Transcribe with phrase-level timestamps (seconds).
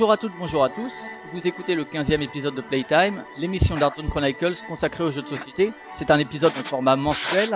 [0.00, 1.08] Bonjour à toutes, bonjour à tous.
[1.34, 5.72] Vous écoutez le 15e épisode de Playtime, l'émission d'Arton Chronicles consacrée aux jeux de société.
[5.92, 7.50] C'est un épisode de format mensuel,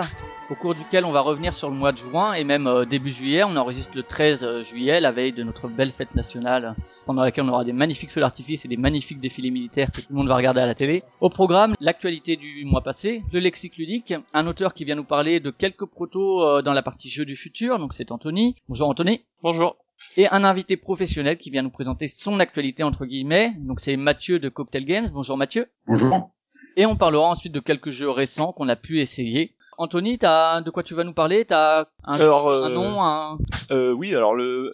[0.51, 3.09] au cours duquel on va revenir sur le mois de juin et même euh, début
[3.09, 3.43] juillet.
[3.43, 6.75] On enregistre le 13 euh, juillet, la veille de notre belle fête nationale,
[7.07, 10.07] pendant laquelle on aura des magnifiques feux d'artifice et des magnifiques défilés militaires que tout
[10.11, 11.01] le monde va regarder à la télé.
[11.21, 15.39] Au programme, l'actualité du mois passé, le lexique ludique, un auteur qui vient nous parler
[15.39, 18.55] de quelques protos euh, dans la partie jeux du futur, donc c'est Anthony.
[18.69, 19.23] Bonjour Anthony.
[19.41, 19.77] Bonjour
[20.17, 23.53] et un invité professionnel qui vient nous présenter son actualité entre guillemets.
[23.59, 25.09] Donc c'est Mathieu de Cocktail Games.
[25.13, 25.67] Bonjour Mathieu.
[25.87, 26.31] Bonjour.
[26.77, 29.55] Et on parlera ensuite de quelques jeux récents qu'on a pu essayer.
[29.77, 31.45] Anthony, t'as de quoi tu vas nous parler?
[31.45, 33.37] T'as un, alors, un nom un...
[33.71, 34.71] Euh, oui, alors le,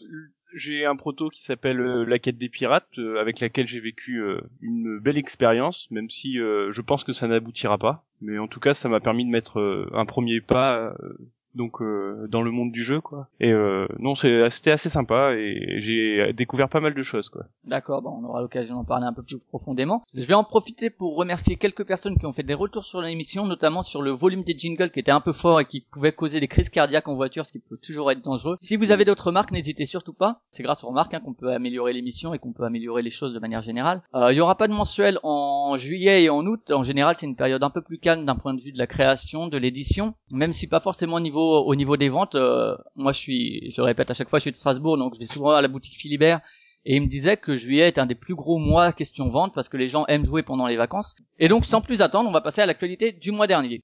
[0.54, 4.22] j'ai un proto qui s'appelle euh, La quête des pirates, euh, avec laquelle j'ai vécu
[4.22, 8.03] euh, une belle expérience, même si je pense que ça n'aboutira pas.
[8.22, 10.94] Mais en tout cas, ça m'a permis de mettre un premier pas
[11.56, 13.28] donc euh, dans le monde du jeu quoi.
[13.40, 17.46] Et euh, non c'était assez sympa et j'ai découvert pas mal de choses quoi.
[17.66, 20.04] D'accord bon on aura l'occasion d'en parler un peu plus profondément.
[20.14, 23.46] Je vais en profiter pour remercier quelques personnes qui ont fait des retours sur l'émission
[23.46, 26.40] notamment sur le volume des jingles qui était un peu fort et qui pouvait causer
[26.40, 28.58] des crises cardiaques en voiture ce qui peut toujours être dangereux.
[28.62, 30.42] Si vous avez d'autres remarques n'hésitez surtout pas.
[30.52, 33.34] C'est grâce aux remarques hein, qu'on peut améliorer l'émission et qu'on peut améliorer les choses
[33.34, 34.02] de manière générale.
[34.16, 36.72] Euh, il y aura pas de mensuel en juillet et en août.
[36.72, 38.88] En général c'est une période un peu plus calme d'un point de vue de la
[38.88, 43.11] création de l'édition même si pas forcément au niveau au niveau des ventes, euh, moi
[43.11, 45.25] je suis, je le répète à chaque fois, je suis de Strasbourg, donc je vais
[45.25, 46.42] souvent à la boutique Philibert.
[46.84, 49.69] Et il me disait que juillet est un des plus gros mois question vente parce
[49.69, 51.16] que les gens aiment jouer pendant les vacances.
[51.38, 53.84] Et donc sans plus attendre, on va passer à l'actualité du mois dernier.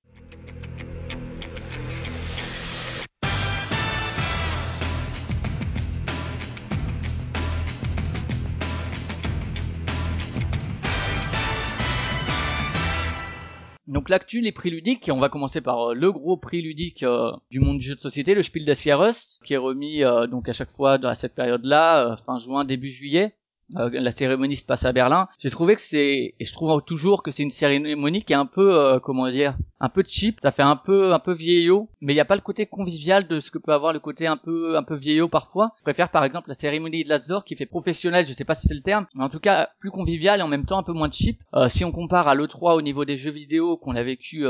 [13.98, 17.32] Donc l'actu, les prix ludiques, on va commencer par euh, le gros prix ludique euh,
[17.50, 20.48] du monde du jeu de société, le Spiel des Jahres, qui est remis euh, donc
[20.48, 23.34] à chaque fois dans cette période-là, fin juin, début juillet.
[23.76, 25.28] Euh, la cérémonie se passe à Berlin.
[25.40, 28.46] J'ai trouvé que c'est, et je trouve toujours que c'est une cérémonie qui est un
[28.46, 30.40] peu, euh, comment dire, un peu cheap.
[30.42, 33.28] Ça fait un peu, un peu vieillot, mais il n'y a pas le côté convivial
[33.28, 35.72] de ce que peut avoir le côté un peu, un peu vieillot parfois.
[35.78, 38.68] Je préfère par exemple la cérémonie de Lazdor qui fait professionnel, je sais pas si
[38.68, 40.94] c'est le terme, mais en tout cas plus convivial et en même temps un peu
[40.94, 41.40] moins cheap.
[41.54, 44.46] Euh, si on compare à l'E3 au niveau des jeux vidéo qu'on a vécu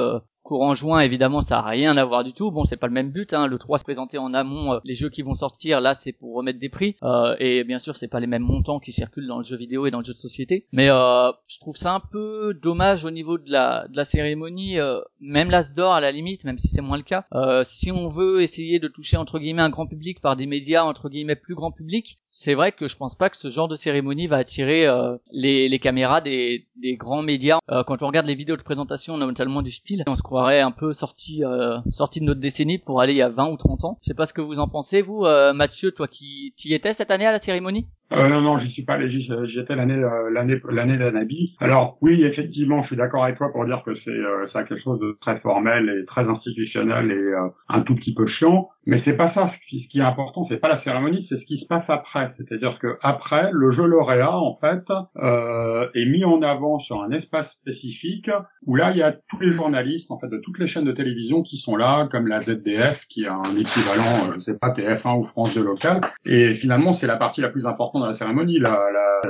[0.47, 2.51] courant juin, évidemment, ça a rien à voir du tout.
[2.51, 3.33] Bon, c'est pas le même but.
[3.33, 3.47] Hein.
[3.47, 4.73] Le 3 se présenter en amont.
[4.73, 6.95] Euh, les jeux qui vont sortir, là, c'est pour remettre des prix.
[7.03, 9.85] Euh, et bien sûr, c'est pas les mêmes montants qui circulent dans le jeu vidéo
[9.85, 10.65] et dans le jeu de société.
[10.71, 14.79] Mais euh, je trouve ça un peu dommage au niveau de la, de la cérémonie.
[14.79, 17.25] Euh, même l'As d'or, à la limite, même si c'est moins le cas.
[17.33, 20.83] Euh, si on veut essayer de toucher entre guillemets un grand public par des médias
[20.83, 23.75] entre guillemets plus grand public, c'est vrai que je pense pas que ce genre de
[23.75, 24.87] cérémonie va attirer
[25.31, 27.59] les, les caméras des, des grands médias.
[27.67, 30.93] quand on regarde les vidéos de présentation, notamment du Spiel, on se croirait un peu
[30.93, 33.99] sorti euh, sorti de notre décennie pour aller il y a 20 ou 30 ans.
[34.01, 36.93] Je sais pas ce que vous en pensez vous euh, Mathieu, toi qui y étais
[36.93, 37.87] cette année à la cérémonie?
[38.13, 41.55] Euh, non, non, j'y suis pas allé, j'y étais l'année euh, l'année l'année d'Anabi.
[41.59, 44.81] Alors oui, effectivement, je suis d'accord avec toi pour dire que c'est euh, ça quelque
[44.81, 48.69] chose de très formel et très institutionnel et euh, un tout petit peu chiant.
[48.87, 49.51] Mais c'est pas ça.
[49.69, 52.33] Ce qui, est important, c'est pas la cérémonie, c'est ce qui se passe après.
[52.37, 54.85] C'est-à-dire que après, le jeu lauréat en fait
[55.17, 58.29] euh, est mis en avant sur un espace spécifique
[58.65, 60.93] où là il y a tous les journalistes en fait de toutes les chaînes de
[60.93, 65.19] télévision qui sont là, comme la ZDF qui a un équivalent, je sais pas TF1
[65.19, 65.99] ou France 2 local.
[66.25, 68.79] Et finalement, c'est la partie la plus importante dans la cérémonie, la,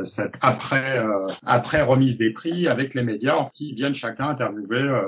[0.04, 5.02] cette après euh, après remise des prix avec les médias qui viennent chacun interviewer euh,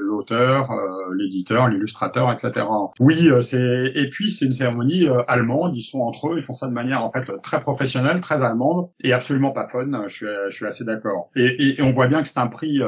[0.00, 2.66] l'auteur, euh, l'éditeur, l'illustrateur, etc.
[3.00, 5.74] Oui, c'est et puis c'est une cérémonie allemande.
[5.74, 8.88] Ils sont entre eux, ils font ça de manière en fait très professionnelle, très allemande
[9.02, 9.86] et absolument pas fun.
[10.06, 11.30] Je suis je suis assez d'accord.
[11.36, 12.80] Et, et, on voit bien que c'est un prix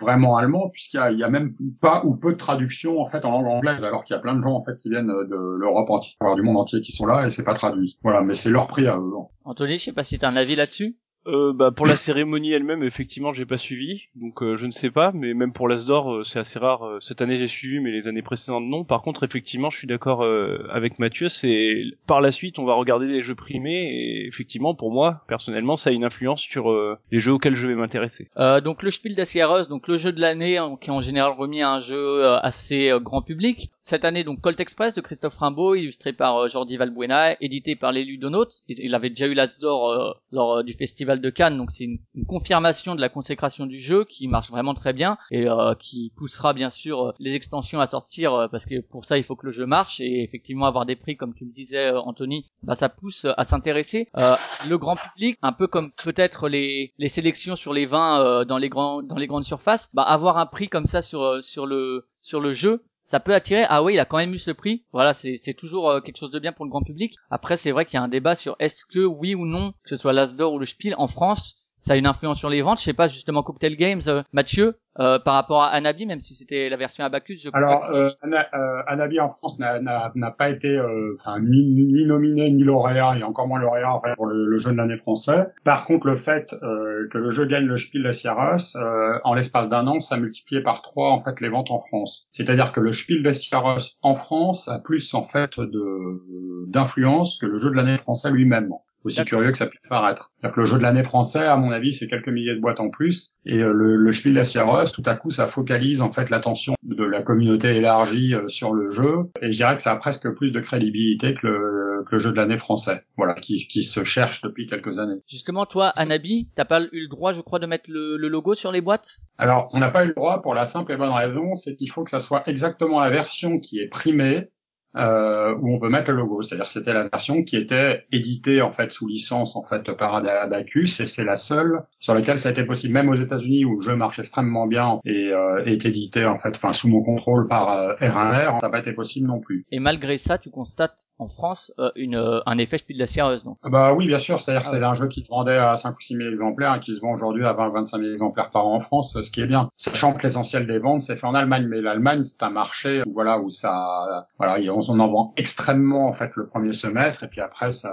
[0.00, 3.24] vraiment allemand puisqu'il y a, y a même pas ou peu de traduction en fait
[3.24, 5.58] en langue anglaise alors qu'il y a plein de gens en fait qui viennent de
[5.58, 7.98] l'Europe entière, du monde entier qui sont là et c'est pas traduit.
[8.02, 9.10] Voilà, mais c'est leur prix à eux.
[9.50, 10.96] Anthony, je sais pas si tu as un avis là-dessus.
[11.26, 14.90] Euh, bah, pour la cérémonie elle-même, effectivement, j'ai pas suivi, donc euh, je ne sais
[14.90, 15.12] pas.
[15.12, 16.86] Mais même pour l'Asdor, euh, c'est assez rare.
[16.86, 18.84] Euh, cette année, j'ai suivi, mais les années précédentes, non.
[18.84, 20.24] Par contre, effectivement, je suis d'accord
[20.70, 21.28] avec Mathieu.
[21.28, 25.76] C'est par la suite, on va regarder les jeux primés, et effectivement, pour moi, personnellement,
[25.76, 26.72] ça a une influence sur
[27.10, 28.28] les jeux auxquels je vais m'intéresser.
[28.64, 31.32] donc le Spiel des Jahres, donc le jeu de l'année, hein, qui est en général
[31.32, 33.70] remis à un jeu assez grand public.
[33.82, 38.04] Cette année, donc Colt Express de Christophe Rimbaud, illustré par Jordi Valbuena, édité par les
[38.04, 38.62] Ludonautes.
[38.68, 41.98] Il avait déjà eu l'Asdor lors du festival de Cannes, donc c'est une,
[42.28, 46.52] confirmation de la consécration du jeu qui marche vraiment très bien et euh, qui poussera
[46.52, 49.46] bien sûr euh, les extensions à sortir euh, parce que pour ça il faut que
[49.46, 52.88] le jeu marche et effectivement avoir des prix comme tu le disais Anthony, bah ça
[52.88, 54.08] pousse à s'intéresser.
[54.14, 58.68] le grand public, un peu comme peut-être les, les sélections sur les vins dans les
[58.68, 62.40] grands dans les grandes surfaces, bah avoir un prix comme ça sur sur le sur
[62.40, 63.64] le jeu, ça peut attirer.
[63.68, 64.84] Ah oui, il a quand même eu ce prix.
[64.92, 67.16] Voilà, c'est toujours euh, quelque chose de bien pour le grand public.
[67.30, 69.90] Après, c'est vrai qu'il y a un débat sur est-ce que oui ou non, que
[69.90, 72.78] ce soit l'Asdor ou le Spiel en France, ça a une influence sur les ventes.
[72.78, 76.34] Je sais pas justement Cocktail Games, euh, Mathieu, euh, par rapport à Anabi, même si
[76.34, 77.42] c'était la version Abacus.
[77.42, 82.64] Je Alors, euh, euh, Anabi en France n'a pas été euh, ni, ni, nominé ni
[82.64, 85.48] lauréat, et encore moins lauréat en fait, pour le, jeu de l'année français.
[85.64, 88.76] Par contre, le fait que le jeu gagne le Spiel des Jahres,
[89.24, 92.28] en l'espace d'un an, ça a multiplié par trois en fait les ventes en France.
[92.32, 97.46] C'est-à-dire que le Spiel des Jahres en France a plus en fait de d'influence que
[97.46, 98.70] le jeu de l'année français lui-même
[99.04, 100.30] aussi curieux que ça puisse paraître.
[100.40, 102.80] cest que le jeu de l'année français, à mon avis, c'est quelques milliers de boîtes
[102.80, 103.30] en plus.
[103.46, 106.74] Et euh, le, le Spiel des Jahres, tout à coup, ça focalise en fait l'attention
[106.82, 109.30] de la communauté élargie euh, sur le jeu.
[109.42, 112.32] Et je dirais que ça a presque plus de crédibilité que le, que le jeu
[112.32, 115.20] de l'année français, voilà, qui, qui se cherche depuis quelques années.
[115.28, 118.54] Justement, toi, Anabi, t'as pas eu le droit, je crois, de mettre le, le logo
[118.54, 119.18] sur les boîtes?
[119.38, 121.90] Alors, on n'a pas eu le droit pour la simple et bonne raison, c'est qu'il
[121.90, 124.48] faut que ça soit exactement la version qui est primée
[124.96, 126.42] euh, où on peut mettre le logo.
[126.42, 131.00] C'est-à-dire c'était la version qui était éditée en fait sous licence en fait par Abacus
[131.00, 132.94] et c'est la seule sur laquelle ça a été possible.
[132.94, 136.50] Même aux États-Unis où le jeu marche extrêmement bien et euh, est édité en fait,
[136.56, 139.64] enfin sous mon contrôle par euh, R1R, ça n'a pas été possible non plus.
[139.70, 143.44] Et malgré ça, tu constates en France euh, une, euh, un effet de la Sierreuse,
[143.44, 144.40] non Bah oui, bien sûr.
[144.40, 146.80] C'est-à-dire ah c'est un jeu qui se vendait à 5 ou 6 000 exemplaires et
[146.80, 149.40] qui se vend aujourd'hui à 20 25 000 exemplaires par an en France, ce qui
[149.40, 149.70] est bien.
[149.76, 153.12] Sachant que l'essentiel des ventes c'est fait en Allemagne, mais l'Allemagne c'est un marché où,
[153.12, 157.40] voilà où ça, voilà, on en vend extrêmement en fait le premier semestre et puis
[157.40, 157.92] après ça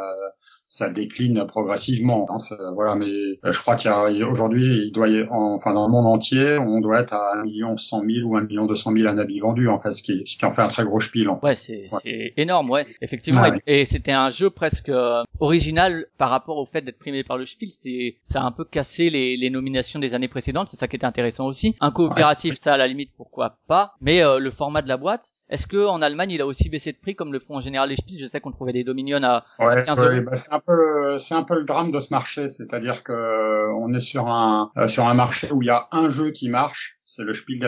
[0.68, 2.28] ça décline progressivement.
[2.30, 2.38] Hein,
[2.74, 5.92] voilà, mais euh, je crois qu'il y a aujourd'hui, il doit y, enfin dans le
[5.92, 9.08] monde entier, on doit être à 1 million 100 000 ou 1 million 200 000
[9.08, 11.30] anabis vendus en fait, ce qui, ce qui en fait un très gros spiel.
[11.30, 11.48] En fait.
[11.48, 13.44] Ouais, c'est c'est énorme, ouais, effectivement.
[13.66, 17.46] Et, c'était un jeu presque euh, original par rapport au fait d'être primé par le
[17.46, 17.70] spiel.
[17.72, 20.68] C'est ça a un peu cassé les, les nominations des années précédentes.
[20.68, 21.76] C'est ça qui était intéressant aussi.
[21.80, 23.94] Un coopératif, ça à la limite, pourquoi pas.
[24.02, 26.92] Mais euh, le format de la boîte, est-ce que en Allemagne il a aussi baissé
[26.92, 28.20] de prix comme le font en général les Spiels?
[28.20, 30.22] Je sais qu'on trouvait des Dominion à, ouais, 15 euros.
[30.26, 33.74] Bah, c'est un peu c'est un peu le drame de ce marché, c'est-à-dire que euh,
[33.80, 36.50] on est sur un euh, sur un marché où il y a un jeu qui
[36.50, 37.68] marche c'est le Spiel des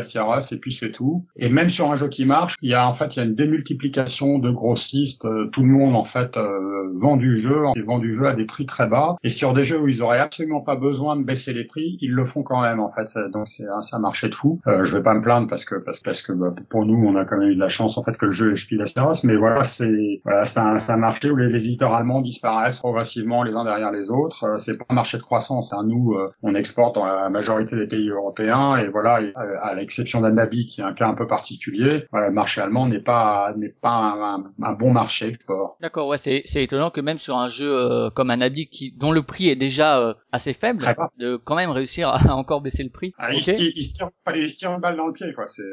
[0.52, 1.26] et puis c'est tout.
[1.38, 3.26] Et même sur un jeu qui marche, il y a en fait il y a
[3.26, 5.26] une démultiplication de grossistes.
[5.26, 8.34] Euh, tout le monde en fait euh, vend du jeu, et vend du jeu à
[8.34, 9.16] des prix très bas.
[9.24, 12.12] Et sur des jeux où ils auraient absolument pas besoin de baisser les prix, ils
[12.12, 13.08] le font quand même en fait.
[13.32, 14.60] Donc c'est un, marché de fou.
[14.68, 17.26] Euh, je vais pas me plaindre parce que parce, que bah, pour nous on a
[17.26, 19.24] quand même eu de la chance en fait que le jeu est Spiel des.
[19.24, 23.44] Mais voilà c'est voilà c'est un, un, marché où les, les, éditeurs allemands disparaissent progressivement
[23.44, 24.44] les uns derrière les autres.
[24.44, 25.72] Euh, c'est pas un marché de croissance.
[25.72, 25.84] Hein.
[25.86, 30.68] Nous on exporte dans la majorité des pays européens et voilà euh, à l'exception d'Anabi
[30.68, 34.44] qui est un cas un peu particulier, le marché allemand n'est pas n'est pas un,
[34.62, 35.78] un, bon marché export.
[35.82, 39.12] D'accord, ouais, c'est c'est étonnant que même sur un jeu euh, comme Anabi qui dont
[39.12, 40.84] le prix est déjà euh, assez faible,
[41.18, 43.14] de quand même réussir à encore baisser le prix.
[43.18, 45.46] Ah, il, se, il, se tire, il se tire une balle dans le pied, quoi.
[45.48, 45.64] C'est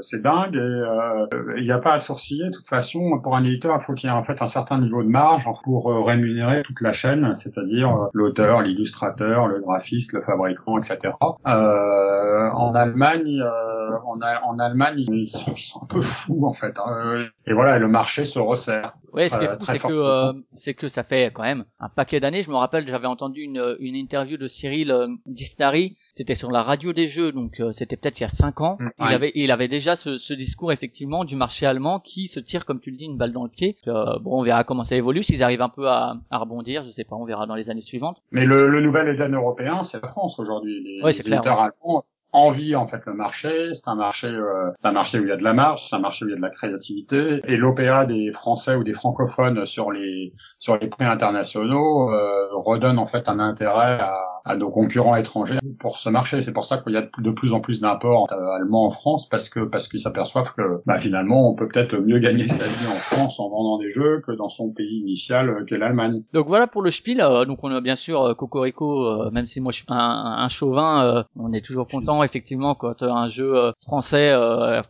[0.00, 2.46] c'est dingue et il n'y a pas à sourciller.
[2.46, 4.80] De toute façon, pour un éditeur, il faut qu'il y ait en fait un certain
[4.80, 10.78] niveau de marge pour rémunérer toute la chaîne, c'est-à-dire l'auteur, l'illustrateur, le graphiste, le fabricant,
[10.78, 11.12] etc.
[11.44, 16.74] en Allemagne Allemagne, euh, en, en, Allemagne, ils sont, un peu fous en fait.
[16.78, 17.26] Hein.
[17.46, 18.94] Et voilà, le marché se resserre.
[19.12, 21.88] Oui, ce qui est fou, c'est que euh, c'est que ça fait quand même un
[21.88, 22.42] paquet d'années.
[22.42, 25.96] Je me rappelle, j'avais entendu une, une interview de Cyril euh, Distari.
[26.10, 28.76] C'était sur la radio des jeux, donc euh, c'était peut-être il y a cinq ans.
[28.80, 32.40] Mm, il avait il avait déjà ce, ce, discours effectivement du marché allemand qui se
[32.40, 33.76] tire, comme tu le dis, une balle dans le pied.
[33.86, 35.22] bon, on verra comment ça évolue.
[35.22, 37.82] S'ils arrivent un peu à, à, rebondir, je sais pas, on verra dans les années
[37.82, 38.22] suivantes.
[38.32, 40.82] Mais le, le nouvel Eden européen, c'est la France aujourd'hui.
[40.82, 43.70] Les, les éditeurs allemands envie en fait le marché.
[43.74, 45.96] C'est un marché, euh, c'est un marché où il y a de la marge, c'est
[45.96, 47.40] un marché où il y a de la créativité.
[47.44, 52.98] Et l'OPA des Français ou des francophones sur les sur les prix internationaux euh, redonne
[52.98, 54.14] en fait un intérêt à,
[54.44, 56.40] à nos concurrents étrangers pour ce marché.
[56.40, 59.48] C'est pour ça qu'il y a de plus en plus d'imports allemands en France parce
[59.48, 62.96] que parce qu'ils s'aperçoivent que bah, finalement on peut peut-être mieux gagner sa vie en
[62.96, 66.22] France en vendant des jeux que dans son pays initial qu'est l'Allemagne.
[66.32, 67.18] Donc voilà pour le spiel.
[67.46, 69.96] donc on a bien sûr Cocorico, même si moi je suis un,
[70.38, 74.34] un chauvin, on est toujours content effectivement quand un jeu français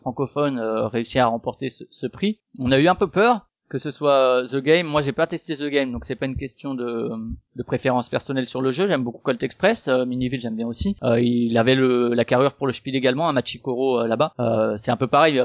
[0.00, 2.40] francophone réussit à remporter ce, ce prix.
[2.58, 5.56] On a eu un peu peur que ce soit The Game, moi j'ai pas testé
[5.56, 7.10] The Game, donc c'est pas une question de,
[7.56, 8.86] de préférence personnelle sur le jeu.
[8.86, 10.96] J'aime beaucoup Colt Express, euh, Miniville j'aime bien aussi.
[11.02, 14.32] Euh, il avait le, la carrure pour le Spiel également, un Machikoro euh, là-bas.
[14.38, 15.42] Euh, c'est un peu pareil.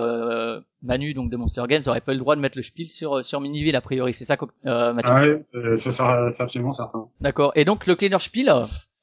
[0.83, 3.23] Manu donc de Monster Games aurait pas eu le droit de mettre le Spiel sur
[3.23, 4.35] sur Miniville a priori, c'est ça
[4.65, 7.07] euh, Ah ouais, c'est absolument certain.
[7.21, 7.51] D'accord.
[7.55, 8.51] Et donc le Cleaner Spiel,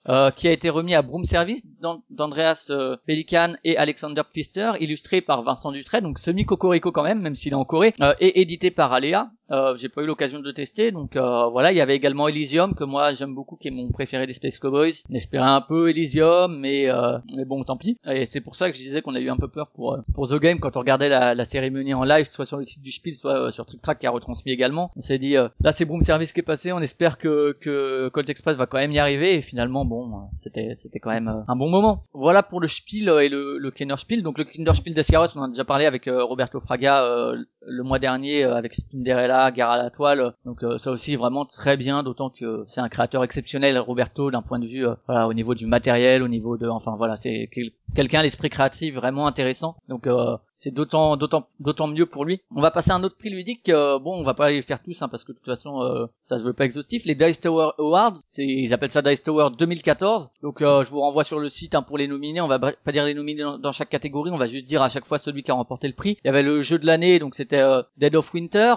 [0.08, 1.66] euh, qui a été remis à Broom Service
[2.10, 7.34] d'Andreas euh, Pelikan et Alexander Pfister, illustré par Vincent Dutray, donc semi-cocorico quand même, même
[7.34, 9.30] s'il est en Corée, euh, et édité par Alea.
[9.50, 11.72] Euh, j'ai pas eu l'occasion de tester, donc euh, voilà.
[11.72, 14.58] Il y avait également Elysium que moi j'aime beaucoup, qui est mon préféré des Space
[14.58, 14.92] Cowboys.
[15.10, 17.98] J'espérais un peu Elysium, mais euh, mais bon, tant pis.
[18.10, 20.28] Et c'est pour ça que je disais qu'on a eu un peu peur pour pour
[20.28, 22.92] The Game quand on regardait la, la cérémonie en live, soit sur le site du
[22.92, 24.90] Spiel, soit sur Trick Track qui a retransmis également.
[24.96, 28.28] On s'est dit là c'est Boom Service qui est passé, on espère que que Colt
[28.28, 29.36] Express va quand même y arriver.
[29.36, 32.04] Et finalement bon, c'était c'était quand même un bon moment.
[32.12, 34.22] Voilà pour le Spiel et le, le Kinder Spiel.
[34.22, 37.32] Donc le Kinder Spiel d'Ascaros, on en a déjà parlé avec Roberto Fraga
[37.70, 40.34] le mois dernier avec Spinderella, Gare à la toile.
[40.44, 44.42] Donc euh, ça aussi vraiment très bien, d'autant que c'est un créateur exceptionnel, Roberto, d'un
[44.42, 47.50] point de vue euh, voilà, au niveau du matériel, au niveau de, enfin voilà, c'est
[47.94, 49.76] quelqu'un l'esprit créatif vraiment intéressant.
[49.88, 52.42] Donc euh, c'est d'autant d'autant d'autant mieux pour lui.
[52.54, 53.68] On va passer à un autre prix ludique.
[53.68, 56.06] Euh, bon, on va pas les faire tous hein, parce que de toute façon euh,
[56.20, 57.04] ça se veut pas exhaustif.
[57.04, 60.30] Les Dice Tower Awards, c'est ils appellent ça Dice Tower 2014.
[60.42, 62.40] Donc euh, je vous renvoie sur le site hein, pour les nominer.
[62.40, 65.06] On va pas dire les nominer dans, chaque catégorie, on va juste dire à chaque
[65.06, 66.18] fois celui qui a remporté le prix.
[66.24, 67.64] Il y avait le jeu de l'année, donc c'était
[67.96, 68.74] Dead of Winter,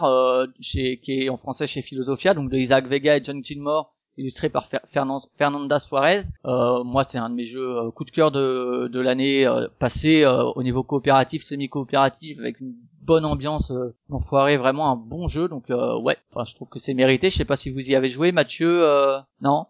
[0.59, 4.49] chez qui est en français chez Philosophia, donc de Isaac Vega et John Gilmore illustré
[4.49, 4.67] par
[5.37, 6.21] Fernanda Suarez.
[6.45, 9.67] Euh, moi, c'est un de mes jeux euh, coup de cœur de, de l'année euh,
[9.79, 13.71] passée euh, au niveau coopératif, semi-coopératif, avec une bonne ambiance.
[14.09, 15.47] L'enfoiré, vraiment un bon jeu.
[15.47, 17.29] Donc ouais, enfin, je trouve que c'est mérité.
[17.29, 18.85] Je sais pas si vous y avez joué, Mathieu.
[19.41, 19.65] non?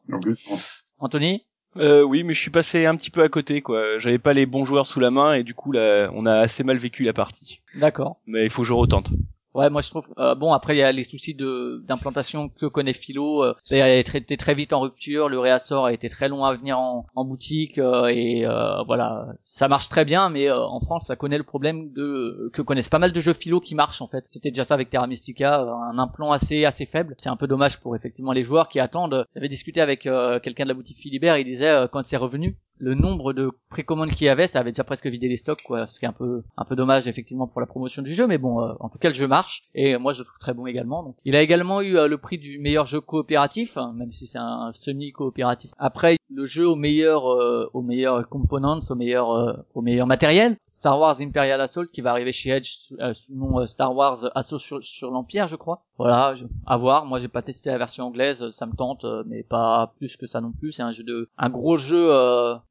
[1.00, 1.43] Anthony?
[1.77, 3.98] Euh, oui, mais je suis passé un petit peu à côté, quoi.
[3.98, 6.63] J'avais pas les bons joueurs sous la main et du coup, là, on a assez
[6.63, 7.62] mal vécu la partie.
[7.75, 8.17] D'accord.
[8.27, 9.10] Mais il faut que je retente.
[9.53, 12.67] Ouais, moi je trouve euh, bon après il y a les soucis de d'implantation que
[12.67, 16.29] connaît Philo, euh, ça a été très vite en rupture, le réassort a été très
[16.29, 20.79] long à venir en, boutique euh, et euh, voilà, ça marche très bien mais en
[20.79, 24.01] France ça connaît le problème de que connaissent pas mal de jeux Philo qui marchent
[24.01, 24.24] en fait.
[24.29, 27.15] C'était déjà ça avec Terra Mystica, un implant assez assez faible.
[27.17, 29.25] C'est un peu dommage pour effectivement les joueurs qui attendent.
[29.36, 30.08] J'avais discuté avec
[30.43, 34.25] quelqu'un de la boutique Philibert, il disait quand c'est revenu, le nombre de précommandes qu'il
[34.25, 35.85] y avait, ça avait déjà presque vidé les stocks, quoi.
[35.85, 38.39] Ce qui est un peu, un peu dommage effectivement pour la promotion du jeu, mais
[38.39, 40.65] bon, euh, en tout cas le jeu marche et moi je le trouve très bon
[40.65, 41.03] également.
[41.03, 44.25] Donc, il a également eu euh, le prix du meilleur jeu coopératif, hein, même si
[44.25, 45.71] c'est un semi coopératif.
[45.77, 51.00] Après, le jeu au meilleur, euh, au meilleur components, au meilleur, au meilleur matériel, Star
[51.00, 54.83] Wars Imperial Assault qui va arriver chez Edge sous, le nom Star Wars Assault sur,
[54.83, 55.83] sur l'Empire, je crois.
[55.97, 56.33] Voilà,
[56.65, 57.05] à voir.
[57.05, 60.41] Moi j'ai pas testé la version anglaise, ça me tente, mais pas plus que ça
[60.41, 60.71] non plus.
[60.71, 62.09] C'est un jeu de, un gros jeu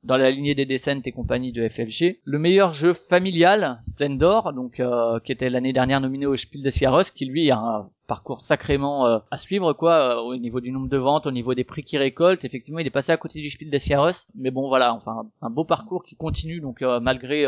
[0.03, 2.21] dans la lignée des Descent et compagnie de FFG.
[2.25, 6.71] Le meilleur jeu familial, Splendor, donc euh, qui était l'année dernière nominé au Spiel des
[6.71, 10.89] Jahres, qui lui a parcours sacrément euh, à suivre quoi euh, au niveau du nombre
[10.89, 12.45] de ventes, au niveau des prix qu'il récolte.
[12.45, 15.51] Effectivement, il est passé à côté du Spiel des Jahres, mais bon voilà, enfin un
[15.51, 17.47] beau parcours qui continue donc malgré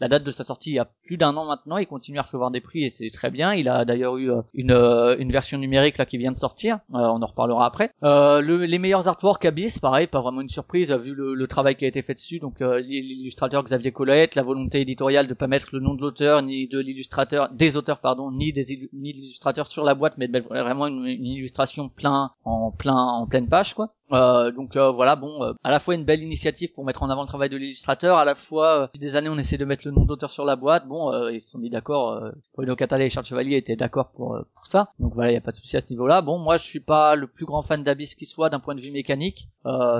[0.00, 2.22] la date de sa sortie il y a plus d'un an maintenant, il continue à
[2.22, 3.54] recevoir des prix et c'est très bien.
[3.54, 6.76] Il a d'ailleurs eu euh, une, euh, une version numérique là qui vient de sortir,
[6.94, 7.90] euh, on en reparlera après.
[8.02, 11.84] Le, les meilleurs artworks Abyss, pareil, pas vraiment une surprise vu le, le travail qui
[11.84, 12.38] a été fait dessus.
[12.38, 16.66] Donc l'illustrateur Xavier Colette, la volonté éditoriale de pas mettre le nom de l'auteur ni
[16.68, 20.86] de l'illustrateur, des auteurs pardon, ni des ni de l'illustrateur sur la boîte, mais vraiment
[20.86, 23.94] une, une illustration plein en plein en pleine page quoi.
[24.12, 27.10] Euh, donc euh, voilà, bon, euh, à la fois une belle initiative pour mettre en
[27.10, 29.86] avant le travail de l'illustrateur, à la fois depuis des années on essaie de mettre
[29.86, 30.86] le nom d'auteur sur la boîte.
[30.86, 32.22] Bon, ils se sont mis d'accord.
[32.54, 34.90] Bruno Catala et Charles Chevalier étaient d'accord pour pour ça.
[34.98, 36.22] Donc voilà, il y a pas de souci à ce niveau-là.
[36.22, 38.80] Bon, moi je suis pas le plus grand fan d'Abyss qui soit d'un point de
[38.80, 39.48] vue mécanique.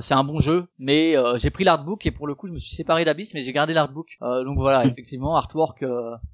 [0.03, 2.75] c'est un bon jeu, mais j'ai pris l'artbook et pour le coup je me suis
[2.75, 4.19] séparé d'Abyss, mais j'ai gardé l'artbook.
[4.21, 5.85] donc voilà, effectivement, artwork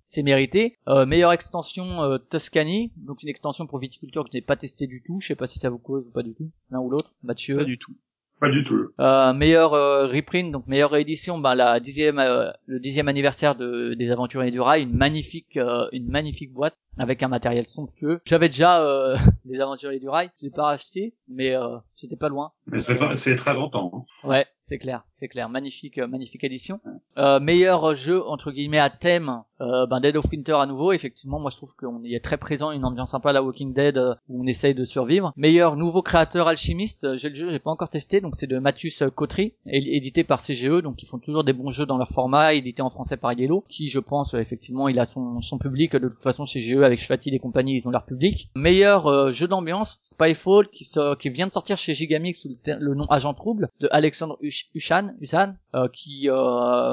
[0.05, 0.77] c'est mérité.
[1.07, 5.21] meilleure extension Tuscany, donc une extension pour viticulture que je n'ai pas testé du tout.
[5.21, 7.13] Je sais pas si ça vous cause ou pas du tout, l'un ou l'autre.
[7.23, 7.60] Mathieu.
[7.61, 7.95] Pas du tout.
[8.41, 8.89] Pas du tout.
[8.99, 13.93] Euh, meilleur euh, reprint, donc meilleure réédition, bah, la dixième, euh, le dixième anniversaire de,
[13.93, 16.79] des Aventuriers du Rail, une magnifique, euh, une magnifique boîte.
[16.99, 18.21] Avec un matériel somptueux.
[18.25, 22.29] J'avais déjà euh, les aventuriers du rail, je l'ai pas racheté, mais euh, j'étais pas
[22.29, 22.53] loin.
[22.67, 23.91] Mais c'est très longtemps.
[23.95, 24.29] Hein.
[24.29, 25.49] Ouais, c'est clair, c'est clair.
[25.49, 26.81] Magnifique, euh, magnifique édition.
[27.17, 30.93] Euh, meilleur jeu entre guillemets à thème, euh, ben Dead of Winter à nouveau.
[30.93, 33.75] Effectivement, moi je trouve qu'on y est très présent, une ambiance sympa à la Walking
[33.75, 35.33] Dead euh, où on essaye de survivre.
[35.37, 39.03] Meilleur nouveau créateur alchimiste, j'ai le jeu, j'ai pas encore testé, donc c'est de Mathius
[39.15, 42.83] Cotry, édité par CGE, donc ils font toujours des bons jeux dans leur format, édité
[42.83, 46.23] en français par Yellow, qui je pense effectivement il a son, son public de toute
[46.23, 48.51] façon CGE avec Schwatil et compagnie, ils ont leur public.
[48.55, 50.87] Meilleur jeu d'ambiance, Spyfall, qui,
[51.19, 54.39] qui vient de sortir chez Gigamix sous le, nom Agent Trouble de Alexandre
[54.75, 55.55] Ushan, Usan,
[55.93, 56.29] qui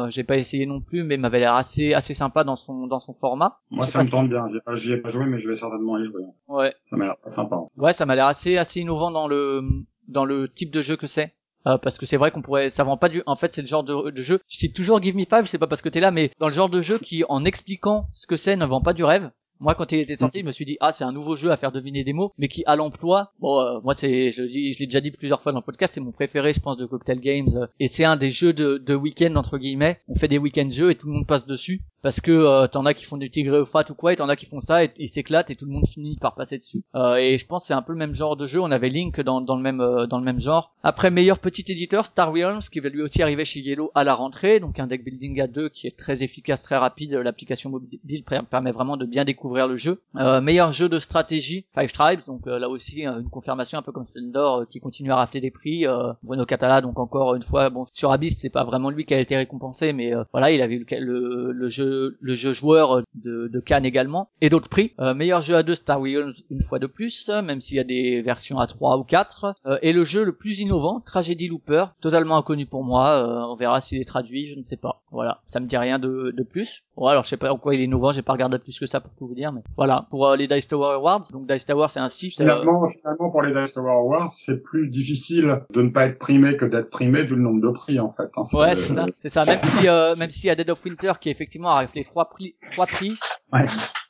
[0.10, 3.14] j'ai pas essayé non plus, mais m'avait l'air assez assez sympa dans son dans son
[3.14, 3.60] format.
[3.72, 4.46] Moi, ça me tente bien.
[4.74, 6.24] J'y ai pas joué, mais je vais certainement y jouer.
[6.48, 6.74] Ouais.
[6.84, 7.58] Ça m'a l'air sympa.
[7.78, 9.62] Ouais, ça m'a l'air assez assez innovant dans le
[10.08, 11.34] dans le type de jeu que c'est.
[11.66, 13.68] Euh, parce que c'est vrai qu'on pourrait ça vend pas du en fait c'est le
[13.68, 16.12] genre de, de jeu c'est toujours give me five c'est pas parce que t'es là
[16.12, 18.94] mais dans le genre de jeu qui en expliquant ce que c'est ne vend pas
[18.94, 21.36] du rêve moi, quand il était sorti, je me suis dit ah c'est un nouveau
[21.36, 24.44] jeu à faire deviner des mots, mais qui à l'emploi, bon euh, moi c'est je,
[24.44, 27.20] l'ai déjà dit plusieurs fois dans le podcast, c'est mon préféré je pense de Cocktail
[27.20, 29.98] Games euh, et c'est un des jeux de, de week-end entre guillemets.
[30.08, 32.86] On fait des week-end jeux et tout le monde passe dessus parce que euh, t'en
[32.86, 34.92] as qui font du tigre fat ou quoi et t'en as qui font ça et
[34.98, 36.84] ils s'éclatent et tout le monde finit par passer dessus.
[36.96, 38.62] Euh, et je pense c'est un peu le même genre de jeu.
[38.62, 39.78] On avait Link dans, dans le même
[40.10, 40.74] dans le même genre.
[40.84, 44.14] Après meilleur petit éditeur Star Realms qui va lui aussi arriver chez Yellow à la
[44.14, 47.14] rentrée, donc un deck building à deux qui est très efficace, très rapide.
[47.14, 50.02] L'application mobile permet vraiment de bien découvrir le jeu.
[50.16, 53.82] Euh, meilleur jeu de stratégie, Five Tribes, donc euh, là aussi euh, une confirmation un
[53.82, 55.86] peu comme Splendor qui continue à rafler des prix.
[56.24, 59.20] Bruno Catala, donc encore une fois, bon sur Abyss c'est pas vraiment lui qui a
[59.20, 63.60] été récompensé, mais voilà il avait eu le, le, jeu le jeu joueur de, de
[63.60, 64.94] Cannes également et d'autres prix.
[65.16, 68.22] meilleur jeu à deux Star Wars une fois de plus, même s'il y a des
[68.22, 69.56] versions à 3 ou 4.
[69.82, 73.48] et le jeu le plus innovant, Tragedy Looper, totalement inconnu pour moi.
[73.50, 75.02] on verra s'il est traduit, je ne sais pas.
[75.12, 76.84] Voilà, ça me dit rien de, de plus.
[76.96, 79.00] Bon alors je sais pas en il est innovant, j'ai pas regardé plus que ça
[79.00, 81.24] pour tout vous dire, mais voilà pour euh, les Dice Tower Awards.
[81.32, 82.40] Donc Dice Tower, c'est un site.
[82.42, 86.20] Euh, finalement, finalement, pour les Dice Tower Awards, c'est plus difficile de ne pas être
[86.20, 88.30] primé que d'être primé vu le nombre de prix en fait.
[88.36, 88.44] Hein.
[88.54, 89.46] Ouais, c'est ça, c'est ça.
[89.46, 92.56] Même si, euh, même si à Dead of Winter, qui effectivement a les trois prix,
[92.74, 93.18] trois prix.
[93.54, 93.66] Ouais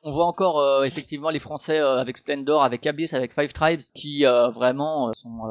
[0.07, 3.81] on voit encore euh, effectivement les Français euh, avec Splendor, avec Abyss, avec Five Tribes
[3.93, 5.41] qui euh, vraiment sont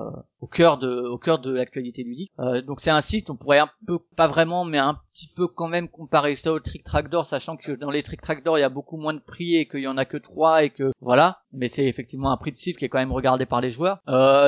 [0.40, 2.32] au cœur de au cœur de l'actualité ludique.
[2.66, 5.68] donc c'est un site, on pourrait un peu pas vraiment, mais un petit peu quand
[5.68, 8.60] même comparer ça au Trick Track Door, sachant que dans les Trick Track Door il
[8.62, 10.92] y a beaucoup moins de prix et qu'il y en a que trois et que
[11.00, 11.38] voilà.
[11.52, 14.00] Mais c'est effectivement un prix de site qui est quand même regardé par les joueurs.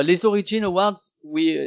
[0.03, 1.57] les Origin Awards, oui,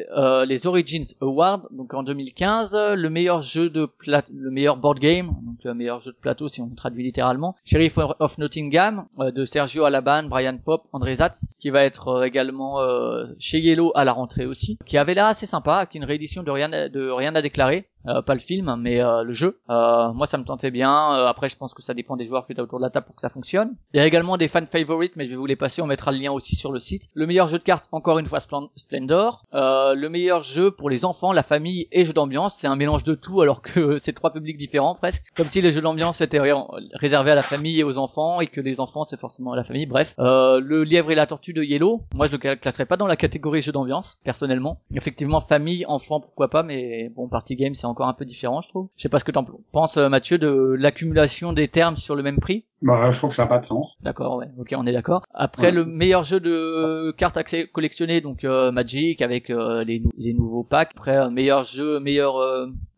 [0.47, 5.35] les Origins Awards, donc en 2015, le meilleur jeu de plat, le meilleur board game,
[5.45, 9.45] donc le meilleur jeu de plateau si on traduit littéralement, Sheriff of Nottingham euh, de
[9.45, 14.05] Sergio Alaban, Brian Pop, André Zatz, qui va être euh, également euh, chez Yellow à
[14.05, 17.11] la rentrée aussi, qui avait l'air assez sympa, qui est une réédition de rien de
[17.11, 17.89] rien à déclarer.
[18.07, 19.61] Euh, pas le film, mais euh, le jeu.
[19.71, 20.93] Euh, moi, ça me tentait bien.
[21.27, 23.15] après, je pense que ça dépend des joueurs qui sont autour de la table pour
[23.15, 23.77] que ça fonctionne.
[23.95, 25.83] Il y a également des fan favorites, mais je vais vous les passer.
[25.83, 27.09] On mettra le lien aussi sur le site.
[27.15, 29.45] Le meilleur jeu de cartes, encore une fois, Splendor.
[29.53, 32.57] le meilleur jeu pour les enfants, la famille et jeux d'ambiance.
[32.57, 35.25] C'est un mélange de tout, alors que c'est trois publics différents presque.
[35.37, 36.41] Comme si les jeux d'ambiance étaient
[36.95, 39.65] réservés à la famille et aux enfants, et que les enfants c'est forcément à la
[39.65, 39.87] famille.
[39.87, 42.03] Bref, le lièvre et la tortue de Yellow.
[42.15, 44.81] Moi, je le classerais pas dans la catégorie jeu d'ambiance, personnellement.
[44.95, 48.69] Effectivement, famille, enfant, pourquoi pas, mais bon, party game, c'est encore un peu différent, je
[48.69, 48.89] trouve.
[48.97, 52.23] Je sais pas ce que t'en penses, euh, Mathieu, de l'accumulation des termes sur le
[52.23, 52.65] même prix.
[52.83, 53.93] Bah, je trouve que ça n'a pas de sens.
[54.01, 54.49] D'accord, ouais.
[54.59, 55.23] Ok, on est d'accord.
[55.33, 60.35] Après, le meilleur jeu de cartes accès collectionnées, donc euh, Magic avec euh, les, les,
[60.35, 60.91] nouveaux packs.
[60.97, 62.37] Après, meilleur jeu, meilleur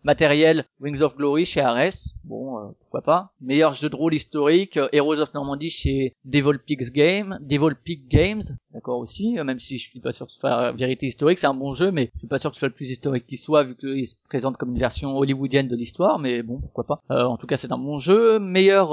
[0.03, 2.15] matériel, Wings of Glory chez Ares.
[2.25, 3.33] Bon, pourquoi pas.
[3.41, 8.43] Meilleur jeu de rôle historique, Heroes of Normandy chez Devil Pigs Game, Devil Pig Games,
[8.73, 9.35] d'accord aussi.
[9.35, 11.91] Même si je suis pas sûr que ce soit vérité historique, c'est un bon jeu,
[11.91, 14.07] mais je suis pas sûr que ce soit le plus historique qui soit vu qu'il
[14.07, 16.19] se présente comme une version hollywoodienne de l'histoire.
[16.19, 17.03] Mais bon, pourquoi pas.
[17.09, 18.39] en tout cas, c'est un bon jeu.
[18.39, 18.91] Meilleur,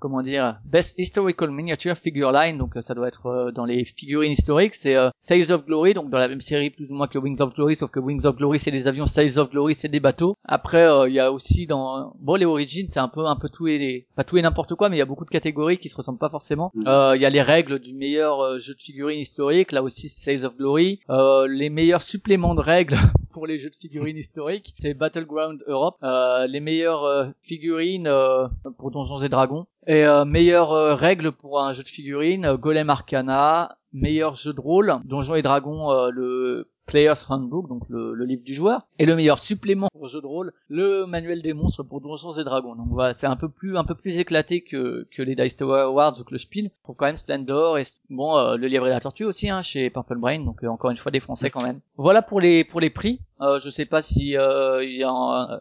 [0.00, 3.84] comment dire Best Historical Miniature Figure Line, donc euh, ça doit être euh, dans les
[3.84, 7.08] figurines historiques, c'est euh, Sales of Glory, donc dans la même série plus ou moins
[7.08, 9.74] que Wings of Glory, sauf que Wings of Glory c'est des avions, Sales of Glory
[9.74, 10.36] c'est des bateaux.
[10.44, 13.68] Après il y a aussi dans bon les Origins c'est un peu un peu tout
[13.68, 14.06] et les...
[14.16, 16.18] pas tout et n'importe quoi, mais il y a beaucoup de catégories qui se ressemblent
[16.18, 16.70] pas forcément.
[16.74, 17.14] Mm.
[17.14, 20.56] Il y a les règles du meilleur jeu de figurines historique, là aussi Sales of
[20.56, 21.00] Glory,
[21.48, 22.96] les meilleurs suppléments de règles
[23.32, 28.10] pour les jeux de figurines historiques, c'est Battleground Europe, les meilleures figurines
[28.78, 29.66] pour Donjons et Dragons.
[29.88, 34.52] Et euh, meilleure euh, règle pour un jeu de figurines, euh, Golem Arcana, meilleur jeu
[34.52, 39.14] de rôle, Donjons et Dragons, le Player's Handbook, donc le, livre du joueur, et le
[39.14, 42.74] meilleur supplément pour jeu de rôle, le manuel des monstres pour Donjons et Dragons.
[42.74, 45.80] Donc voilà, c'est un peu plus un peu plus éclaté que, que les Dice Tower
[45.80, 46.70] Awards ou que le Spiel.
[46.84, 50.18] Pour quand même Splendor et bon le livre et la tortue aussi hein, chez Purple
[50.18, 51.80] Brain, donc encore une fois des Français quand même.
[51.96, 53.20] Voilà pour les pour les prix.
[53.40, 54.82] Euh, je sais pas si euh,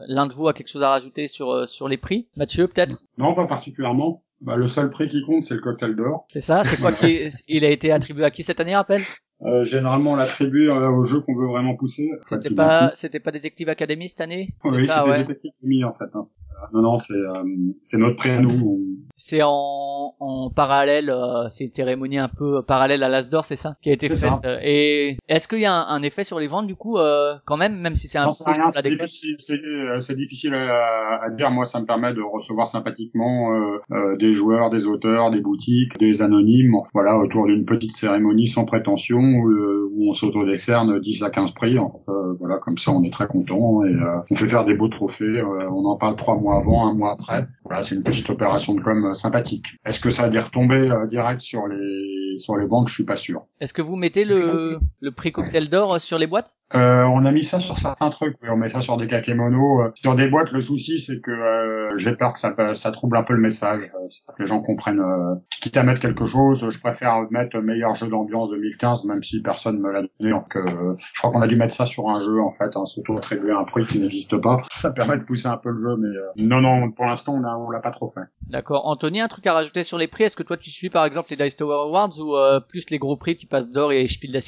[0.08, 2.28] l'un de vous a quelque chose à rajouter sur sur les prix.
[2.38, 3.04] Mathieu peut-être?
[3.18, 4.22] Non, pas particulièrement.
[4.42, 6.28] Bah, le seul prix qui compte, c'est le cocktail d'or.
[6.30, 9.02] C'est ça, c'est quoi qui, il a été attribué à qui cette année, rappelle?
[9.44, 12.10] Euh, généralement, on l'attribue euh, aux jeux qu'on veut vraiment pousser.
[12.30, 14.50] C'était pas, c'était pas Detective Academy cette année?
[14.64, 15.20] Oui, c'était ouais.
[15.24, 16.06] Detective Academy, en fait.
[16.14, 16.22] Hein.
[16.24, 17.44] Euh, Non, non, c'est euh,
[17.84, 18.80] c'est notre prix à nous.
[19.18, 23.56] C'est en, en parallèle, euh, c'est une cérémonie un peu parallèle à l'As d'Or, c'est
[23.56, 24.30] ça Qui a été faite.
[24.46, 27.34] euh, Et est-ce qu'il y a un, un effet sur les ventes du coup, euh,
[27.46, 31.52] quand même, même si c'est un peu difficile, c'est, euh, c'est difficile à, à dire.
[31.52, 35.98] Moi, ça me permet de recevoir sympathiquement euh, euh, des joueurs, des auteurs, des boutiques,
[36.00, 41.24] des anonymes, voilà, autour d'une petite cérémonie sans prétention où, euh, où on s'auto-décerne 10
[41.24, 41.78] à 15 prix.
[41.78, 44.90] Euh, voilà, comme ça, on est très content et euh, on fait faire des beaux
[44.90, 45.24] trophées.
[45.26, 47.46] euh, on en parle trois mois avant, un mois après.
[47.64, 49.66] Voilà, c'est une petite opération de com sympathique.
[49.86, 52.90] Est-ce que ça a des retombées euh, directes sur les sur les banques?
[52.90, 53.44] Je suis pas sûr.
[53.62, 56.56] Est-ce que vous mettez le, le prix cocktail d'or sur les boîtes?
[56.74, 59.82] Euh, on a mis ça sur certains trucs, oui, on met ça sur des kakémonos.
[59.82, 63.16] Euh, Sur des boîtes, le souci c'est que euh, j'ai peur que ça, ça trouble
[63.18, 65.00] un peu le message, euh, c'est-à-dire que les gens comprennent.
[65.00, 69.42] Euh, quitte à mettre quelque chose, je préfère mettre meilleur jeu d'ambiance 2015, même si
[69.42, 70.32] personne me l'a donné.
[70.32, 72.86] Donc, euh, je crois qu'on a dû mettre ça sur un jeu en fait, hein,
[72.86, 74.64] s'auto-attribuer un prix qui n'existe pas.
[74.70, 77.44] Ça permet de pousser un peu le jeu, mais euh, non, non, pour l'instant on
[77.44, 78.22] a, on l'a pas trop fait.
[78.50, 78.86] D'accord.
[78.86, 80.26] Anthony, un truc à rajouter sur les prix?
[80.26, 83.00] Est-ce que toi tu suis par exemple les Dice Tower Awards ou euh, plus les
[83.00, 84.40] gros prix qui passent d'or et Spiel des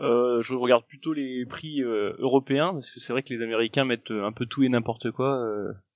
[0.00, 3.84] Euh, je regarde plutôt les prix euh, européens parce que c'est vrai que les Américains
[3.84, 5.40] mettent un peu tout et n'importe quoi.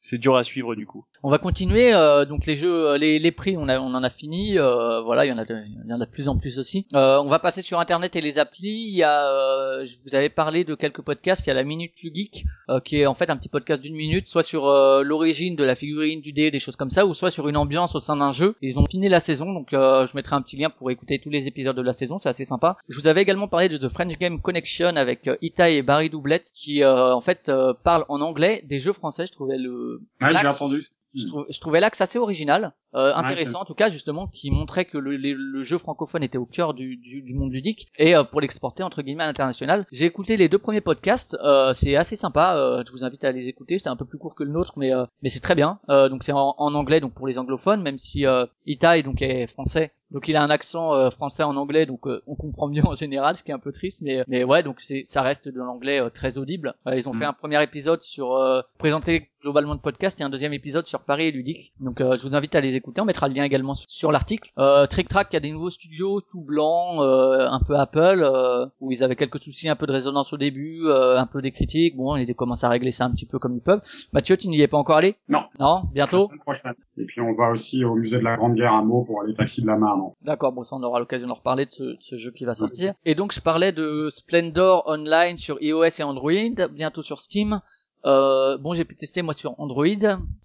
[0.00, 1.04] Euh, c'est dur à suivre du coup.
[1.22, 4.02] On va continuer euh, donc les jeux, euh, les, les prix, on, a, on en
[4.02, 4.58] a fini.
[4.58, 6.58] euh, voilà, il y en a, de, il y en a de plus en plus
[6.58, 6.86] aussi.
[6.94, 8.86] Euh, on va passer sur Internet et les applis.
[8.90, 11.44] Il y a, euh, je vous avais parlé de quelques podcasts.
[11.46, 13.82] Il y a la Minute du Geek, euh, qui est en fait un petit podcast
[13.82, 17.04] d'une minute, soit sur euh, l'origine de la figurine, du dé, des choses comme ça,
[17.06, 18.54] ou soit sur une ambiance au sein d'un jeu.
[18.62, 21.30] Ils ont fini la saison, donc euh, je mettrai un petit lien pour écouter tous
[21.30, 22.18] les épisodes de la saison.
[22.18, 22.76] C'est assez sympa.
[22.88, 26.08] Je vous avais également parlé de The French Game Connection avec euh, Itai et Barry
[26.08, 29.26] Doublet, qui euh, en fait euh, parlent en anglais des jeux français.
[29.26, 29.89] Je trouvais le
[30.20, 30.86] Ouais, j'ai entendu.
[31.14, 34.84] je, trou- je trouvais l'axe assez original, euh, intéressant en tout cas justement, qui montrait
[34.84, 38.16] que le, le- le jeu francophone était au cœur du, du, du monde ludique et
[38.16, 39.86] euh, pour l'exporter entre guillemets à l'international.
[39.92, 42.56] J'ai écouté les deux premiers podcasts, euh, c'est assez sympa.
[42.56, 43.78] euh, je vous invite à les écouter.
[43.78, 45.78] C'est un peu plus court que le nôtre, mais euh, mais c'est très bien.
[45.88, 49.22] Euh, donc c'est en, en anglais donc pour les anglophones, même si euh, Itai donc
[49.22, 49.92] est français.
[50.10, 52.94] Donc il a un accent euh, français en anglais, donc euh, on comprend mieux en
[52.94, 55.58] général, ce qui est un peu triste, mais mais ouais, donc c'est ça reste de
[55.60, 56.74] l'anglais euh, très audible.
[56.86, 57.18] Ils ont Mm.
[57.18, 61.00] fait un premier épisode sur euh, présenter globalement le podcast et un deuxième épisode sur
[61.00, 61.72] Paris et ludique.
[61.80, 63.00] Donc euh, je vous invite à les écouter.
[63.00, 64.50] On mettra le lien également sur, l'article.
[64.58, 68.66] Euh, Trick Track qui a des nouveaux studios tout blancs, euh, un peu Apple, euh,
[68.80, 71.52] où ils avaient quelques soucis, un peu de résonance au début, euh, un peu des
[71.52, 71.96] critiques.
[71.96, 73.80] Bon, ils commencent à régler ça un petit peu comme ils peuvent.
[74.12, 75.16] Mathieu, tu n'y es pas encore allé?
[75.28, 75.42] Non.
[75.58, 76.26] Non, La bientôt.
[76.26, 76.74] semaine prochaine.
[76.96, 79.34] Et puis on va aussi au musée de la Grande Guerre à Meaux pour les
[79.34, 80.00] taxis de la Marne.
[80.22, 82.54] D'accord, bon ça on aura l'occasion d'en reparler de ce, de ce jeu qui va
[82.54, 82.94] sortir.
[83.04, 87.60] Et donc je parlais de Splendor Online sur iOS et Android, bientôt sur Steam.
[88.04, 89.86] Euh, bon, j'ai pu tester moi sur Android.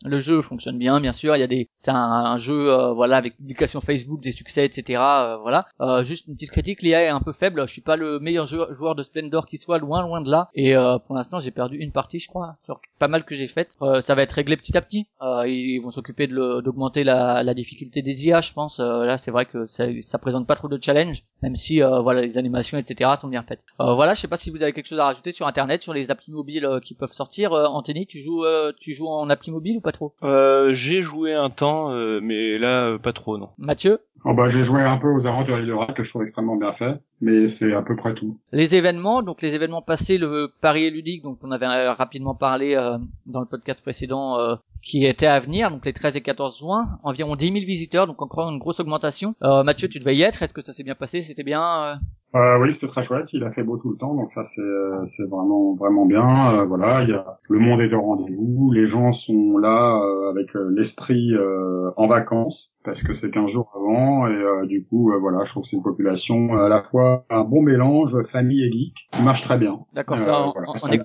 [0.04, 1.36] Le jeu fonctionne bien, bien sûr.
[1.36, 5.02] Il y a des, c'est un, jeu, euh, voilà, avec publication Facebook, des succès, etc.
[5.02, 5.66] euh, voilà.
[5.82, 7.68] Euh, juste une petite critique, l'IA est un peu faible.
[7.68, 10.50] Je suis pas le meilleur joueur, de Splendor qui soit, loin, loin de là.
[10.54, 13.48] Et euh, pour l'instant, j'ai perdu une partie, je crois, sur pas mal que j'ai
[13.48, 13.76] fait.
[13.82, 15.08] Euh, ça va être réglé petit à petit.
[15.22, 18.80] Ils vont s'occuper d'augmenter la, la difficulté des IA, je pense.
[18.80, 22.38] Là, c'est vrai que ça, ça présente pas trop de challenge, même si voilà, les
[22.38, 23.12] animations, etc.
[23.20, 23.66] sont bien faites.
[23.80, 26.10] Voilà, je sais pas si vous avez quelque chose à rajouter sur Internet, sur les
[26.12, 27.45] applis mobiles qui peuvent sortir.
[27.54, 30.14] Euh, Anthony, tu joues, euh, tu joues en appli mobile ou pas trop?
[30.24, 33.50] Euh, j'ai joué un temps, euh, mais là euh, pas trop non.
[33.58, 34.00] Mathieu?
[34.28, 37.00] Oh bah, j'ai joué un peu aux aventuriers de que je trouve extrêmement bien fait,
[37.22, 38.40] mais c'est à peu près tout.
[38.52, 42.74] Les événements, donc les événements passés, le Paris et ludique, donc on avait rapidement parlé
[42.74, 46.58] euh, dans le podcast précédent, euh, qui était à venir, donc les 13 et 14
[46.58, 49.36] juin, environ 10 000 visiteurs, donc encore une grosse augmentation.
[49.44, 51.22] Euh, Mathieu, tu devais y être, est-ce que ça s'est bien passé?
[51.22, 52.00] C'était bien
[52.36, 53.28] euh oui, c'était très chouette.
[53.34, 56.54] Il a fait beau tout le temps, donc ça c'est euh, c'est vraiment vraiment bien.
[56.54, 58.72] Euh, voilà, il y a le monde est de rendez-vous.
[58.74, 63.52] Les gens sont là euh, avec euh, l'esprit euh, en vacances parce que c'est 15
[63.52, 66.66] jours avant et euh, du coup euh, voilà, je trouve que c'est une population euh,
[66.66, 69.80] à la fois un bon mélange famille et geek qui marche très bien.
[69.94, 70.98] D'accord, Euh, ça, on- voilà, on- ça on est-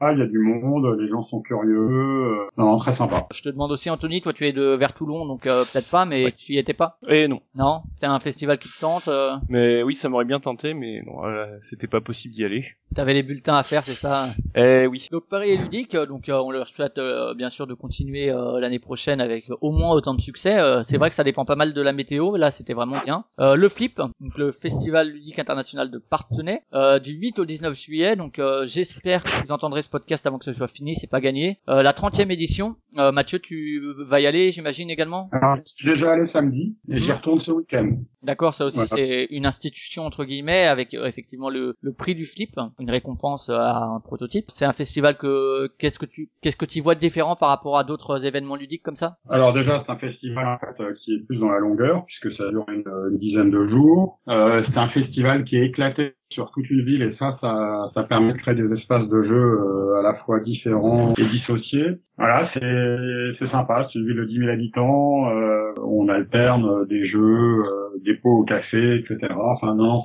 [0.00, 0.12] pas.
[0.12, 1.76] Il y a du monde, les gens sont curieux.
[1.88, 3.26] euh, non, très sympa.
[3.32, 6.04] Je te demande aussi, Anthony, toi tu es de vers Toulon, donc euh, peut-être pas,
[6.04, 6.32] mais Ouais.
[6.32, 6.98] tu y étais pas?
[7.08, 7.40] Eh non.
[7.54, 7.82] Non?
[7.96, 11.24] C'est un festival qui te tente euh, Mais oui, ça m'aurait bien tenté, mais non,
[11.24, 12.64] euh, c'était pas possible d'y aller.
[12.94, 14.28] T'avais les bulletins à faire, c'est ça?
[14.54, 15.06] Eh oui.
[15.12, 18.30] Donc Paris est ludique, euh, donc euh, on leur souhaite euh, bien sûr de continuer
[18.30, 20.58] euh, l'année prochaine avec au moins autant de succès.
[20.58, 23.24] Euh, c'est vrai que ça dépend pas mal de la météo, là c'était vraiment bien.
[23.40, 27.74] Euh, le Flip, donc le Festival ludique international de Partenay, euh, du 8 au 19
[27.74, 28.16] juillet.
[28.16, 31.20] Donc euh, j'espère que vous entendrez ce podcast avant que ce soit fini, c'est pas
[31.20, 31.58] gagné.
[31.68, 36.12] Euh, la 30e édition, Mathieu, tu vas y aller, j'imagine également Alors, je suis déjà
[36.12, 37.16] allé samedi et j'y Mhm.
[37.16, 37.90] retourne ce week-end.
[38.24, 38.88] D'accord, ça aussi Voilà.
[38.88, 43.76] c'est une institution entre guillemets avec effectivement le, le prix du flip, une récompense à
[43.84, 44.46] un prototype.
[44.48, 47.78] C'est un festival que qu'est-ce que tu qu'est-ce que tu vois de différent par rapport
[47.78, 49.18] à d'autres événements ludiques comme ça?
[49.30, 52.48] Alors déjà, c'est un festival en fait, qui est plus dans la longueur, puisque ça
[52.50, 54.20] dure une, une dizaine de jours.
[54.28, 58.02] Euh, c'est un festival qui est éclaté sur toute une ville et ça, ça, ça
[58.04, 61.98] permet de créer des espaces de jeu euh, à la fois différents et dissociés.
[62.18, 67.06] Voilà, c'est c'est sympa, c'est une ville de 10 000 habitants, euh, on alterne des
[67.06, 69.32] jeux, euh, des pots au café, etc.
[69.38, 70.02] Enfin non,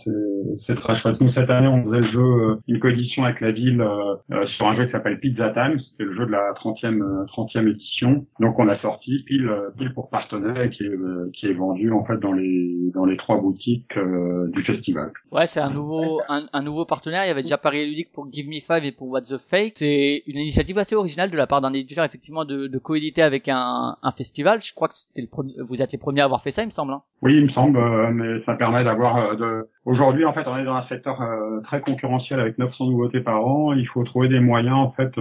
[0.68, 1.20] c'est très chouette.
[1.20, 4.46] Nous, cette année, on faisait le jeu, euh, une coédition avec la ville euh, euh,
[4.58, 7.68] sur un jeu qui s'appelle Pizza Time, c'était le jeu de la 30e, euh, 30e
[7.68, 8.26] édition.
[8.40, 12.18] Donc on a sorti pile, pile pour partenaire qui est, qui est vendu en fait
[12.20, 13.98] dans les, dans les trois boutiques
[14.54, 15.12] du festival.
[15.32, 17.26] Ouais, c'est un nouveau un, un nouveau partenaire.
[17.26, 19.74] Il y avait déjà Paris Ludique pour Give Me Five et pour What the Fake.
[19.76, 23.48] C'est une initiative assez originale de la part d'un éditeur effectivement de, de coéditer avec
[23.50, 24.62] un, un festival.
[24.62, 26.72] Je crois que c'était le vous êtes les premiers à avoir fait ça, il me
[26.72, 26.94] semble.
[26.94, 27.02] Hein.
[27.22, 29.70] Oui, il me semble, euh, mais ça permet d'avoir euh, de.
[29.86, 33.46] Aujourd'hui, en fait, on est dans un secteur euh, très concurrentiel avec 900 nouveautés par
[33.46, 33.74] an.
[33.74, 35.12] Il faut trouver des moyens, en fait,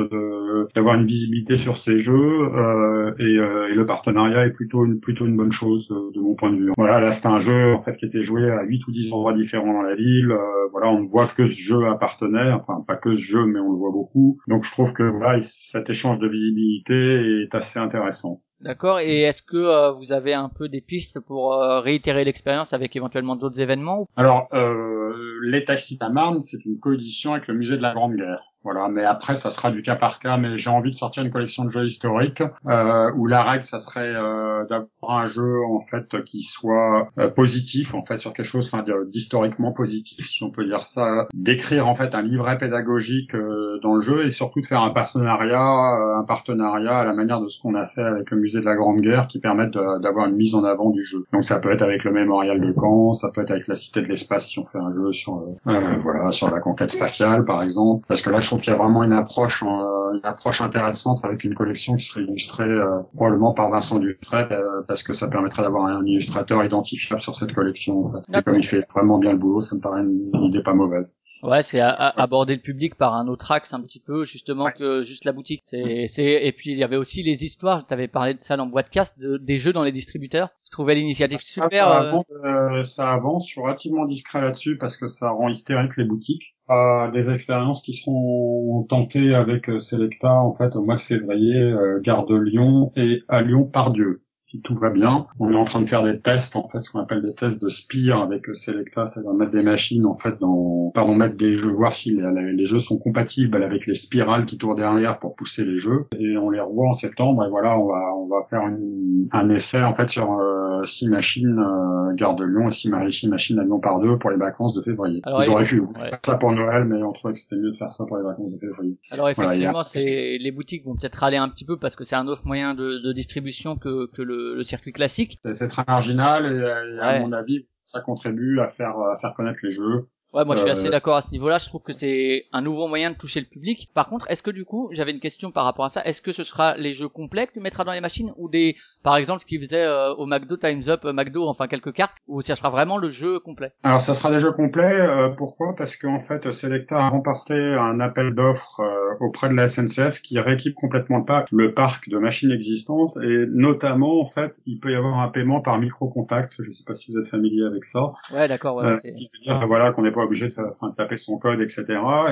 [0.74, 5.00] d'avoir une visibilité sur ces jeux euh, et, euh, et le partenariat est plutôt une
[5.00, 6.70] plutôt une bonne chose euh, de mon point de vue.
[6.76, 9.34] Voilà, là, c'est un jeu en fait qui était joué à 8 ou 10 endroits
[9.34, 10.30] différents dans la ville.
[10.30, 13.60] Euh, voilà, on ne voit que ce jeu appartenait, enfin pas que ce jeu, mais
[13.60, 14.38] on le voit beaucoup.
[14.48, 18.40] Donc, je trouve que voilà, cet échange de visibilité est assez intéressant.
[18.62, 19.00] D'accord.
[19.00, 22.94] Et est-ce que euh, vous avez un peu des pistes pour euh, réitérer l'expérience avec
[22.94, 27.76] éventuellement d'autres événements Alors, euh, les Taxis à Marne, c'est une coédition avec le musée
[27.76, 28.51] de la Grande Guerre.
[28.64, 30.36] Voilà, mais après, ça sera du cas par cas.
[30.36, 33.80] Mais j'ai envie de sortir une collection de jeux historiques euh, où la règle, ça
[33.80, 38.46] serait euh, d'avoir un jeu en fait qui soit euh, positif, en fait, sur quelque
[38.46, 41.26] chose, enfin, d'historiquement positif, si on peut dire ça.
[41.34, 44.90] D'écrire en fait un livret pédagogique euh, dans le jeu et surtout de faire un
[44.90, 48.60] partenariat, euh, un partenariat à la manière de ce qu'on a fait avec le musée
[48.60, 51.18] de la Grande Guerre, qui permettent de- d'avoir une mise en avant du jeu.
[51.32, 54.02] Donc ça peut être avec le mémorial de Caen, ça peut être avec la Cité
[54.02, 57.62] de l'Espace si on fait un jeu sur euh, voilà sur la conquête spatiale par
[57.62, 58.04] exemple.
[58.08, 61.42] Parce que là trouve qu'il y a vraiment une approche euh, une approche intéressante avec
[61.44, 65.62] une collection qui serait illustrée euh, probablement par Vincent Dutray euh, parce que ça permettrait
[65.62, 68.06] d'avoir un illustrateur identifiable sur cette collection.
[68.06, 68.38] en fait.
[68.38, 71.20] Et comme il fait vraiment bien le boulot, ça me paraît une idée pas mauvaise.
[71.42, 74.72] Ouais, c'est aborder le public par un autre axe un petit peu justement Ouais.
[74.78, 75.60] que juste la boutique.
[75.64, 77.86] C'est, c'est et puis il y avait aussi les histoires.
[77.86, 80.50] Tu avais parlé de ça dans Boîtecast, de, des jeux dans les distributeurs.
[80.66, 81.84] Je trouvais l'initiative Ça, super.
[81.84, 85.48] ça, euh, avance, euh, ça avance, je suis relativement discret là-dessus parce que ça rend
[85.48, 86.54] hystérique les boutiques.
[86.70, 91.56] Euh, des expériences qui seront tentées avec euh, Selecta en fait au mois de février,
[91.60, 94.22] euh, Gare de Lyon et à Lyon par Dieu.
[94.52, 96.90] Si tout va bien, on est en train de faire des tests en fait, ce
[96.90, 100.38] qu'on appelle des tests de spire avec euh, Selecta, c'est-à-dire mettre des machines en fait
[100.40, 104.44] dans, pardon, mettre des jeux, voir si les, les jeux sont compatibles avec les spirales
[104.44, 106.04] qui tournent derrière pour pousser les jeux.
[106.18, 109.48] Et on les revoit en septembre et voilà, on va on va faire une- un
[109.48, 113.28] essai en fait sur euh, six machines euh, Gare de Lyon et six, ma- six
[113.28, 115.20] machines à Lyon par deux pour les vacances de février.
[115.24, 116.10] Alors, Ils auraient pu ouais.
[116.10, 118.22] faire ça pour Noël, mais on trouvait que c'était mieux de faire ça pour les
[118.22, 118.98] vacances de février.
[119.10, 122.04] Alors Voilà, a- effectivement, c'est les boutiques vont peut-être râler un petit peu parce que
[122.04, 125.40] c'est un autre moyen de, de distribution que, que le, le circuit classique.
[125.42, 127.20] C'est très marginal et, et à Ouais.
[127.20, 130.08] mon avis, ça contribue à faire à faire connaître les jeux.
[130.32, 131.58] Ouais, moi je suis Euh, assez d'accord à ce niveau-là.
[131.58, 133.90] Je trouve que c'est un nouveau moyen de toucher le public.
[133.94, 136.02] Par contre, est-ce que du coup, j'avais une question par rapport à ça.
[136.04, 138.76] Est-ce que ce sera les jeux complets que tu mettras dans les machines ou des,
[139.02, 142.14] par exemple, ce qu'ils faisaient euh, au McDo Times Up, euh, McDo, enfin quelques cartes,
[142.28, 143.72] ou ça sera vraiment le jeu complet?
[143.82, 145.00] Alors, ça sera des jeux complets.
[145.00, 145.74] euh, pourquoi?
[145.76, 148.80] Parce qu'en fait, Selecta a remporté un appel d'offres
[149.20, 153.44] auprès de la SNCF qui rééquipe complètement le parc, le parc de machines existantes, et
[153.50, 156.54] notamment, en fait, il peut y avoir un paiement par micro-contact.
[156.58, 158.12] Je ne sais pas si vous êtes familier avec ça.
[158.32, 158.76] Ouais, d'accord.
[158.76, 160.90] Ouais, ouais, ce c'est- qui veut dire voilà, qu'on n'est pas obligé de, faire- enfin,
[160.90, 161.84] de taper son code, etc.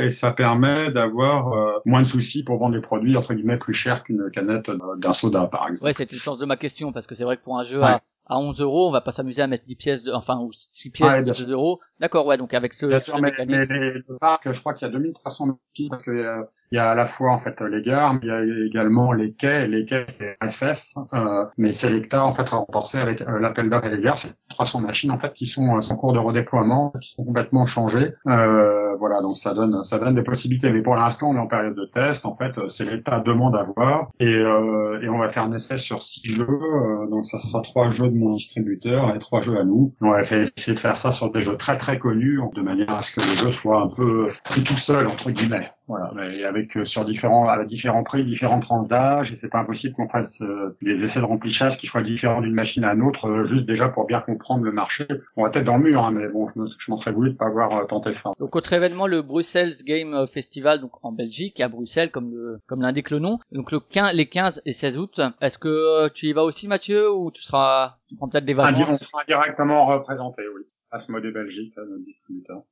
[0.02, 3.74] Et ça permet d'avoir euh, moins de soucis pour vendre des produits entre guillemets plus
[3.74, 5.86] chers qu'une canette euh, d'un soda, par exemple.
[5.86, 7.80] Ouais, c'était le sens de ma question parce que c'est vrai que pour un jeu
[7.80, 7.86] Ouais.
[7.86, 10.52] à, à 11 euros, on va pas s'amuser à mettre 10 pièces de, enfin, ou
[10.52, 11.80] 6 pièces Ouais, de bien 2 euros.
[11.98, 13.74] D'accord, ouais, donc avec ce, Bien ce sûr, mais, mais mécanisme.
[13.74, 16.42] les- le parc, je crois qu'il y a 2300 machines parce que euh,
[16.72, 19.12] il y a à la fois en fait les gares, mais il y a également
[19.12, 19.66] les quais.
[19.66, 23.86] Les quais c'est FF, euh, mais Selecta en fait a remporté avec euh, l'appel d'offres
[23.86, 26.92] et les gares, c'est 300 machines en fait qui sont euh, en cours de redéploiement,
[27.00, 28.12] qui sont complètement changées.
[28.26, 30.70] Euh, voilà, donc ça donne ça donne des possibilités.
[30.70, 32.24] Mais pour l'instant, on est en période de test.
[32.26, 35.78] En fait, euh, Selecta demande à voir et euh, et on va faire un essai
[35.78, 36.46] sur six jeux.
[36.48, 39.94] euh, donc ça sera trois jeux de mon distributeur et trois jeux à nous.
[40.00, 43.02] On va essayer de faire ça sur des jeux très très connus, de manière à
[43.02, 45.70] ce que le jeu soit un peu pris tout seul entre guillemets.
[45.90, 49.58] Voilà, mais avec euh, sur différents à différents prix, différentes tranches d'âge, et c'est pas
[49.58, 53.02] impossible qu'on fasse euh, des essais de remplissage qui soient différents d'une machine à une
[53.02, 55.06] autre, euh, juste déjà pour bien comprendre le marché.
[55.36, 57.30] On va peut-être dans le mur, hein, mais bon, je, me- je m'en serais voulu
[57.32, 58.30] de pas avoir tenté ça.
[58.38, 62.82] Donc autre événement, le Brussels Game Festival, donc en Belgique, à Bruxelles, comme le comme
[62.82, 63.38] l'indique le nom.
[63.50, 65.20] Donc le 15, les 15 et 16 août.
[65.40, 68.76] Est-ce que tu y vas aussi, Mathieu, ou tu seras, tu prends peut-être des Indi-
[68.76, 70.62] on vacances sera directement représenté, oui.
[70.92, 72.62] Asmodée Belgique, notre distributeur.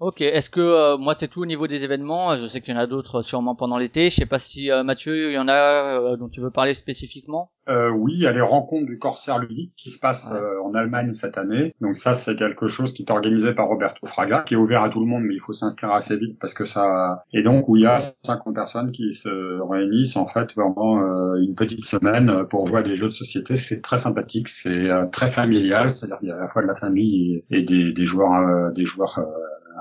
[0.00, 0.20] Ok.
[0.20, 2.36] Est-ce que euh, moi c'est tout au niveau des événements?
[2.36, 4.10] Je sais qu'il y en a d'autres euh, sûrement pendant l'été.
[4.10, 6.74] Je sais pas si euh, Mathieu, il y en a euh, dont tu veux parler
[6.74, 7.50] spécifiquement.
[7.68, 10.72] Euh, oui, il y a les rencontres du Corsair ludique qui se passent euh, en
[10.74, 11.74] Allemagne cette année.
[11.82, 14.88] Donc ça, c'est quelque chose qui est organisé par Roberto Fraga, qui est ouvert à
[14.88, 17.24] tout le monde, mais il faut s'inscrire assez vite parce que ça.
[17.34, 21.54] Et donc où il y a 50 personnes qui se réunissent en fait euh, une
[21.56, 23.56] petite semaine pour jouer à des jeux de société.
[23.56, 26.68] C'est très sympathique, c'est euh, très familial, c'est-à-dire qu'il y a à la fois de
[26.68, 29.20] la famille et, des, des joueurs, euh, des joueurs.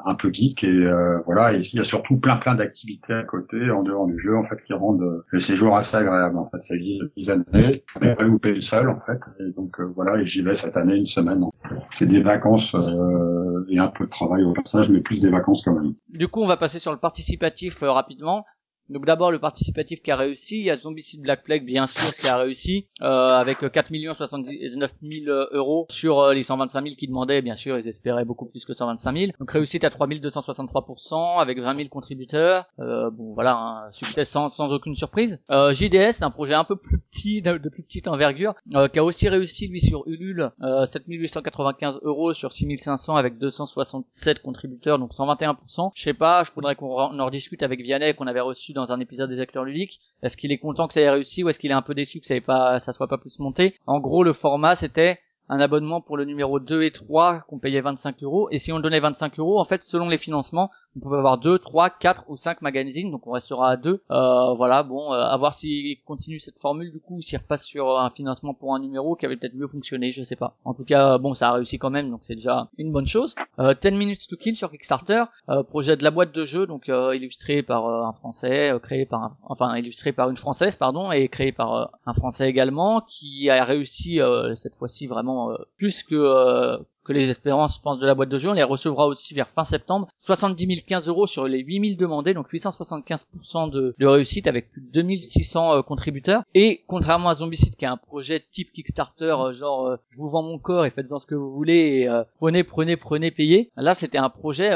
[0.06, 1.54] Un peu geek et euh, voilà.
[1.54, 4.44] Et il y a surtout plein plein d'activités à côté en dehors du jeu en
[4.44, 6.38] fait qui rendent euh, le séjour assez agréable.
[6.38, 7.84] En fait ça existe depuis des années.
[7.88, 9.20] Je n'ai pas loupé une seule en fait.
[9.40, 11.44] Et donc euh, voilà et j'y vais cette année une semaine.
[11.92, 15.64] C'est des vacances euh, et un peu de travail au passage mais plus des vacances
[15.64, 15.94] quand même.
[16.10, 18.46] Du coup, on va passer sur le participatif euh, rapidement.
[18.90, 22.12] Donc d'abord le participatif qui a réussi, il y a Zombicide Black Plague bien sûr
[22.14, 27.08] qui a réussi euh, avec 4 79 000 euros sur euh, les 125 000 qui
[27.08, 29.32] demandaient, bien sûr ils espéraient beaucoup plus que 125 000.
[29.40, 32.66] Donc réussite à 3263% avec 20 000 contributeurs.
[32.80, 35.42] Euh, bon voilà, un succès sans, sans aucune surprise.
[35.50, 39.04] Euh, JDS, un projet un peu plus petit, de, plus petite envergure, euh, qui a
[39.04, 45.92] aussi réussi lui sur Ulule, euh, 7895 euros sur 6500 avec 267 contributeurs, donc 121%.
[45.96, 49.00] Je sais pas, je voudrais qu'on en rediscute avec Vianney qu'on avait reçu dans un
[49.00, 50.00] épisode des acteurs ludiques.
[50.24, 52.20] Est-ce qu'il est content que ça ait réussi ou est-ce qu'il est un peu déçu
[52.20, 53.76] que ça ait pas, ça soit pas plus monté?
[53.86, 57.82] En gros, le format c'était un abonnement pour le numéro 2 et 3 qu'on payait
[57.82, 61.18] 25 euros et si on donnait 25 euros en fait selon les financements on pouvait
[61.18, 65.14] avoir 2, 3, 4 ou 5 magazines donc on restera à 2 euh, voilà bon
[65.14, 68.54] euh, à voir s'il continue cette formule du coup ou s'il repasse sur un financement
[68.54, 70.56] pour un numéro qui avait peut-être mieux fonctionné je sais pas.
[70.66, 73.36] En tout cas bon ça a réussi quand même donc c'est déjà une bonne chose.
[73.60, 76.90] Euh, 10 minutes to kill sur Kickstarter euh, projet de la boîte de jeu donc
[76.90, 80.76] euh, illustré par euh, un français euh, créé par un, enfin illustré par une française
[80.76, 85.52] pardon et créé par euh, un français également qui a réussi euh, cette fois-ci vraiment
[85.52, 86.78] euh, plus que euh,
[87.08, 88.50] que les espérances, je pense, de la boîte de jeu.
[88.50, 90.08] On les recevra aussi vers fin septembre.
[90.18, 95.78] 70 015 euros sur les 8000 demandés, donc 875% de, réussite avec plus de 2600
[95.78, 96.44] euh, contributeurs.
[96.54, 100.30] Et contrairement à Zombicide, qui est un projet type Kickstarter, euh, genre euh, je vous
[100.30, 103.72] vends mon corps et faites-en ce que vous voulez, et, euh, prenez, prenez, prenez, payez.
[103.78, 104.72] Là, c'était un projet,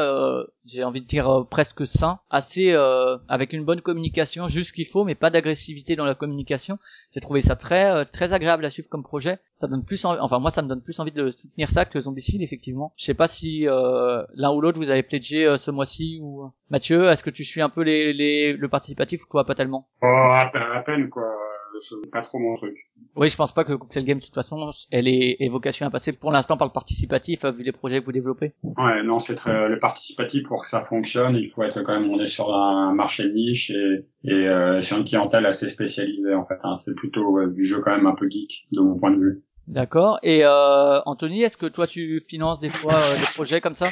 [0.65, 2.71] j'ai envie de dire presque sain, assez
[3.27, 6.77] avec une bonne communication, juste ce qu'il faut, mais pas d'agressivité dans la communication.
[7.13, 9.39] J'ai trouvé ça très très agréable à suivre comme projet.
[9.55, 12.20] Ça donne plus enfin moi ça me donne plus envie de soutenir ça que Zombicide
[12.41, 12.93] effectivement.
[12.97, 16.51] Je sais pas si euh, l'un ou l'autre vous avez pledgé euh, ce mois-ci ou
[16.69, 19.87] Mathieu, est-ce que tu suis un peu les, les le participatif ou quoi pas tellement?
[20.01, 21.31] Oh, à, peine, à peine quoi
[21.81, 22.75] c'est pas trop mon truc
[23.15, 25.89] Oui, je pense pas que Cocktail Game de toute façon elle est, est vocation à
[25.89, 28.53] passer pour l'instant par le participatif euh, vu les projets que vous développez.
[28.63, 32.09] Ouais, non, c'est très le participatif pour que ça fonctionne, il faut être quand même
[32.09, 36.35] on est sur un marché de niche et et euh, sur une clientèle assez spécialisée
[36.35, 36.59] en fait.
[36.63, 36.75] Hein.
[36.75, 39.43] C'est plutôt du jeu quand même un peu geek de mon point de vue.
[39.71, 40.19] D'accord.
[40.21, 43.89] Et euh, Anthony, est-ce que toi tu finances des fois euh, des projets comme ça?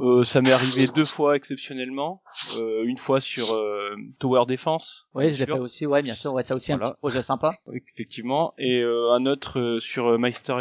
[0.00, 2.22] Euh, ça m'est arrivé deux fois exceptionnellement.
[2.58, 5.06] Euh, une fois sur euh, Tower Defense.
[5.14, 5.84] Oui, je l'ai fait aussi.
[5.86, 6.32] Ouais, bien sûr.
[6.32, 7.52] Ouais, ça aussi un petit projet sympa.
[7.94, 8.54] Effectivement.
[8.58, 10.54] Et euh, un autre euh, sur Meister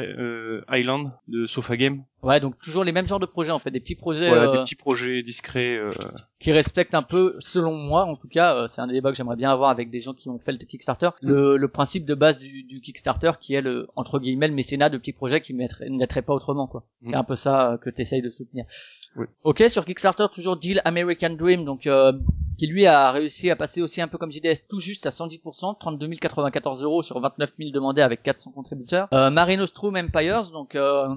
[0.69, 2.03] Island de Sofa Game.
[2.23, 4.57] Ouais, donc toujours les mêmes genres de projets en fait, des petits projets Voilà, des
[4.57, 5.77] petits projets discrets.
[5.77, 5.91] euh,
[6.39, 9.35] qui respectent un peu, selon moi en tout cas, euh, c'est un débat que j'aimerais
[9.35, 12.39] bien avoir avec des gens qui ont fait le Kickstarter, le, le principe de base
[12.39, 15.55] du, du Kickstarter qui est le entre guillemets le mécénat de petits projets qui
[16.21, 16.83] pas autrement quoi.
[17.01, 17.09] Mm.
[17.09, 18.65] C'est un peu ça euh, que tu essayes de soutenir.
[19.15, 19.25] Oui.
[19.43, 22.11] Ok, sur Kickstarter toujours Deal American Dream, donc euh,
[22.57, 25.77] qui lui a réussi à passer aussi un peu comme JDS tout juste à 110%,
[25.79, 29.07] 32 094 euros sur 29 000 demandés avec 400 contributeurs.
[29.13, 31.07] Euh, Mare Nostrum Empires, donc euh,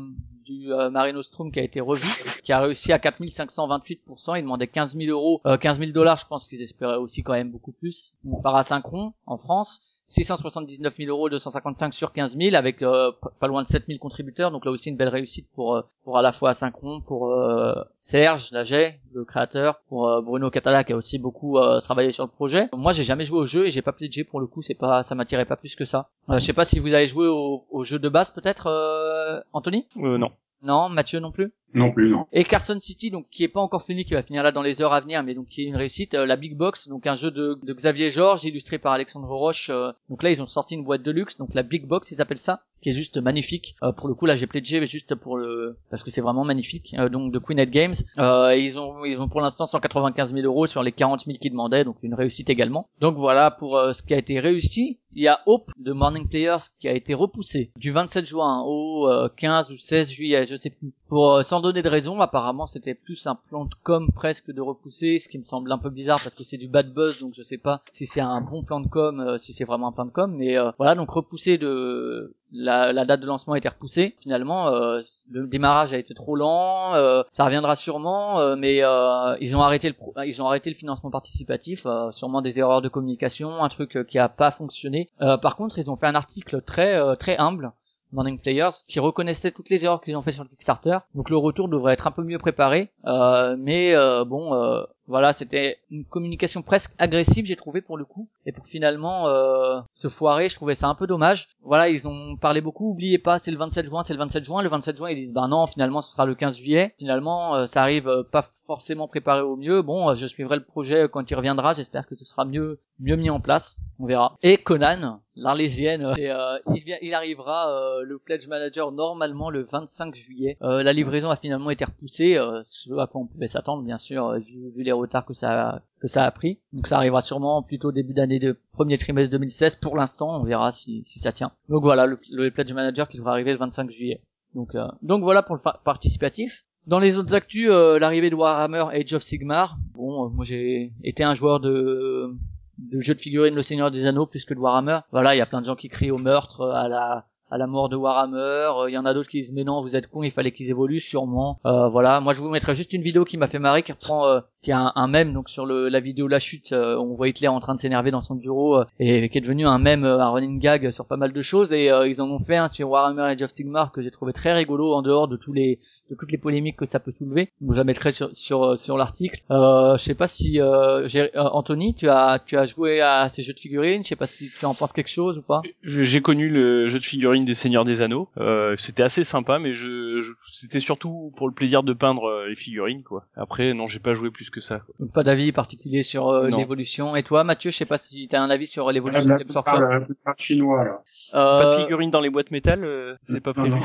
[0.50, 2.06] du euh, Mare Nostrum qui a été revu,
[2.42, 6.26] qui a réussi à 4528%, il demandait 15 000 euros, euh, 15 000 dollars, je
[6.26, 8.12] pense qu'ils espéraient aussi quand même beaucoup plus.
[8.24, 9.99] Donc, par asynchron en France.
[10.10, 14.50] 679 000 euros, 255 sur 15 000 avec euh, pas loin de 7 000 contributeurs,
[14.50, 17.74] donc là aussi une belle réussite pour euh, pour à la fois Asynchron, pour euh,
[17.94, 22.24] Serge Laget, le créateur, pour euh, Bruno Catala qui a aussi beaucoup euh, travaillé sur
[22.24, 22.68] le projet.
[22.76, 25.02] Moi j'ai jamais joué au jeu et j'ai pas pledgé pour le coup, c'est pas
[25.04, 26.08] ça m'attirait pas plus que ça.
[26.28, 29.40] Euh, je sais pas si vous avez joué au, au jeu de base peut-être, euh,
[29.52, 29.86] Anthony?
[29.98, 30.30] Euh, non.
[30.62, 31.54] Non, Mathieu non plus?
[31.74, 32.26] Non plus, non.
[32.32, 34.82] Et Carson City, donc qui est pas encore fini, qui va finir là dans les
[34.82, 36.14] heures à venir, mais donc qui est une réussite.
[36.14, 39.70] euh, la Big Box, donc un jeu de, de Xavier Georges, illustré par Alexandre Roche.
[39.70, 42.20] euh, donc là, ils ont sorti une boîte de luxe, donc la Big Box, ils
[42.20, 43.76] appellent ça, qui est juste magnifique.
[43.82, 46.94] Euh, pour le coup, là, j'ai pledgé juste pour le, parce que c'est vraiment magnifique.
[46.98, 50.66] Euh, donc de Queenette Games, euh, ils ont, ils ont pour l'instant 195 000 euros
[50.66, 52.86] sur les 40 000 qu'ils demandaient, donc une réussite également.
[53.00, 54.98] Donc voilà pour euh, ce qui a été réussi.
[55.12, 59.08] Il y a Hope de Morning Players qui a été repoussé du 27 juin au
[59.08, 60.92] euh, 15 ou 16 juillet, je sais plus.
[61.08, 65.18] Pour sans donner de raison, apparemment c'était plus un plan de com presque de repousser,
[65.18, 67.42] ce qui me semble un peu bizarre parce que c'est du bad buzz, donc je
[67.42, 70.06] sais pas si c'est un bon plan de com, euh, si c'est vraiment un plan
[70.06, 73.68] de com, mais euh, voilà donc repoussé de la, la date de lancement a été
[73.68, 74.16] repoussée.
[74.22, 76.94] Finalement, euh, le démarrage a été trop lent.
[76.94, 80.70] euh, ça reviendra sûrement, euh, mais euh, ils ont arrêté le pro- ils ont arrêté
[80.70, 81.84] le financement participatif.
[81.86, 85.10] euh, sûrement des erreurs de communication, un truc euh, qui a pas fonctionné.
[85.20, 87.70] Euh, par contre, ils ont fait un article très euh, très humble.
[88.12, 90.98] Morning Players qui reconnaissait toutes les erreurs qu'ils ont fait sur le Kickstarter.
[91.14, 92.90] Donc le retour devrait être un peu mieux préparé.
[93.06, 98.04] Euh, mais euh, bon euh, voilà c'était une communication presque agressive j'ai trouvé pour le
[98.04, 98.28] coup.
[98.46, 101.48] Et pour finalement euh, se foirer je trouvais ça un peu dommage.
[101.62, 104.62] Voilà ils ont parlé beaucoup oubliez pas c'est le 27 juin c'est le 27 juin.
[104.62, 106.94] Le 27 juin ils disent ben non finalement ce sera le 15 juillet.
[106.98, 109.82] Finalement euh, ça arrive euh, pas forcément préparé au mieux.
[109.82, 111.72] Bon euh, je suivrai le projet quand il reviendra.
[111.72, 113.78] J'espère que ce sera mieux mieux mis en place.
[113.98, 114.36] On verra.
[114.42, 120.56] Et Conan l'Arlésienne il, il arrivera le pledge manager normalement le 25 juillet.
[120.62, 124.32] Euh, la livraison a finalement été repoussée ce à quoi on pouvait s'attendre bien sûr
[124.38, 125.82] vu les retards que ça
[126.16, 126.60] a, pris.
[126.72, 130.72] Donc ça arrivera sûrement plutôt début d'année de premier trimestre 2016 pour l'instant on verra
[130.72, 131.52] si, ça tient.
[131.68, 134.22] Donc voilà le, le pledge manager qui devrait arriver le 25 juillet.
[134.54, 136.64] Donc euh, donc voilà pour le participatif.
[136.86, 139.76] Dans les autres actus, euh, l'arrivée de Warhammer Age of Sigmar.
[139.94, 142.34] Bon, euh, moi j'ai été un joueur de
[142.78, 145.00] de jeux de figurines Le Seigneur des Anneaux plus que de Warhammer.
[145.12, 147.66] Voilà, il y a plein de gens qui crient au meurtre, à la à la
[147.66, 148.36] mort de Warhammer.
[148.82, 150.52] Euh, Il y en a d'autres qui disent mais non, vous êtes cons, il fallait
[150.52, 151.58] qu'ils évoluent sûrement.
[151.66, 154.26] Euh, voilà, moi je vous mettrai juste une vidéo qui m'a fait marrer, qui reprend,
[154.26, 156.72] euh, qui a un, un mème donc sur le, la vidéo La Chute.
[156.72, 159.40] euh, on voit Hitler en train de s'énerver dans son bureau euh, et qui est
[159.40, 161.72] devenu un mème, euh, un running gag sur pas mal de choses.
[161.72, 164.32] Et euh, ils en ont fait un sur Warhammer Age of Sigmar que j'ai trouvé
[164.32, 165.78] très rigolo en dehors de tous les
[166.10, 167.50] de toutes les polémiques que ça peut soulever.
[167.60, 169.40] Donc je la mettrai sur sur euh, sur l'article.
[169.50, 173.42] Euh, je sais pas si euh, euh, Anthony, tu as tu as joué à ces
[173.42, 174.02] jeux de figurines.
[174.04, 175.62] Je sais pas si tu en penses quelque chose ou pas.
[175.82, 178.28] J'ai connu le jeu de figurines des Seigneurs des Anneaux.
[178.38, 182.48] Euh, c'était assez sympa, mais je, je- c'était surtout pour le plaisir de peindre euh,
[182.48, 183.24] les figurines, quoi.
[183.36, 184.80] Après, non, j'ai pas joué plus que ça.
[184.80, 184.94] quoi.
[185.00, 187.16] Donc pas d'avis particulier sur euh, l'évolution.
[187.16, 189.36] Et toi, Mathieu, je sais pas si tu as un avis sur La, l'évolution la
[189.38, 191.00] des plupart, la plupart chinois, là.
[191.32, 193.70] Pas de Euh, figurines dans les boîtes métal, euh, c'est pas prévu.
[193.70, 193.80] non.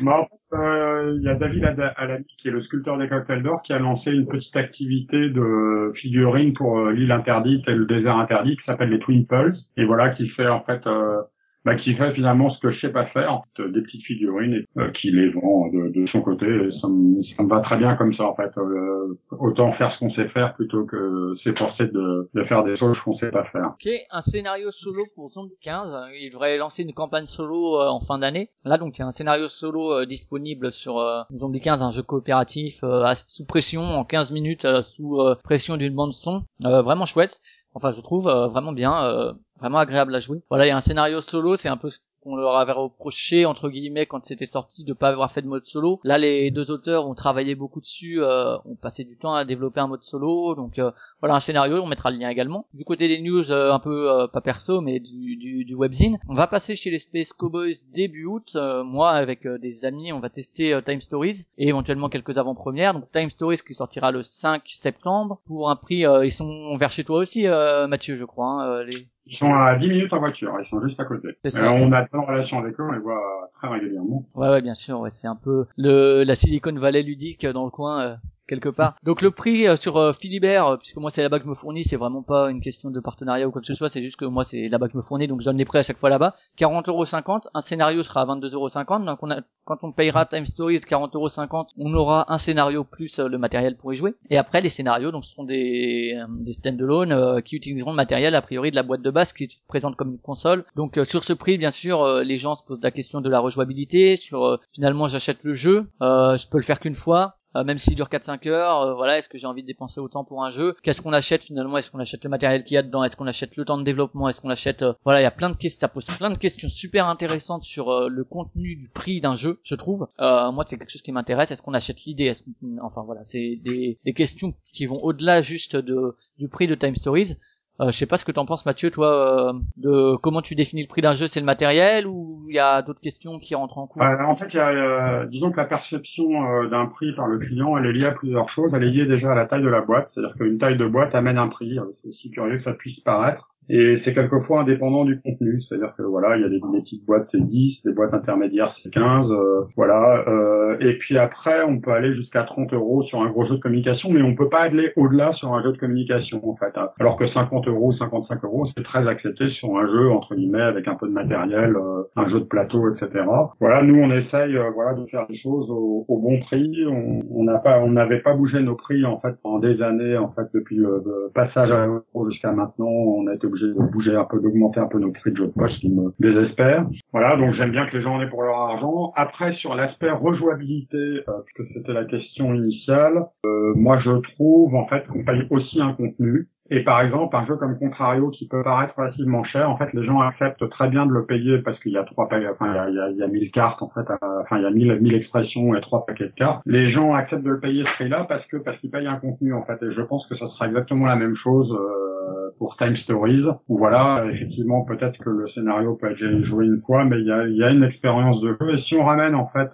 [0.00, 1.64] Mais en fait, euh, il y a David
[1.96, 5.92] Alami, qui est le sculpteur des cocktails d'or, qui a lancé une petite activité de
[5.96, 9.58] figurines pour euh, l'île interdite et le désert interdit, qui s'appelle les Twin Pulse.
[9.76, 11.20] Et voilà, qui fait en fait, euh,
[11.68, 14.90] bah, qui fait finalement ce que je sais pas faire, des petites figurines, et euh,
[15.00, 16.46] qui les vend de, de son côté.
[16.80, 18.50] Ça, me, ça me va très bien comme ça, en fait.
[18.56, 22.96] Euh, autant faire ce qu'on sait faire plutôt que s'efforcer de, de faire des choses
[23.04, 23.72] qu'on sait pas faire.
[23.74, 25.88] Ok, un scénario solo pour Zombie 15.
[25.94, 28.50] Euh, Il devrait lancer une campagne solo euh, en fin d'année.
[28.64, 31.90] Là, donc, il y a un scénario solo euh, disponible sur euh, Zombie 15, un
[31.92, 36.12] jeu coopératif euh, à- sous pression en 15 minutes, euh, sous euh, pression d'une bande
[36.12, 36.42] son.
[36.64, 37.40] Euh, vraiment chouette.
[37.74, 40.42] Enfin, je trouve euh, vraiment bien, euh, vraiment agréable à jouer.
[40.50, 43.46] Voilà, il y a un scénario solo, c'est un peu ce qu'on leur avait reproché
[43.46, 46.00] entre guillemets quand c'était sorti de pas avoir fait de mode solo.
[46.04, 49.80] Là, les deux auteurs ont travaillé beaucoup dessus, euh, ont passé du temps à développer
[49.80, 50.90] un mode solo, donc euh,
[51.20, 52.66] voilà un scénario, on mettra le lien également.
[52.74, 56.18] Du côté des news, euh, un peu euh, pas perso, mais du, du, du webzine,
[56.28, 58.50] on va passer chez les Space Cowboys début août.
[58.54, 62.94] Euh, moi, avec euh, des amis, on va tester Time Stories et éventuellement quelques avant-premières.
[62.94, 66.04] Donc Time Stories qui sortira le 5 septembre pour un prix.
[66.22, 67.46] ils sont vers chez toi aussi,
[67.88, 68.46] Mathieu, je crois.
[68.62, 69.08] hein, les...
[69.30, 71.28] Ils sont à 10 minutes en voiture, ils sont juste à côté.
[71.48, 71.66] Ça.
[71.66, 74.24] Euh, on a de bonnes relations avec eux, on les voit très régulièrement.
[74.34, 75.00] Ouais, ouais, bien sûr.
[75.00, 78.18] Ouais, c'est un peu le la Silicon Valley ludique euh, dans le coin.
[78.48, 78.96] Quelque part.
[79.04, 81.54] Donc le prix euh, sur euh, Philibert, euh, puisque moi c'est là-bas que je me
[81.54, 84.16] fournis, c'est vraiment pas une question de partenariat ou quoi que ce soit, c'est juste
[84.16, 85.98] que moi c'est là-bas que je me fournis, donc je donne les prix à chaque
[85.98, 86.34] fois là-bas.
[86.58, 91.68] 40,50€, un scénario sera à 22,50€, donc on a, quand on payera Time Stories 40,50€,
[91.76, 94.14] on aura un scénario plus euh, le matériel pour y jouer.
[94.30, 98.42] Et après les scénarios, donc ce sont des, des stand-alone qui utiliseront le matériel a
[98.42, 100.64] priori de la boîte de base qui se présente comme une console.
[100.74, 104.16] Donc sur ce prix, bien sûr, les gens se posent la question de la rejouabilité,
[104.16, 108.08] sur finalement j'achète le jeu, je peux le faire qu'une fois, euh, même s'il dure
[108.08, 110.76] 4-5 heures, euh, voilà, est-ce que j'ai envie de dépenser autant pour un jeu?
[110.82, 111.76] Qu'est-ce qu'on achète finalement?
[111.76, 113.04] Est-ce qu'on achète le matériel qu'il y a dedans?
[113.04, 114.28] Est-ce qu'on achète le temps de développement?
[114.28, 116.38] Est-ce qu'on achète euh, Voilà, il y a plein de questions, ça pose plein de
[116.38, 120.08] questions super intéressantes sur le contenu du prix d'un jeu, je trouve.
[120.18, 121.50] Moi, c'est quelque chose qui m'intéresse.
[121.50, 122.24] Est-ce qu'on achète l'idée?
[122.24, 122.42] Est-ce
[122.82, 127.36] Enfin voilà, c'est des, questions qui vont au-delà juste du prix de Time Stories.
[127.80, 131.02] Je sais pas ce que t'en penses Mathieu, toi, de comment tu définis le prix
[131.02, 134.02] d'un jeu, c'est le matériel ou il y a d'autres questions qui rentrent en compte
[134.02, 137.92] En fait, y a, disons que la perception d'un prix par le client, elle est
[137.92, 138.72] liée à plusieurs choses.
[138.74, 141.14] Elle est liée déjà à la taille de la boîte, c'est-à-dire qu'une taille de boîte
[141.14, 141.78] amène un prix.
[142.02, 143.48] C'est aussi curieux que ça puisse paraître.
[143.68, 147.28] Et c'est quelquefois indépendant du contenu, c'est-à-dire que voilà, il y a des, petites boîtes
[147.32, 150.24] c'est 10, des boîtes intermédiaires c'est 15, euh, voilà.
[150.26, 153.60] Euh, et puis après, on peut aller jusqu'à 30 euros sur un gros jeu de
[153.60, 156.76] communication, mais on peut pas aller au-delà sur un jeu de communication en fait.
[156.76, 156.88] Hein.
[157.00, 160.88] Alors que 50 euros, 55 euros, c'est très accepté sur un jeu entre guillemets avec
[160.88, 163.24] un peu de matériel, euh, un jeu de plateau, etc.
[163.60, 166.84] Voilà, nous on essaye euh, voilà de faire des choses au, au bon prix.
[167.30, 170.30] On n'a pas, on n'avait pas bougé nos prix en fait pendant des années en
[170.32, 171.02] fait depuis le,
[171.34, 172.86] passage à l'euro jusqu'à maintenant.
[172.88, 173.57] On a été obligé
[173.92, 176.86] bouger un peu, d'augmenter un peu nos prix de jeu de poche, qui me désespère.
[177.12, 179.12] Voilà, donc j'aime bien que les gens en aient pour leur argent.
[179.16, 184.86] Après, sur l'aspect rejouabilité, euh, puisque c'était la question initiale, euh, moi je trouve en
[184.86, 186.48] fait qu'on paye aussi un contenu.
[186.70, 190.04] Et par exemple, un jeu comme Contrario qui peut paraître relativement cher, en fait, les
[190.04, 193.00] gens acceptent très bien de le payer parce qu'il y a trois enfin, il y
[193.00, 194.06] a, il y a, mille cartes, en fait,
[194.42, 196.62] enfin, il y a mille, mille expressions et trois paquets de cartes.
[196.66, 199.54] Les gens acceptent de le payer ce prix-là parce que, parce qu'ils payent un contenu,
[199.54, 199.82] en fait.
[199.82, 203.78] Et je pense que ça sera exactement la même chose, euh, pour Time Stories, où
[203.78, 207.46] voilà, effectivement, peut-être que le scénario peut être joué une fois, mais il y a,
[207.46, 208.74] il y a une expérience de jeu.
[208.74, 209.70] Et si on ramène, en fait,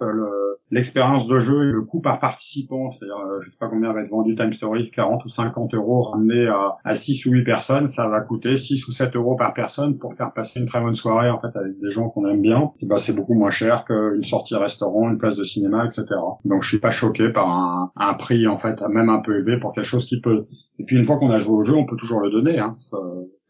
[0.71, 4.01] l'expérience de jeu et le coût par participant, c'est-à-dire, euh, je sais pas combien va
[4.01, 7.87] être vendu Time Stories, 40 ou 50 euros ramené à, à 6 ou 8 personnes,
[7.89, 10.93] ça va coûter 6 ou 7 euros par personne pour faire passer une très bonne
[10.93, 12.71] soirée en fait avec des gens qu'on aime bien.
[12.79, 16.05] Et ben c'est beaucoup moins cher qu'une sortie restaurant, une place de cinéma, etc.
[16.45, 19.73] Donc je suis pas choqué par un, prix en fait même un peu élevé pour
[19.73, 20.45] quelque chose qui peut.
[20.77, 22.59] Et puis une fois qu'on a joué au jeu, on peut toujours le donner.
[22.59, 22.77] Hein.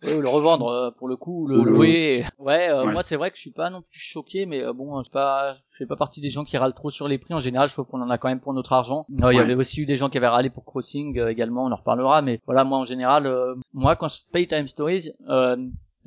[0.05, 2.25] Le revendre euh, pour le coup, le louer.
[2.39, 5.01] Ouais, euh, moi c'est vrai que je suis pas non plus choqué, mais euh, bon,
[5.03, 7.33] je pas, je fais pas partie des gens qui râlent trop sur les prix.
[7.33, 9.05] En général, je trouve qu'on en a quand même pour notre argent.
[9.09, 11.75] Il y avait aussi eu des gens qui avaient râlé pour Crossing également, on en
[11.75, 12.21] reparlera.
[12.21, 13.31] Mais voilà, moi en général,
[13.73, 15.11] moi quand je paye Time Stories,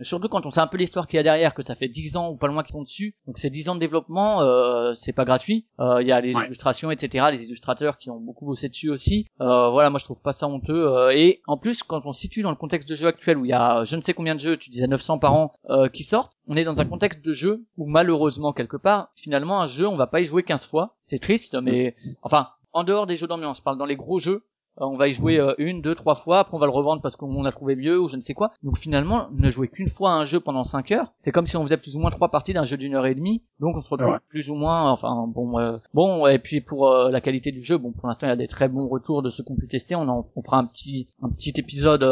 [0.03, 2.17] Surtout quand on sait un peu l'histoire qu'il y a derrière, que ça fait 10
[2.17, 3.15] ans ou pas loin qu'ils sont dessus.
[3.27, 5.67] Donc c'est 10 ans de développement, euh, c'est pas gratuit.
[5.81, 7.27] Euh, il y a les illustrations, etc.
[7.33, 9.27] Les illustrateurs qui ont beaucoup bossé dessus aussi.
[9.41, 10.89] Euh, voilà, moi je trouve pas ça honteux.
[10.89, 13.45] Euh, et en plus, quand on se situe dans le contexte de jeu actuel où
[13.45, 15.89] il y a je ne sais combien de jeux, tu disais 900 par an, euh,
[15.89, 19.67] qui sortent, on est dans un contexte de jeu où malheureusement quelque part, finalement un
[19.67, 20.97] jeu on va pas y jouer 15 fois.
[21.03, 24.35] C'est triste, mais enfin en dehors des jeux d'ambiance, je parle dans les gros jeux,
[24.35, 27.03] euh, on va y jouer euh, une, deux, trois fois, après on va le revendre
[27.03, 28.51] parce qu'on a trouvé mieux ou je ne sais quoi.
[28.63, 31.57] Donc finalement, ne jouer qu'une fois à un jeu pendant 5 heures, c'est comme si
[31.57, 33.43] on faisait plus ou moins trois parties d'un jeu d'une heure et demie.
[33.61, 37.21] Donc on se retrouve plus ou moins, enfin bon, euh, bon et puis pour la
[37.21, 39.43] qualité du jeu, bon pour l'instant il y a des très bons retours de ceux
[39.43, 39.95] qu'on peut tester.
[39.95, 42.03] On en, on fera un petit un petit épisode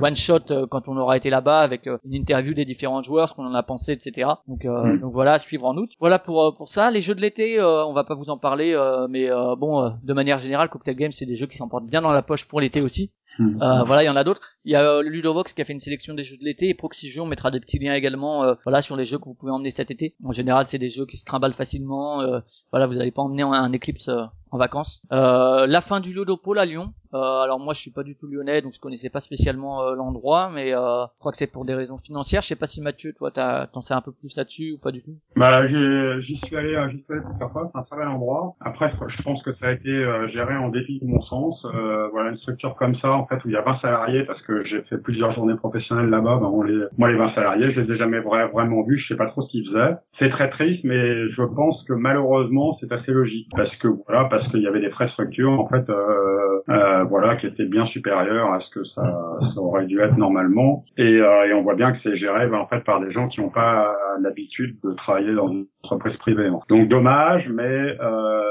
[0.00, 3.46] one shot quand on aura été là-bas avec une interview des différents joueurs, ce qu'on
[3.46, 4.30] en a pensé, etc.
[4.48, 5.00] Donc mm.
[5.00, 5.90] donc voilà, à suivre en août.
[6.00, 6.90] Voilà pour pour ça.
[6.90, 8.76] Les jeux de l'été, on va pas vous en parler,
[9.08, 9.28] mais
[9.58, 12.22] bon de manière générale, Cocktail Games c'est des jeux qui s'en portent bien dans la
[12.22, 13.12] poche pour l'été aussi.
[13.38, 13.60] Hmm.
[13.60, 14.40] Euh, voilà, il y en a d'autres.
[14.64, 16.74] Il y a euh, Ludovox qui a fait une sélection des jeux de l'été et
[16.74, 19.34] Proxy Jeux, on mettra des petits liens également euh, voilà sur les jeux que vous
[19.34, 20.14] pouvez emmener cet été.
[20.24, 22.22] En général, c'est des jeux qui se trimballent facilement.
[22.70, 24.10] voilà, vous n'allez pas emmener un, un Eclipse
[24.50, 25.02] en vacances.
[25.10, 26.92] la fin du Ludopole à Lyon.
[27.14, 29.94] Euh, alors moi je suis pas du tout lyonnais donc je connaissais pas spécialement euh,
[29.94, 32.42] l'endroit mais euh, je crois que c'est pour des raisons financières.
[32.42, 35.02] Je sais pas si Mathieu toi t'en sais un peu plus là-dessus ou pas du
[35.02, 35.16] tout.
[35.36, 38.54] Bah j'y suis allé j'y suis allé plusieurs fois, c'est un très bel endroit.
[38.60, 39.90] Après je pense que ça a été
[40.32, 41.64] géré en dépit de mon sens.
[42.12, 44.64] voilà une structure comme ça en fait où il y a 20 salariés parce que
[44.64, 46.40] j'ai fait plusieurs journées professionnelles là-bas.
[46.40, 49.26] Ben, les, moi les 20 salariés je les ai jamais vraiment vus, je sais pas
[49.26, 49.96] trop ce qu'ils faisaient.
[50.18, 54.60] C'est très triste mais je pense que malheureusement c'est assez logique parce que voilà qu'il
[54.60, 55.88] y avait des frais structure en fait.
[55.88, 59.02] Euh, voilà, qui était bien supérieur à ce que ça,
[59.54, 60.84] ça aurait dû être normalement.
[60.96, 63.28] Et, euh, et on voit bien que c'est géré ben, en fait par des gens
[63.28, 66.50] qui n'ont pas l'habitude de travailler dans une entreprise privée.
[66.68, 68.42] Donc dommage, mais euh,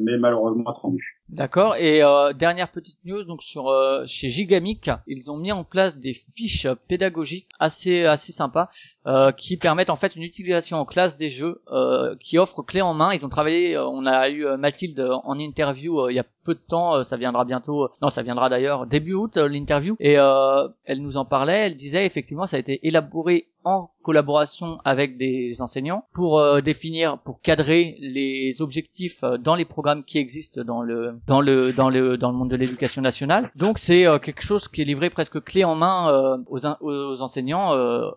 [0.00, 1.02] mais malheureusement attendu.
[1.30, 1.74] D'accord.
[1.76, 5.98] Et euh, dernière petite news, donc sur euh, chez Gigamic, ils ont mis en place
[5.98, 8.68] des fiches pédagogiques assez assez sympas
[9.06, 12.82] euh, qui permettent en fait une utilisation en classe des jeux euh, qui offrent clé
[12.82, 13.14] en main.
[13.14, 17.02] Ils ont travaillé, on a eu Mathilde en interview il y a peu de temps,
[17.04, 21.66] ça viendra bientôt, non ça viendra d'ailleurs début août l'interview et elle nous en parlait.
[21.66, 27.18] Elle disait effectivement ça a été élaboré en collaboration avec des enseignants pour euh, définir,
[27.18, 31.88] pour cadrer les objectifs euh, dans les programmes qui existent dans le dans le dans
[31.88, 33.50] le dans le monde de l'éducation nationale.
[33.56, 37.72] Donc c'est euh, quelque chose qui est livré presque clé en main aux, aux enseignants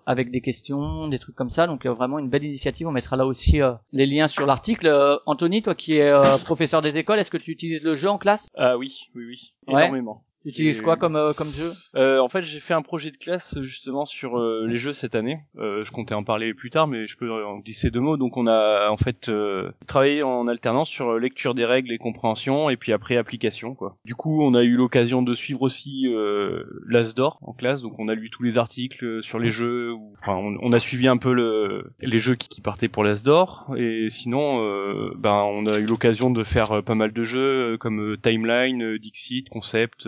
[0.05, 1.67] avec des questions, des trucs comme ça.
[1.67, 2.87] Donc vraiment une belle initiative.
[2.87, 3.61] On mettra là aussi
[3.93, 5.19] les liens sur l'article.
[5.25, 6.09] Anthony, toi qui es
[6.43, 8.47] professeur des écoles, est-ce que tu utilises le jeu en classe?
[8.55, 11.71] Ah oui, oui, oui, énormément Tu utilises quoi comme euh, comme jeu?
[11.95, 15.13] Euh, en fait, j'ai fait un projet de classe justement sur euh, les jeux cette
[15.13, 15.39] année.
[15.57, 18.15] Euh, je comptais en parler plus tard, mais je peux en glisser deux mots.
[18.15, 21.97] Donc, on a en fait euh, travaillé en alternance sur euh, lecture des règles et
[21.97, 23.75] compréhension, et puis après application.
[23.75, 23.97] Quoi.
[24.05, 27.81] Du coup, on a eu l'occasion de suivre aussi euh, l'Asdor en classe.
[27.81, 29.91] Donc, on a lu tous les articles sur les jeux.
[29.91, 33.03] ou- Enfin, on, on a suivi un peu le, les jeux qui, qui partaient pour
[33.03, 33.69] l'Asdor.
[33.77, 38.15] Et sinon, euh, ben, on a eu l'occasion de faire pas mal de jeux comme
[38.21, 40.07] Timeline, Dixit, Concept.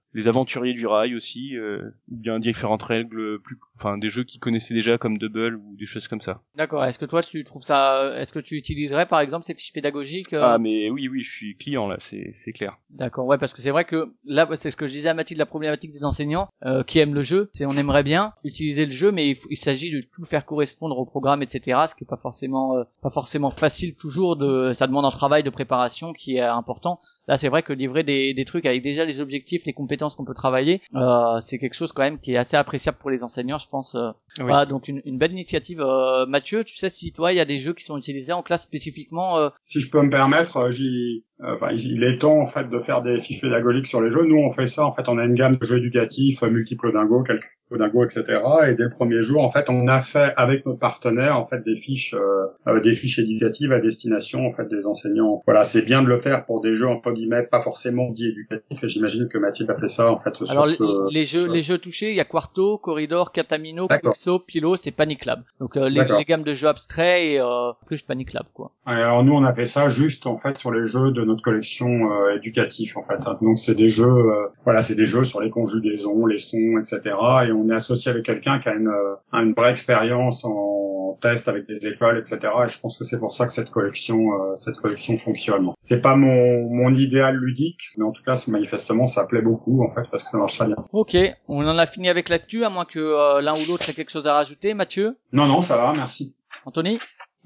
[0.13, 1.81] euh, les aventuriers du rail aussi, euh,
[2.11, 5.85] ou bien différentes règles plus, enfin des jeux qu'ils connaissaient déjà comme Double ou des
[5.85, 6.41] choses comme ça.
[6.55, 6.85] D'accord.
[6.85, 10.33] Est-ce que toi tu trouves ça Est-ce que tu utiliserais par exemple ces fiches pédagogiques
[10.33, 12.77] euh, Ah mais oui oui, je suis client là, c'est c'est clair.
[12.89, 15.39] D'accord, ouais, parce que c'est vrai que là, c'est ce que je disais à Mathilde,
[15.39, 18.91] la problématique des enseignants euh, qui aiment le jeu, c'est on aimerait bien utiliser le
[18.91, 21.81] jeu, mais il, il s'agit de tout faire correspondre au programme, etc.
[21.87, 24.35] Ce qui est pas forcément euh, pas forcément facile toujours.
[24.35, 26.99] De, ça demande un travail de préparation qui est important.
[27.27, 30.25] Là, c'est vrai que livrer des, des trucs avec déjà les objectifs, les compétences qu'on
[30.25, 33.57] peut travailler, euh, c'est quelque chose quand même qui est assez appréciable pour les enseignants,
[33.57, 33.95] je pense.
[33.95, 34.09] euh.
[34.39, 34.45] Oui.
[34.45, 35.81] Voilà, donc une, une belle initiative.
[35.81, 38.41] Euh, Mathieu, tu sais si toi, il y a des jeux qui sont utilisés en
[38.43, 42.69] classe spécifiquement euh, Si je peux me permettre, j'y, enfin, il est temps en fait
[42.69, 44.25] de faire des fiches pédagogiques sur les jeux.
[44.25, 44.85] Nous, on fait ça.
[44.85, 47.47] En fait, on a une gamme de jeux éducatifs, multiples dingo, calcul
[47.77, 48.23] dingo, etc.
[48.67, 51.63] Et dès le premier jour, en fait, on a fait avec notre partenaire en fait
[51.63, 55.41] des fiches, euh, euh, des fiches éducatives à destination en fait des enseignants.
[55.45, 58.83] Voilà, c'est bien de le faire pour des jeux entre guillemets pas forcément dits éducatifs.
[58.83, 60.35] Et j'imagine que Mathilde a fait ça en fait.
[60.35, 63.87] sur Alors ce- les jeux, les jeux touchés, il y a Quarto, Corridor, Catamino.
[63.87, 65.41] Quixo, Pilo, c'est Panic Lab.
[65.59, 68.71] Donc euh, les, gammes de jeux abstraits et euh, plus Panic Lab quoi.
[68.85, 72.11] Alors nous on a fait ça juste en fait sur les jeux de notre collection
[72.11, 73.19] euh, éducative en fait.
[73.41, 77.15] Donc c'est des jeux, euh, voilà, c'est des jeux sur les conjugaisons, les sons, etc.
[77.47, 81.47] Et on est associé avec quelqu'un qui a une, euh, une vraie expérience en test
[81.47, 82.39] avec des écoles, etc.
[82.63, 85.69] Et je pense que c'est pour ça que cette collection, euh, cette collection fonctionne.
[85.77, 89.93] C'est pas mon, mon idéal ludique, mais en tout cas manifestement ça plaît beaucoup en
[89.93, 90.77] fait parce que ça marche très bien.
[90.93, 91.15] Ok,
[91.47, 94.09] on en a fini avec l'actu, à moins que euh, l'un ou l'autre ait quelque
[94.11, 94.73] chose à rajouter.
[94.73, 96.35] Mathieu, Non non ça va, merci.
[96.65, 96.99] Anthony,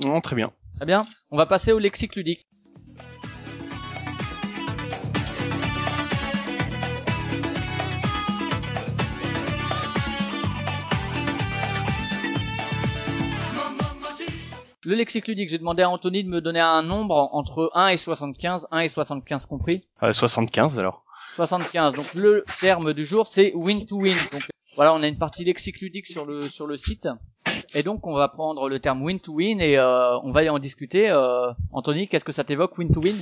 [0.05, 0.51] Non, très bien.
[0.77, 1.05] très bien.
[1.31, 2.45] On va passer au lexique ludique.
[14.85, 17.97] Le lexique ludique, j'ai demandé à Anthony de me donner un nombre entre 1 et
[17.97, 19.83] 75, 1 et 75 compris.
[20.03, 21.03] Euh, 75 alors.
[21.37, 21.95] 75.
[21.95, 24.15] Donc le terme du jour c'est win to win.
[24.31, 24.43] Donc
[24.75, 27.09] voilà, on a une partie lexique ludique sur le sur le site.
[27.73, 30.49] Et donc on va prendre le terme win to win et euh, on va y
[30.49, 31.09] en discuter.
[31.09, 33.15] Euh, Anthony, qu'est-ce que ça t'évoque win to win?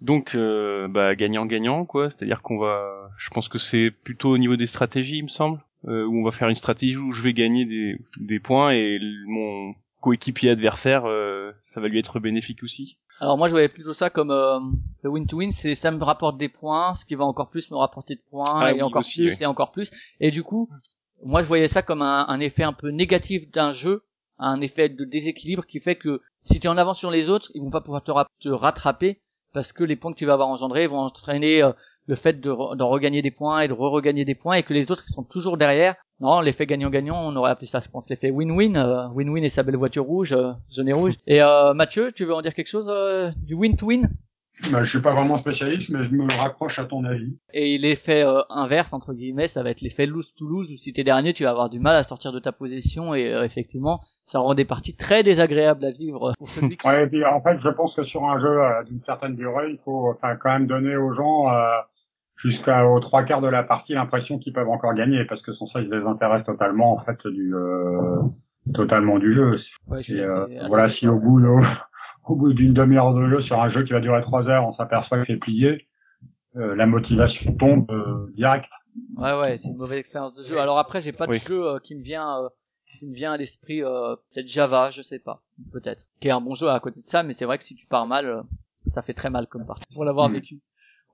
[0.00, 4.56] Donc euh, bah gagnant-gagnant quoi, c'est-à-dire qu'on va, je pense que c'est plutôt au niveau
[4.56, 7.32] des stratégies il me semble, euh, où on va faire une stratégie où je vais
[7.34, 12.98] gagner des, des points et mon coéquipier adversaire, euh, ça va lui être bénéfique aussi.
[13.20, 14.58] Alors moi je voyais plutôt ça comme euh,
[15.02, 17.70] le win to win, c'est ça me rapporte des points, ce qui va encore plus
[17.70, 19.42] me rapporter de points Ah et oui, encore aussi, plus oui.
[19.42, 19.90] et encore plus.
[20.20, 20.68] Et du coup,
[21.24, 24.04] moi je voyais ça comme un, un effet un peu négatif d'un jeu,
[24.38, 27.50] un effet de déséquilibre qui fait que si tu es en avance sur les autres,
[27.54, 29.20] ils vont pas pouvoir te, ra- te rattraper
[29.52, 31.72] parce que les points que tu vas avoir engendrés vont entraîner euh,
[32.06, 34.74] le fait de, re- d'en regagner des points et de re-regagner des points et que
[34.74, 35.96] les autres ils sont toujours derrière.
[36.20, 39.62] Non, l'effet gagnant-gagnant, on aurait appelé ça, je pense, l'effet win-win, euh, win-win et sa
[39.62, 41.14] belle voiture rouge, euh, jaune et rouge.
[41.26, 44.08] Et euh, Mathieu, tu veux en dire quelque chose euh, du win-to-win?
[44.72, 47.38] Bah, je suis pas vraiment spécialiste, mais je me raccroche à ton avis.
[47.54, 51.32] Et l'effet euh, inverse, entre guillemets, ça va être l'effet lose-to-lose, où si t'es dernier,
[51.32, 54.54] tu vas avoir du mal à sortir de ta position, et euh, effectivement, ça rend
[54.54, 56.88] des parties très désagréables à vivre pour celui qui...
[56.88, 59.70] Ouais, et puis en fait, je pense que sur un jeu euh, d'une certaine durée,
[59.70, 61.78] il faut enfin quand même donner aux gens euh,
[62.42, 65.80] jusqu'aux trois quarts de la partie l'impression qu'ils peuvent encore gagner, parce que sans ça,
[65.80, 68.22] ils désintéressent totalement en fait du euh,
[68.74, 69.58] totalement du jeu.
[69.88, 71.46] Ouais, je suis Et, assez- euh, assez voilà, si au bout de,
[72.26, 74.74] au bout d'une demi-heure de jeu sur un jeu qui va durer trois heures, on
[74.74, 75.86] s'aperçoit que c'est plié,
[76.56, 78.66] euh, la motivation tombe euh, direct.
[79.16, 80.58] Ouais, ouais, c'est une mauvaise expérience de jeu.
[80.58, 81.38] Alors après, j'ai pas de Oui.
[81.38, 82.48] jeu euh, qui me vient, euh,
[82.86, 85.40] qui me vient à l'esprit, euh, peut-être Java, je sais pas,
[85.72, 87.74] peut-être, qui est un bon jeu à côté de ça, mais c'est vrai que si
[87.76, 88.42] tu pars mal, euh,
[88.86, 90.32] ça fait très mal comme partie pour l'avoir Mm.
[90.34, 90.60] vécu.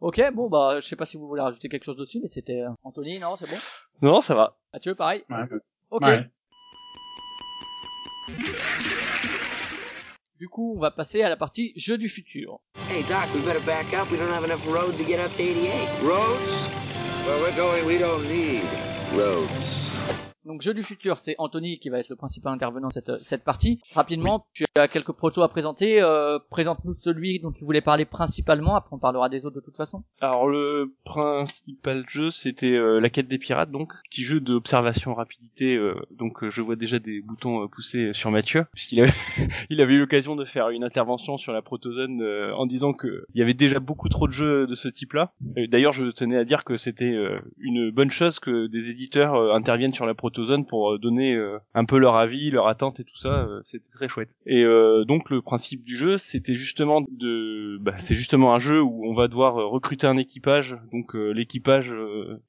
[0.00, 2.60] Ok, bon bah, je sais pas si vous voulez rajouter quelque chose dessus, mais c'était
[2.60, 3.56] euh, Anthony, non, c'est bon?
[4.02, 4.56] Non, ça va.
[4.72, 5.24] Mathieu, pareil?
[5.30, 5.44] Ouais.
[5.90, 6.02] Ok.
[6.02, 6.26] Ouais.
[10.38, 12.60] Du coup, on va passer à la partie jeu du futur.
[12.90, 14.10] Hey, Doc, we better back up.
[14.10, 16.02] We don't have enough road to get up to 88.
[16.02, 16.40] Roads?
[17.24, 18.64] Where we're going, we don't need
[19.16, 19.83] roads.
[20.44, 23.80] Donc jeu du futur, c'est Anthony qui va être le principal intervenant cette cette partie.
[23.94, 26.00] Rapidement, tu as quelques protos à présenter.
[26.02, 28.76] Euh, Présente-nous celui dont tu voulais parler principalement.
[28.76, 30.04] Après, on parlera des autres de toute façon.
[30.20, 35.76] Alors le principal jeu, c'était euh, la quête des pirates, donc petit jeu d'observation rapidité.
[35.76, 39.12] euh, donc euh, je vois déjà des boutons euh, poussés sur Mathieu, puisqu'il avait
[39.70, 43.24] il avait eu l'occasion de faire une intervention sur la protozone euh, en disant que
[43.34, 45.32] il y avait déjà beaucoup trop de jeux de ce type-là.
[45.68, 49.54] D'ailleurs, je tenais à dire que c'était euh, une bonne chose que des éditeurs euh,
[49.54, 50.33] interviennent sur la protozone
[50.66, 53.44] pour euh, donner euh, un peu leur avis, leur attente et tout ça.
[53.44, 54.30] euh, c'était très chouette.
[54.46, 54.64] Et
[55.06, 59.14] donc le principe du jeu, c'était justement de, bah, c'est justement un jeu où on
[59.14, 60.76] va devoir recruter un équipage.
[60.92, 61.94] Donc l'équipage,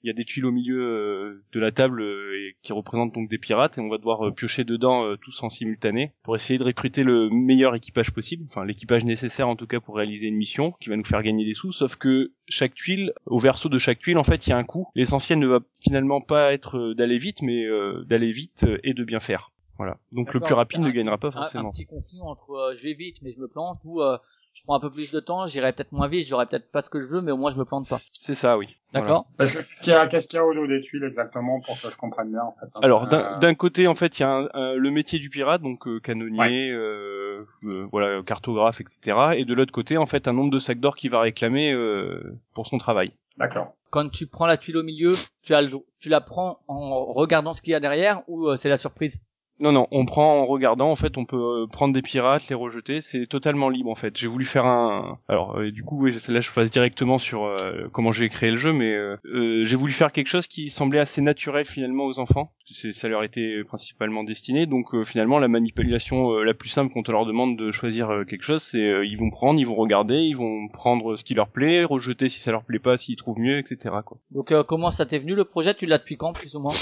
[0.04, 3.38] il y a des tuiles au milieu de la table et qui représentent donc des
[3.38, 7.30] pirates et on va devoir piocher dedans tous en simultané pour essayer de recruter le
[7.30, 10.98] meilleur équipage possible, enfin l'équipage nécessaire en tout cas pour réaliser une mission qui va
[10.98, 11.72] nous faire gagner des sous.
[11.72, 14.64] Sauf que chaque tuile, au verso de chaque tuile, en fait, il y a un
[14.64, 14.88] coût.
[14.96, 18.94] L'essentiel ne va finalement pas être euh, d'aller vite, mais euh, d'aller vite euh, et
[18.94, 19.52] de bien faire.
[19.78, 19.98] Voilà.
[20.14, 21.72] Donc le plus rapide ne gagnera pas Un, un forcément.
[21.72, 24.18] petit conflit entre euh, je vais vite mais je me plante ou euh,
[24.56, 26.90] je prends un peu plus de temps, j'irai peut-être moins vite, j'aurai peut-être pas ce
[26.90, 28.00] que je veux, mais au moins je me plante pas.
[28.12, 28.68] C'est ça, oui.
[28.94, 29.28] D'accord.
[29.38, 31.60] Parce que qu'est-ce qu'il y a, qu'est-ce qu'il y a au dos des tuiles exactement
[31.60, 32.68] pour que je comprenne bien en fait.
[32.74, 32.80] hein.
[32.82, 35.30] Alors d'un Euh, d'un côté en fait il y a un- un- le métier du
[35.30, 39.18] pirate donc euh, canonnier, euh, euh, voilà cartographe etc.
[39.36, 42.24] Et de l'autre côté en fait un nombre de sacs d'or qu'il va réclamer euh,
[42.54, 43.12] pour son travail.
[43.38, 43.74] D'accord.
[43.90, 47.52] Quand tu prends la tuile au milieu, tu as le, tu la prends en regardant
[47.54, 49.22] ce qu'il y a derrière ou euh, c'est la surprise?
[49.60, 52.56] Non non on prend en regardant en fait on peut euh, prendre des pirates les
[52.56, 54.18] rejeter c'est totalement libre en fait.
[54.18, 58.12] J'ai voulu faire un alors euh, du coup là je passe directement sur euh, comment
[58.12, 61.22] j'ai créé le jeu mais euh, euh, j'ai voulu faire quelque chose qui semblait assez
[61.22, 62.52] naturel finalement aux enfants.
[62.66, 67.14] Ça leur était principalement destiné donc euh, finalement la manipulation la plus simple quand on
[67.14, 70.68] leur demande de choisir quelque chose c'est ils vont prendre ils vont regarder ils vont
[70.68, 73.96] prendre ce qui leur plaît rejeter si ça leur plaît pas s'ils trouvent mieux etc
[74.06, 74.18] quoi.
[74.32, 75.76] Donc comment ça t'est venu le projet?
[75.76, 76.74] Tu l'as depuis quand plus ou moins?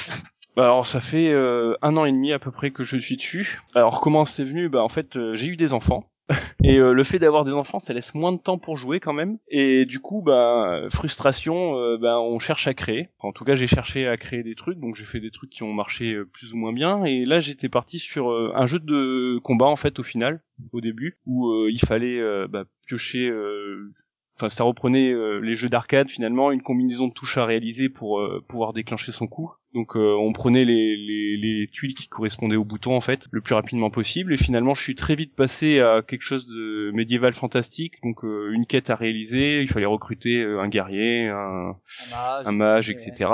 [0.58, 3.62] Alors ça fait euh, un an et demi à peu près que je suis dessus.
[3.74, 4.70] Alors comment c'est venu?
[4.70, 6.10] Bah en fait euh, j'ai eu des enfants.
[6.64, 9.12] Et euh, le fait d'avoir des enfants, ça laisse moins de temps pour jouer quand
[9.12, 9.40] même.
[9.50, 13.10] Et du coup, bah frustration, euh, bah on cherche à créer.
[13.20, 15.64] En tout cas, j'ai cherché à créer des trucs, donc j'ai fait des trucs qui
[15.64, 17.04] ont marché plus ou moins bien.
[17.04, 20.42] Et là, j'étais parti sur un jeu de combat en fait au final,
[20.72, 23.30] au début, où il fallait bah, piocher.
[24.36, 28.20] Enfin, ça reprenait euh, les jeux d'arcade finalement, une combinaison de touches à réaliser pour
[28.20, 29.52] euh, pouvoir déclencher son coup.
[29.74, 33.42] Donc euh, on prenait les, les, les tuiles qui correspondaient au bouton en fait le
[33.42, 34.34] plus rapidement possible.
[34.34, 37.96] Et finalement je suis très vite passé à quelque chose de médiéval fantastique.
[38.04, 41.76] Donc euh, une quête à réaliser il fallait recruter euh, un guerrier un,
[42.14, 43.32] un mage etc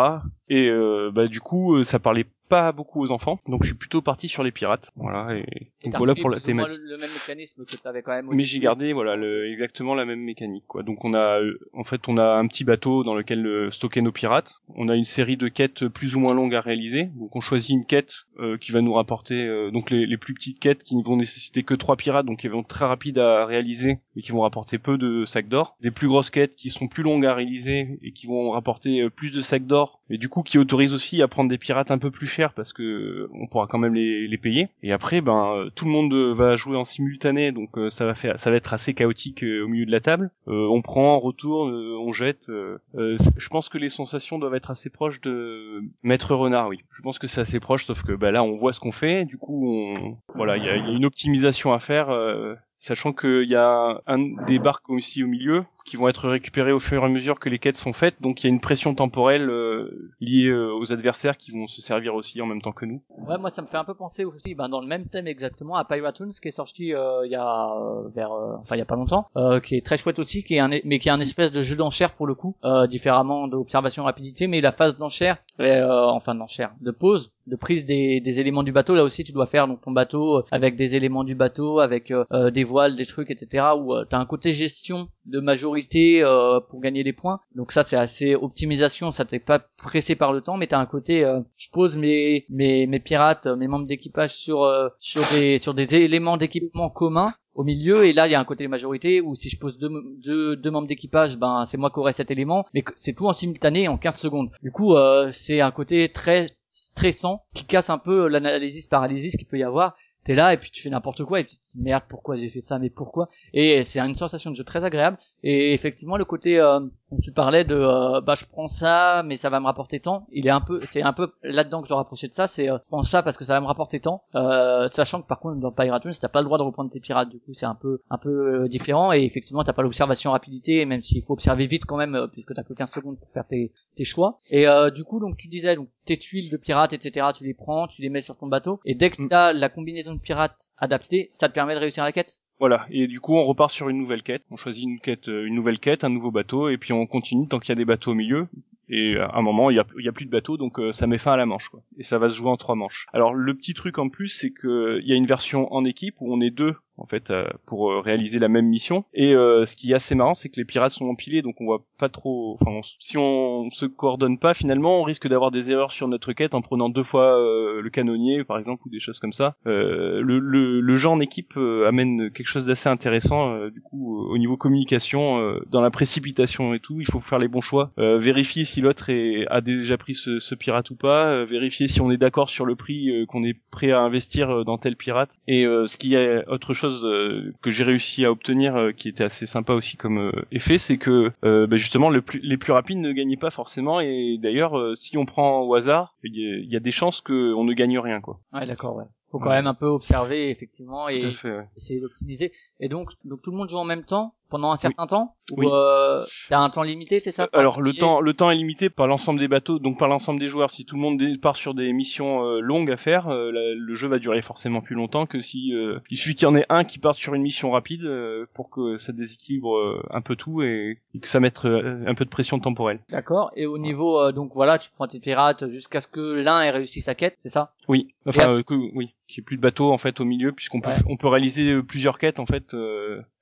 [0.50, 3.78] et euh, bah du coup euh, ça parlait pas beaucoup aux enfants donc je suis
[3.78, 6.98] plutôt parti sur les pirates voilà et, Et donc voilà pour la thématique Le, le
[6.98, 8.28] même mécanisme que t'avais quand même.
[8.28, 10.84] au mais j'ai gardé voilà le, exactement la même mécanique quoi.
[10.84, 14.02] Donc on a euh, en fait on a un petit bateau dans lequel euh, stocker
[14.02, 14.62] nos pirates.
[14.76, 17.06] On a une série de quêtes plus ou moins longues à réaliser.
[17.16, 20.34] Donc on choisit une quête euh, qui va nous rapporter euh, donc les, les plus
[20.34, 23.20] petites quêtes qui ne vont nécessiter que trois pirates donc qui vont être très rapides
[23.20, 25.76] à réaliser et qui vont rapporter peu de sacs d'or.
[25.82, 29.10] Des plus grosses quêtes qui sont plus longues à réaliser et qui vont rapporter euh,
[29.10, 31.98] plus de sacs d'or et du coup qui autorisent aussi à prendre des pirates un
[31.98, 34.70] peu plus chers parce que on pourra quand même les, payer.
[34.84, 38.06] Et après ben euh, tout le monde euh, va jouer en simultané donc euh, ça
[38.06, 40.32] va faire ça va être assez chaotique au milieu de la table.
[40.48, 42.46] On prend, on retourne, on jette.
[42.48, 46.80] je pense que les sensations doivent être assez proches de Maître Renard, oui.
[46.92, 49.26] Je pense que c'est assez proche, sauf que bah, là on voit ce qu'on fait.
[49.26, 50.18] Du coup, on...
[50.36, 52.10] voilà, il y a, il y a une optimisation à faire.
[52.10, 56.72] euh, Sachant qu'il y a un des barques aussi au milieu qui vont être récupérés
[56.72, 58.62] au fur et à mesure que les quêtes sont faites, donc il y a une
[58.62, 62.72] pression temporelle euh, liée euh, aux adversaires qui vont se servir aussi en même temps
[62.72, 63.02] que nous.
[63.18, 65.76] Ouais, moi ça me fait un peu penser aussi, ben, dans le même thème exactement,
[65.76, 68.84] à Pyratoons qui est sorti euh, il y a euh, vers, euh, enfin il y
[68.84, 69.28] a pas longtemps,
[69.64, 71.76] qui est très chouette aussi, qui est un, mais qui est un espèce de jeu
[71.76, 72.56] d'enchère pour le coup,
[72.88, 78.40] différemment d'observation rapidité, mais la phase d'enchère, enfin d'enchère, de pause, de prise des, des
[78.40, 78.94] éléments du bateau.
[78.94, 82.14] Là aussi, tu dois faire donc ton bateau avec des éléments du bateau, avec
[82.54, 83.66] des voiles, des trucs, etc.
[83.78, 87.40] Où euh, t'as un côté gestion de majorité euh, pour gagner des points.
[87.56, 89.12] Donc ça, c'est assez optimisation.
[89.12, 92.46] Ça t'est pas pressé par le temps, mais t'as un côté, euh, je pose mes
[92.50, 94.70] mes mes pirates, euh, mes membres d'équipage sur
[95.00, 98.46] sur des sur des éléments d'équipement communs au milieu et là il y a un
[98.46, 99.90] côté majorité où si je pose deux,
[100.24, 103.34] deux, deux membres d'équipage ben c'est moi qui aurai cet élément mais c'est tout en
[103.34, 104.96] simultané en 15 secondes du coup
[105.32, 109.96] c'est un côté très stressant qui casse un peu l'analysis paralysis qu'il peut y avoir
[110.26, 112.36] t'es là et puis tu fais n'importe quoi et puis tu te dis merde pourquoi
[112.36, 113.30] j'ai fait ça mais pourquoi?
[113.54, 116.80] Et c'est une sensation de jeu très agréable Et effectivement, le côté euh,
[117.22, 120.46] tu parlais de euh, bah je prends ça mais ça va me rapporter tant il
[120.46, 122.78] est un peu c'est un peu là-dedans que je dois rapprocher de ça c'est euh,
[122.78, 125.60] je prends ça parce que ça va me rapporter tant euh, sachant que par contre
[125.60, 127.30] dans Pirate t'as pas le droit de reprendre tes pirates.
[127.30, 130.86] Du coup c'est un peu un peu euh, différent et effectivement t'as pas l'observation rapidité
[130.86, 133.72] même s'il faut observer vite quand même puisque t'as que 15 secondes pour faire tes,
[133.96, 134.40] tes choix.
[134.50, 137.88] Et du coup donc tu disais donc tes tuiles de pirates etc tu les prends
[137.88, 138.80] tu les mets sur ton bateau.
[138.86, 139.28] Et dès que mm.
[139.28, 142.42] t'as la combinaison de pirates adaptée ça te permet de réussir la quête?
[142.60, 144.44] Voilà, et du coup on repart sur une nouvelle quête.
[144.52, 147.48] On choisit une quête, euh, une nouvelle quête, un nouveau bateau, et puis on continue
[147.48, 148.48] tant qu'il y a des bateaux au milieu.
[148.90, 151.34] Et à un moment, il y a, plus de bateaux, donc euh, ça met fin
[151.34, 151.70] à la manche.
[151.70, 151.82] Quoi.
[151.98, 153.06] Et ça va se jouer en trois manches.
[153.14, 156.16] Alors le petit truc en plus, c'est que il y a une version en équipe
[156.20, 159.06] où on est deux en fait euh, pour euh, réaliser la même mission.
[159.14, 161.66] Et euh, ce qui est assez marrant, c'est que les pirates sont empilés, donc on
[161.66, 162.58] voit pas trop.
[162.60, 166.54] Enfin, si on se coordonne pas, finalement, on risque d'avoir des erreurs sur notre quête
[166.54, 169.56] en prenant deux fois le canonnier, par exemple, ou des choses comme ça.
[169.66, 173.68] Le, le, le, jeu en équipe amène quelque chose d'assez intéressant.
[173.70, 177.62] du coup, au niveau communication, dans la précipitation et tout, il faut faire les bons
[177.62, 177.92] choix.
[177.98, 179.12] vérifier si l'autre
[179.50, 181.46] a déjà pris ce, ce pirate ou pas.
[181.46, 184.96] vérifier si on est d'accord sur le prix qu'on est prêt à investir dans tel
[184.96, 185.40] pirate.
[185.48, 189.24] Et ce qui est autre chose euh, que j'ai réussi à obtenir, euh, qui était
[189.24, 193.00] assez sympa aussi comme euh, effet, c'est que bah, justement le plus, les plus rapides
[193.00, 194.00] ne gagnaient pas forcément.
[194.00, 198.00] Et d'ailleurs, si on prend au hasard, il y, a des chances qu'on ne gagne
[198.00, 198.40] rien, quoi.
[198.54, 201.32] Ouais, d'accord, ouais faut quand même un peu observer effectivement et
[201.78, 202.52] essayer d'optimiser.
[202.80, 205.62] Et donc, donc tout le monde joue en même temps pendant un certain temps ou
[205.62, 205.68] oui.
[205.72, 208.90] euh, t'as un temps limité, c'est ça euh, Alors le temps, le temps est limité
[208.90, 210.70] par l'ensemble des bateaux, donc par l'ensemble des joueurs.
[210.70, 214.08] Si tout le monde part sur des missions euh, longues à faire, euh, le jeu
[214.08, 215.74] va durer forcément plus longtemps que si
[216.10, 218.10] il suffit qu'il y en ait un qui parte sur une mission rapide
[218.56, 222.60] pour que ça déséquilibre un peu tout et, que ça mette un peu de pression
[222.60, 223.00] temporelle.
[223.10, 223.52] D'accord.
[223.56, 227.02] Et au niveau donc voilà, tu prends tes pirates jusqu'à ce que l'un ait réussi
[227.02, 227.74] sa quête, c'est ça?
[227.88, 228.14] Oui.
[228.26, 230.92] Enfin que, oui, qu'il n'y ait plus de bateaux en fait au milieu puisqu'on peut
[231.08, 232.74] on peut réaliser plusieurs quêtes en fait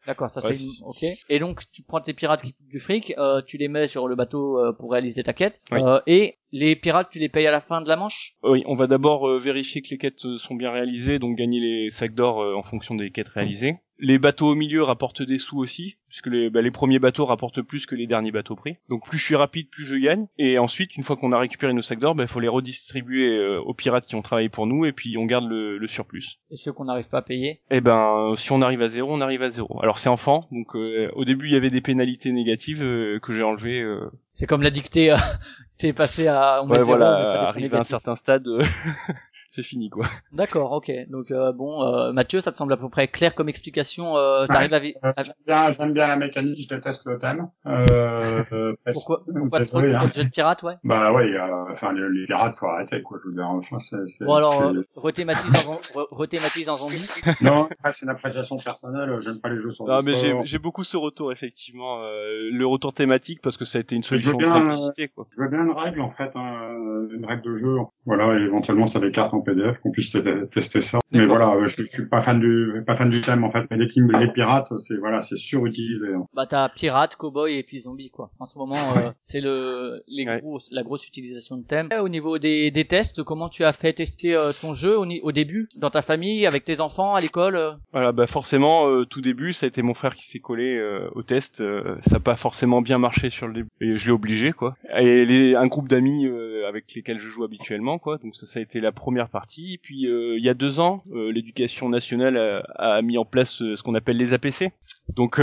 [0.07, 0.55] D'accord, ça c'est
[0.85, 1.03] ok.
[1.27, 4.07] Et donc tu prends tes pirates qui coûtent du fric, euh, tu les mets sur
[4.07, 7.51] le bateau euh, pour réaliser ta quête, euh, et les pirates tu les payes à
[7.51, 8.35] la fin de la manche?
[8.43, 11.89] Oui, on va d'abord euh, vérifier que les quêtes sont bien réalisées, donc gagner les
[11.89, 13.77] sacs d'or en fonction des quêtes réalisées.
[13.99, 17.63] Les bateaux au milieu rapportent des sous aussi, puisque les, bah, les premiers bateaux rapportent
[17.63, 18.75] plus que les derniers bateaux pris.
[18.89, 20.27] Donc plus je suis rapide, plus je gagne.
[20.37, 23.27] Et ensuite, une fois qu'on a récupéré nos sacs d'or, il bah, faut les redistribuer
[23.27, 26.37] euh, aux pirates qui ont travaillé pour nous, et puis on garde le, le surplus.
[26.51, 27.61] Et ceux qu'on n'arrive pas à payer?
[27.71, 29.79] Eh ben, si on arrive à zéro, on arrive à zéro.
[29.81, 33.33] Alors c'est enfant, donc euh, au début il y avait des pénalités négatives euh, que
[33.33, 33.83] j'ai enlevées.
[34.33, 35.15] C'est comme la dictée.
[35.78, 38.47] T'es passé à ouais, voilà, arrivé à un certain stade,
[39.57, 40.05] c'est fini quoi.
[40.33, 40.91] D'accord, ok.
[41.09, 44.15] Donc euh, bon, euh, Mathieu, ça te semble à peu près clair comme explication.
[44.15, 47.47] Euh, T'arrives à, euh, J'aime bien, j'aime bien la mécanique, je déteste le thème.
[47.65, 48.43] Euh,
[48.93, 50.09] pourquoi Pourquoi désolé, hein.
[50.13, 50.75] jeu de pirate, ouais?
[50.83, 51.35] Bah ouais,
[51.71, 53.17] enfin les, les, pirates, faut arrêter quoi.
[53.23, 54.25] Je veux dire, enfin c'est.
[54.25, 55.77] Bon alors, euh, rethématise en,
[56.11, 57.09] rethématise en zombie.
[57.41, 59.17] non, c'est une appréciation personnelle.
[59.19, 59.85] J'aime pas les jeux sur.
[59.85, 63.79] Non, mais j'ai, j'ai beaucoup ce retour effectivement, euh, le retour thématique parce que ça
[63.79, 65.27] a été une solution de simplicité quoi.
[65.35, 67.75] Je veux bien une règle en fait, hein, une règle de jeu.
[68.05, 70.15] Voilà, et éventuellement ça des cartes en PDF qu'on puisse
[70.51, 70.99] tester ça.
[71.11, 73.65] Mais voilà, euh, je, je, suis pas fan du pas fan du thème en fait.
[73.71, 73.87] Mais les,
[74.19, 76.13] les pirates, c'est voilà, c'est surutilisé.
[76.13, 76.25] Hein.
[76.33, 78.29] Bah t'as pirate, cowboy et puis zombie quoi.
[78.39, 81.87] En ce moment, euh, c'est le les gros, la grosse utilisation de thème.
[81.99, 85.31] Au niveau des, des tests, comment tu as fait tester euh, ton jeu au, au,
[85.31, 89.65] début, dans ta famille, avec tes enfants, à l'école Voilà, bah forcément, tout début, ça
[89.65, 90.79] a été mon frère qui s'est collé
[91.15, 91.57] au test.
[91.57, 94.75] ça n'a pas forcément bien marché sur le début, et je l'ai obligé quoi.
[94.97, 96.27] Et les, un groupe d'amis
[96.67, 98.17] avec lesquels je joue habituellement quoi.
[98.17, 101.03] Donc ça, ça a été la première partie puis euh, il y a deux ans,
[101.13, 104.71] euh, l'éducation nationale a, mis en place euh, ce qu'on appelle les APC.
[105.15, 105.39] Donc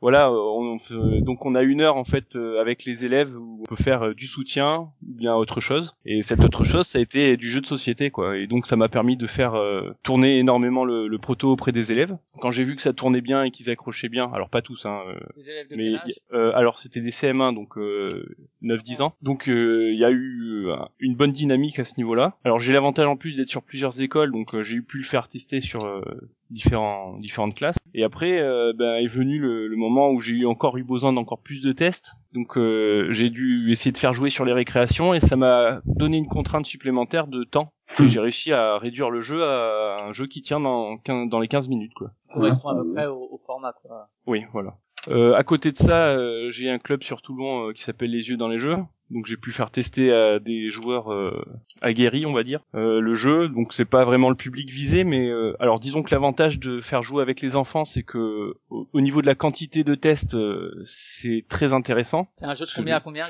[0.00, 0.76] voilà, on,
[1.20, 4.26] donc on a une heure en fait avec les élèves où on peut faire du
[4.26, 5.94] soutien ou bien autre chose.
[6.04, 8.36] Et cette autre chose, ça a été du jeu de société quoi.
[8.36, 9.54] Et donc ça m'a permis de faire
[10.02, 12.16] tourner énormément le, le, proto auprès des élèves.
[12.40, 15.00] Quand j'ai vu que ça tournait bien et qu'ils accrochaient bien, alors pas tous, hein,
[15.70, 15.92] mais
[16.32, 17.76] alors c'était des CM1 donc
[18.62, 19.14] 9-10 ans.
[19.22, 22.36] Donc il y a eu une bonne dynamique à ce niveau-là.
[22.44, 25.28] Alors j'ai l'avantage en plus d'être sur plusieurs écoles, donc euh, j'ai pu le faire
[25.28, 26.02] tester sur euh,
[26.52, 27.76] différents différentes classes.
[27.94, 31.40] Et après, euh, ben, est venu le, moment où j'ai eu encore eu besoin d'encore
[31.40, 32.12] plus de tests.
[32.32, 32.56] Donc
[33.10, 36.66] j'ai dû essayer de faire jouer sur les récréations et ça m'a donné une contrainte
[36.66, 37.72] supplémentaire de temps.
[37.98, 40.96] Et j'ai réussi à réduire le jeu à un jeu qui tient dans,
[41.26, 42.10] dans les 15 minutes quoi.
[42.32, 44.08] Correspond à peu près au, format quoi.
[44.26, 44.76] Oui, voilà.
[45.08, 46.16] Euh, à côté de ça,
[46.50, 48.76] j'ai un club sur Toulon qui s'appelle Les Yeux dans les Jeux,
[49.12, 51.44] donc j'ai pu faire tester à des joueurs euh,
[51.82, 53.48] aguerris, on va dire, euh, le jeu.
[53.48, 57.02] Donc c'est pas vraiment le public visé, mais euh, alors disons que l'avantage de faire
[57.02, 60.36] jouer avec les enfants, c'est que au, niveau de la quantité de tests,
[60.86, 62.28] c'est très intéressant.
[62.36, 63.26] C'est un jeu de combien à combien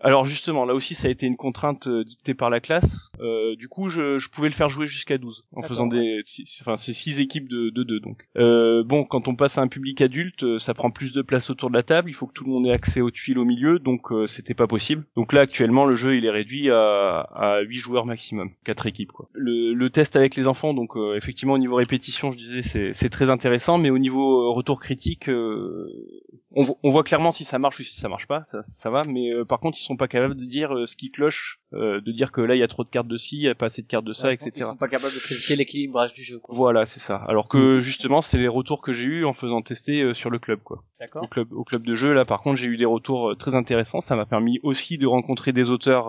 [0.00, 3.10] Alors justement, là aussi, ça a été une contrainte euh, dictée par la classe.
[3.20, 6.60] Euh, du coup, je, je, pouvais le faire jouer jusqu'à 12 en faisant des, six,
[6.60, 8.26] enfin, c'est six équipes de, de deux donc.
[8.36, 11.50] Euh, bon, quand on passe à un public adulte, euh, ça prend plus de place
[11.50, 12.10] autour de la table.
[12.10, 14.54] Il faut que tout le monde ait accès aux tuiles au milieu, donc euh, c'était
[14.54, 15.04] pas possible.
[15.16, 19.12] Donc là, actuellement, le jeu il est réduit à, à 8 joueurs maximum, quatre équipes
[19.12, 19.28] quoi.
[19.32, 23.30] Le, le test avec les enfants, donc effectivement au niveau répétition, je disais, c'est très
[23.30, 27.98] intéressant, mais au niveau retour critique, on, on, voit clairement si ça marche ou si
[27.98, 29.04] ça marche pas, ça, ça va.
[29.04, 32.12] Mais par contre, ils sont pas capables de dire euh, ce qui cloche, euh, de
[32.12, 33.66] dire que là il y a trop de cartes de ci, il y a pas
[33.66, 34.52] assez de cartes de ça, etc.
[34.56, 36.38] Ils sont pas capables de préciser l'équilibrage du jeu.
[36.38, 36.54] Quoi.
[36.54, 37.16] Voilà, c'est ça.
[37.28, 37.80] Alors que mm.
[37.80, 40.84] justement, c'est les retours que j'ai eu en faisant tester euh, sur le club, quoi.
[41.00, 41.22] D'accord.
[41.24, 44.00] Au club, au club de jeu, là, par contre, j'ai eu des retours très intéressants.
[44.00, 46.08] Ça m'a permis aussi de rencontrer des auteurs,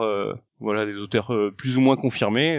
[0.59, 2.57] voilà, des auteurs plus ou moins confirmés.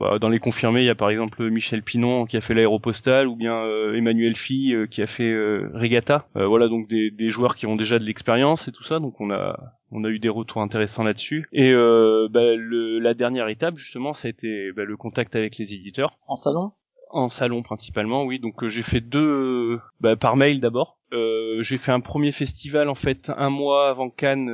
[0.00, 3.28] Bah, dans les confirmés, il y a par exemple Michel Pinon qui a fait l'aéropostale
[3.28, 3.62] ou bien
[3.94, 5.32] Emmanuel Phi qui a fait
[5.74, 6.26] Regatta.
[6.34, 8.98] voilà donc des, des, joueurs qui ont déjà de l'expérience et tout ça.
[8.98, 9.56] Donc on a
[9.92, 11.48] on a eu des retours intéressants là-dessus.
[11.52, 15.58] Et euh, bah, le, la dernière étape, justement, ça a été bah, le contact avec
[15.58, 16.18] les éditeurs.
[16.26, 16.72] En salon?
[17.10, 18.38] En salon principalement, oui.
[18.38, 20.98] Donc euh, j'ai fait deux bah, par mail d'abord.
[21.12, 24.48] Euh, j'ai fait un premier festival en fait un mois avant Cannes.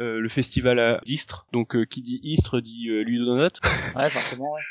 [0.00, 3.60] Euh, euh le festival à Istres, donc qui dit Istres dit Ludonut.
[3.94, 4.62] Ouais, forcément, ouais.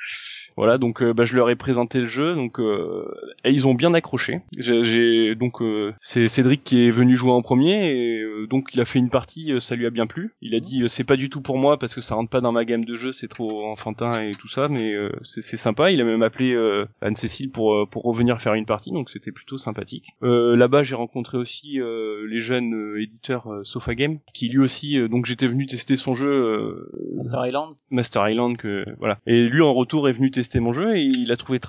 [0.55, 3.05] Voilà, donc euh, bah, je leur ai présenté le jeu, donc euh,
[3.43, 4.41] et ils ont bien accroché.
[4.57, 8.85] J'ai donc euh, c'est Cédric qui est venu jouer en premier et donc il a
[8.85, 10.35] fait une partie, ça lui a bien plu.
[10.41, 12.51] Il a dit c'est pas du tout pour moi parce que ça rentre pas dans
[12.51, 14.93] ma gamme de jeu, c'est trop enfantin et tout ça, mais
[15.23, 15.91] c'est sympa.
[15.91, 16.55] Il a même appelé
[17.01, 20.09] Anne-Cécile pour pour revenir faire une partie, donc c'était plutôt sympathique.
[20.21, 25.65] Là-bas j'ai rencontré aussi les jeunes éditeurs Sofa Game qui lui aussi donc j'étais venu
[25.65, 27.73] tester son jeu Master Island.
[27.89, 31.03] Master Island que voilà et lui en retour est venu tester tester mon jeu et
[31.03, 31.59] il a trouvé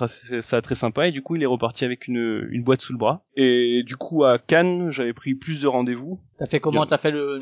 [0.41, 2.99] ça très sympa et du coup il est reparti avec une, une boîte sous le
[2.99, 3.19] bras.
[3.37, 6.19] Et du coup à Cannes j'avais pris plus de rendez-vous.
[6.37, 7.39] T'as fait comment T'as fait le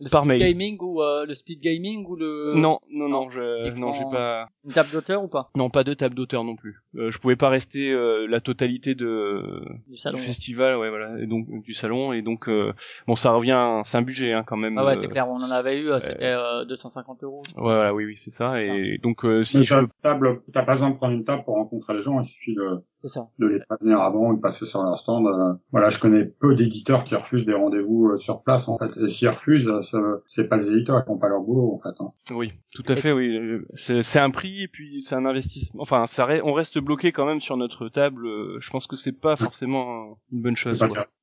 [0.00, 3.70] le par speed gaming ou euh, le speed gaming ou le non non non je
[3.74, 5.50] non j'ai pas une table d'auteur ou pas?
[5.56, 6.82] Non pas de table d'auteur non plus.
[6.96, 11.26] Euh, je pouvais pas rester euh, la totalité de du, salon, festival ouais voilà et
[11.26, 12.72] donc du salon et donc euh,
[13.06, 15.50] bon ça revient c'est un budget hein, quand même ah ouais c'est clair on en
[15.50, 16.34] avait eu c'était
[16.66, 17.42] 250 euros.
[17.56, 20.96] ouais, voilà oui oui c'est ça, et donc si je table t'as pas besoin de
[20.96, 23.28] prendre une table pour rencontrer les gens il suffit de c'est ça.
[23.38, 25.26] De les prévenir avant, de passer sur leur stand.
[25.26, 28.90] Euh, voilà, je connais peu d'éditeurs qui refusent des rendez-vous euh, sur place en fait.
[29.00, 31.96] Et s'ils refusent, euh, c'est pas les éditeurs qui font pas leur boulot en fait.
[31.98, 32.08] Hein.
[32.36, 33.12] Oui, tout à fait.
[33.12, 33.38] Oui,
[33.74, 35.82] c'est un prix et puis c'est un investissement.
[35.82, 38.26] Enfin, ça, on reste bloqué quand même sur notre table.
[38.60, 40.78] Je pense que c'est pas forcément une bonne chose.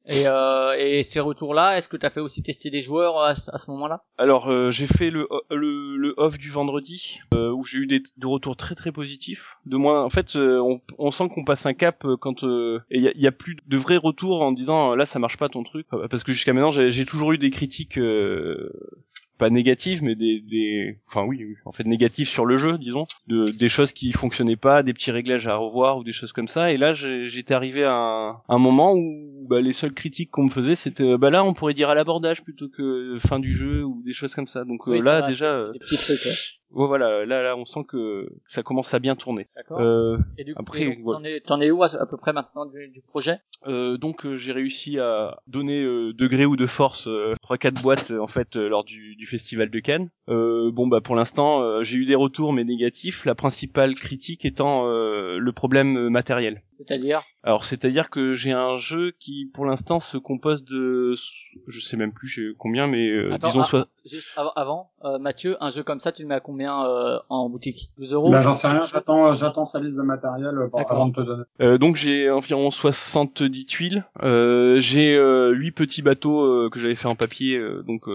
[0.10, 3.36] Et, euh, et ces retours-là, est-ce que tu as fait aussi tester des joueurs à,
[3.36, 4.04] ce moment-là?
[4.18, 8.00] Alors euh, j'ai fait le, le, le, off du vendredi euh, où j'ai eu des,
[8.00, 9.58] des, retours très très positifs.
[9.66, 12.82] De moins, en fait, euh, on, on, sent qu'on passe un cap euh, quand il
[12.90, 15.88] y y, a, plus de vrais retours en disant là ça marche pas ton truc.
[16.10, 18.00] Parce que jusqu'à maintenant j'ai toujours eu des critiques
[19.38, 23.46] pas négatives mais des, des enfin oui, en fait négatives sur le jeu disons de
[23.46, 26.72] des choses qui fonctionnaient pas des petits réglages à revoir ou des choses comme ça.
[26.72, 30.50] Et là j'étais arrivé à un, un, moment où bah, les seules critiques qu'on me
[30.50, 34.02] faisait c'était bah là on pourrait dire à l'abordage plutôt que fin du jeu ou
[34.06, 34.64] des choses comme ça.
[34.66, 36.28] Donc euh, là déjà des petits trucs,
[36.70, 39.48] voilà, là, là, on sent que ça commence à bien tourner.
[39.56, 39.80] D'accord.
[39.80, 41.00] Euh, et du coup, après,
[41.46, 43.40] t'en es, où à, peu près maintenant du, du projet?
[43.66, 47.82] Euh, Donc, euh, j'ai réussi à donner euh, degré ou de force euh, trois, quatre
[47.82, 50.10] boîtes en fait lors du, du, festival de Cannes.
[50.28, 53.26] bon, bah pour l'instant, j'ai eu des retours mais négatifs.
[53.26, 56.62] La principale critique étant le problème matériel.
[56.78, 57.24] C'est-à-dire?
[57.44, 61.16] Alors c'est-à-dire que j'ai un jeu qui pour l'instant se compose de
[61.68, 65.72] je sais même plus combien mais euh, disons ah, soit juste avant euh, Mathieu un
[65.72, 67.90] jeu comme ça tu le mets à combien euh, en boutique?
[67.98, 68.32] 12 euros?
[68.32, 71.78] Bah j'en sais rien j'attends j'attends sa liste de matériel avant de te donner.
[71.80, 74.06] donc j'ai environ 70 tuiles.
[74.22, 78.08] J'ai 8 petits bateaux que j'avais fait en papier donc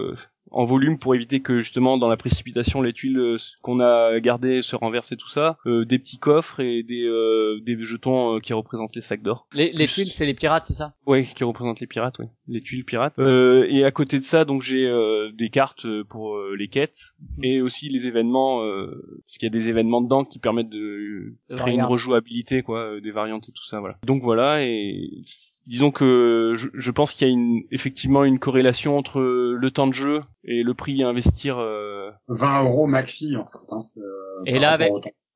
[0.53, 4.61] en volume pour éviter que justement dans la précipitation les tuiles euh, qu'on a gardées
[4.61, 8.53] se renversent et tout ça, euh, des petits coffres et des euh, des jetons qui
[8.53, 9.47] représentent les sacs d'or.
[9.53, 10.93] Les, les tuiles c'est les pirates c'est ça?
[11.05, 13.17] Oui, qui représentent les pirates, oui, les tuiles pirates.
[13.17, 14.89] et à côté de ça donc j'ai
[15.33, 17.43] des cartes pour les quêtes mhm.
[17.43, 18.61] et aussi les événements
[19.25, 23.11] parce qu'il y a des événements dedans qui permettent de créer une rejouabilité quoi, des
[23.11, 23.97] variantes et tout ça voilà.
[24.05, 25.09] Donc voilà et
[25.65, 29.87] disons que je, je pense qu'il y a une, effectivement une corrélation entre le temps
[29.87, 31.57] de jeu et le prix à investir.
[31.59, 32.11] Euh...
[32.27, 33.57] 20 euros maxi en fait.
[33.69, 34.91] Hein, euh, et là avec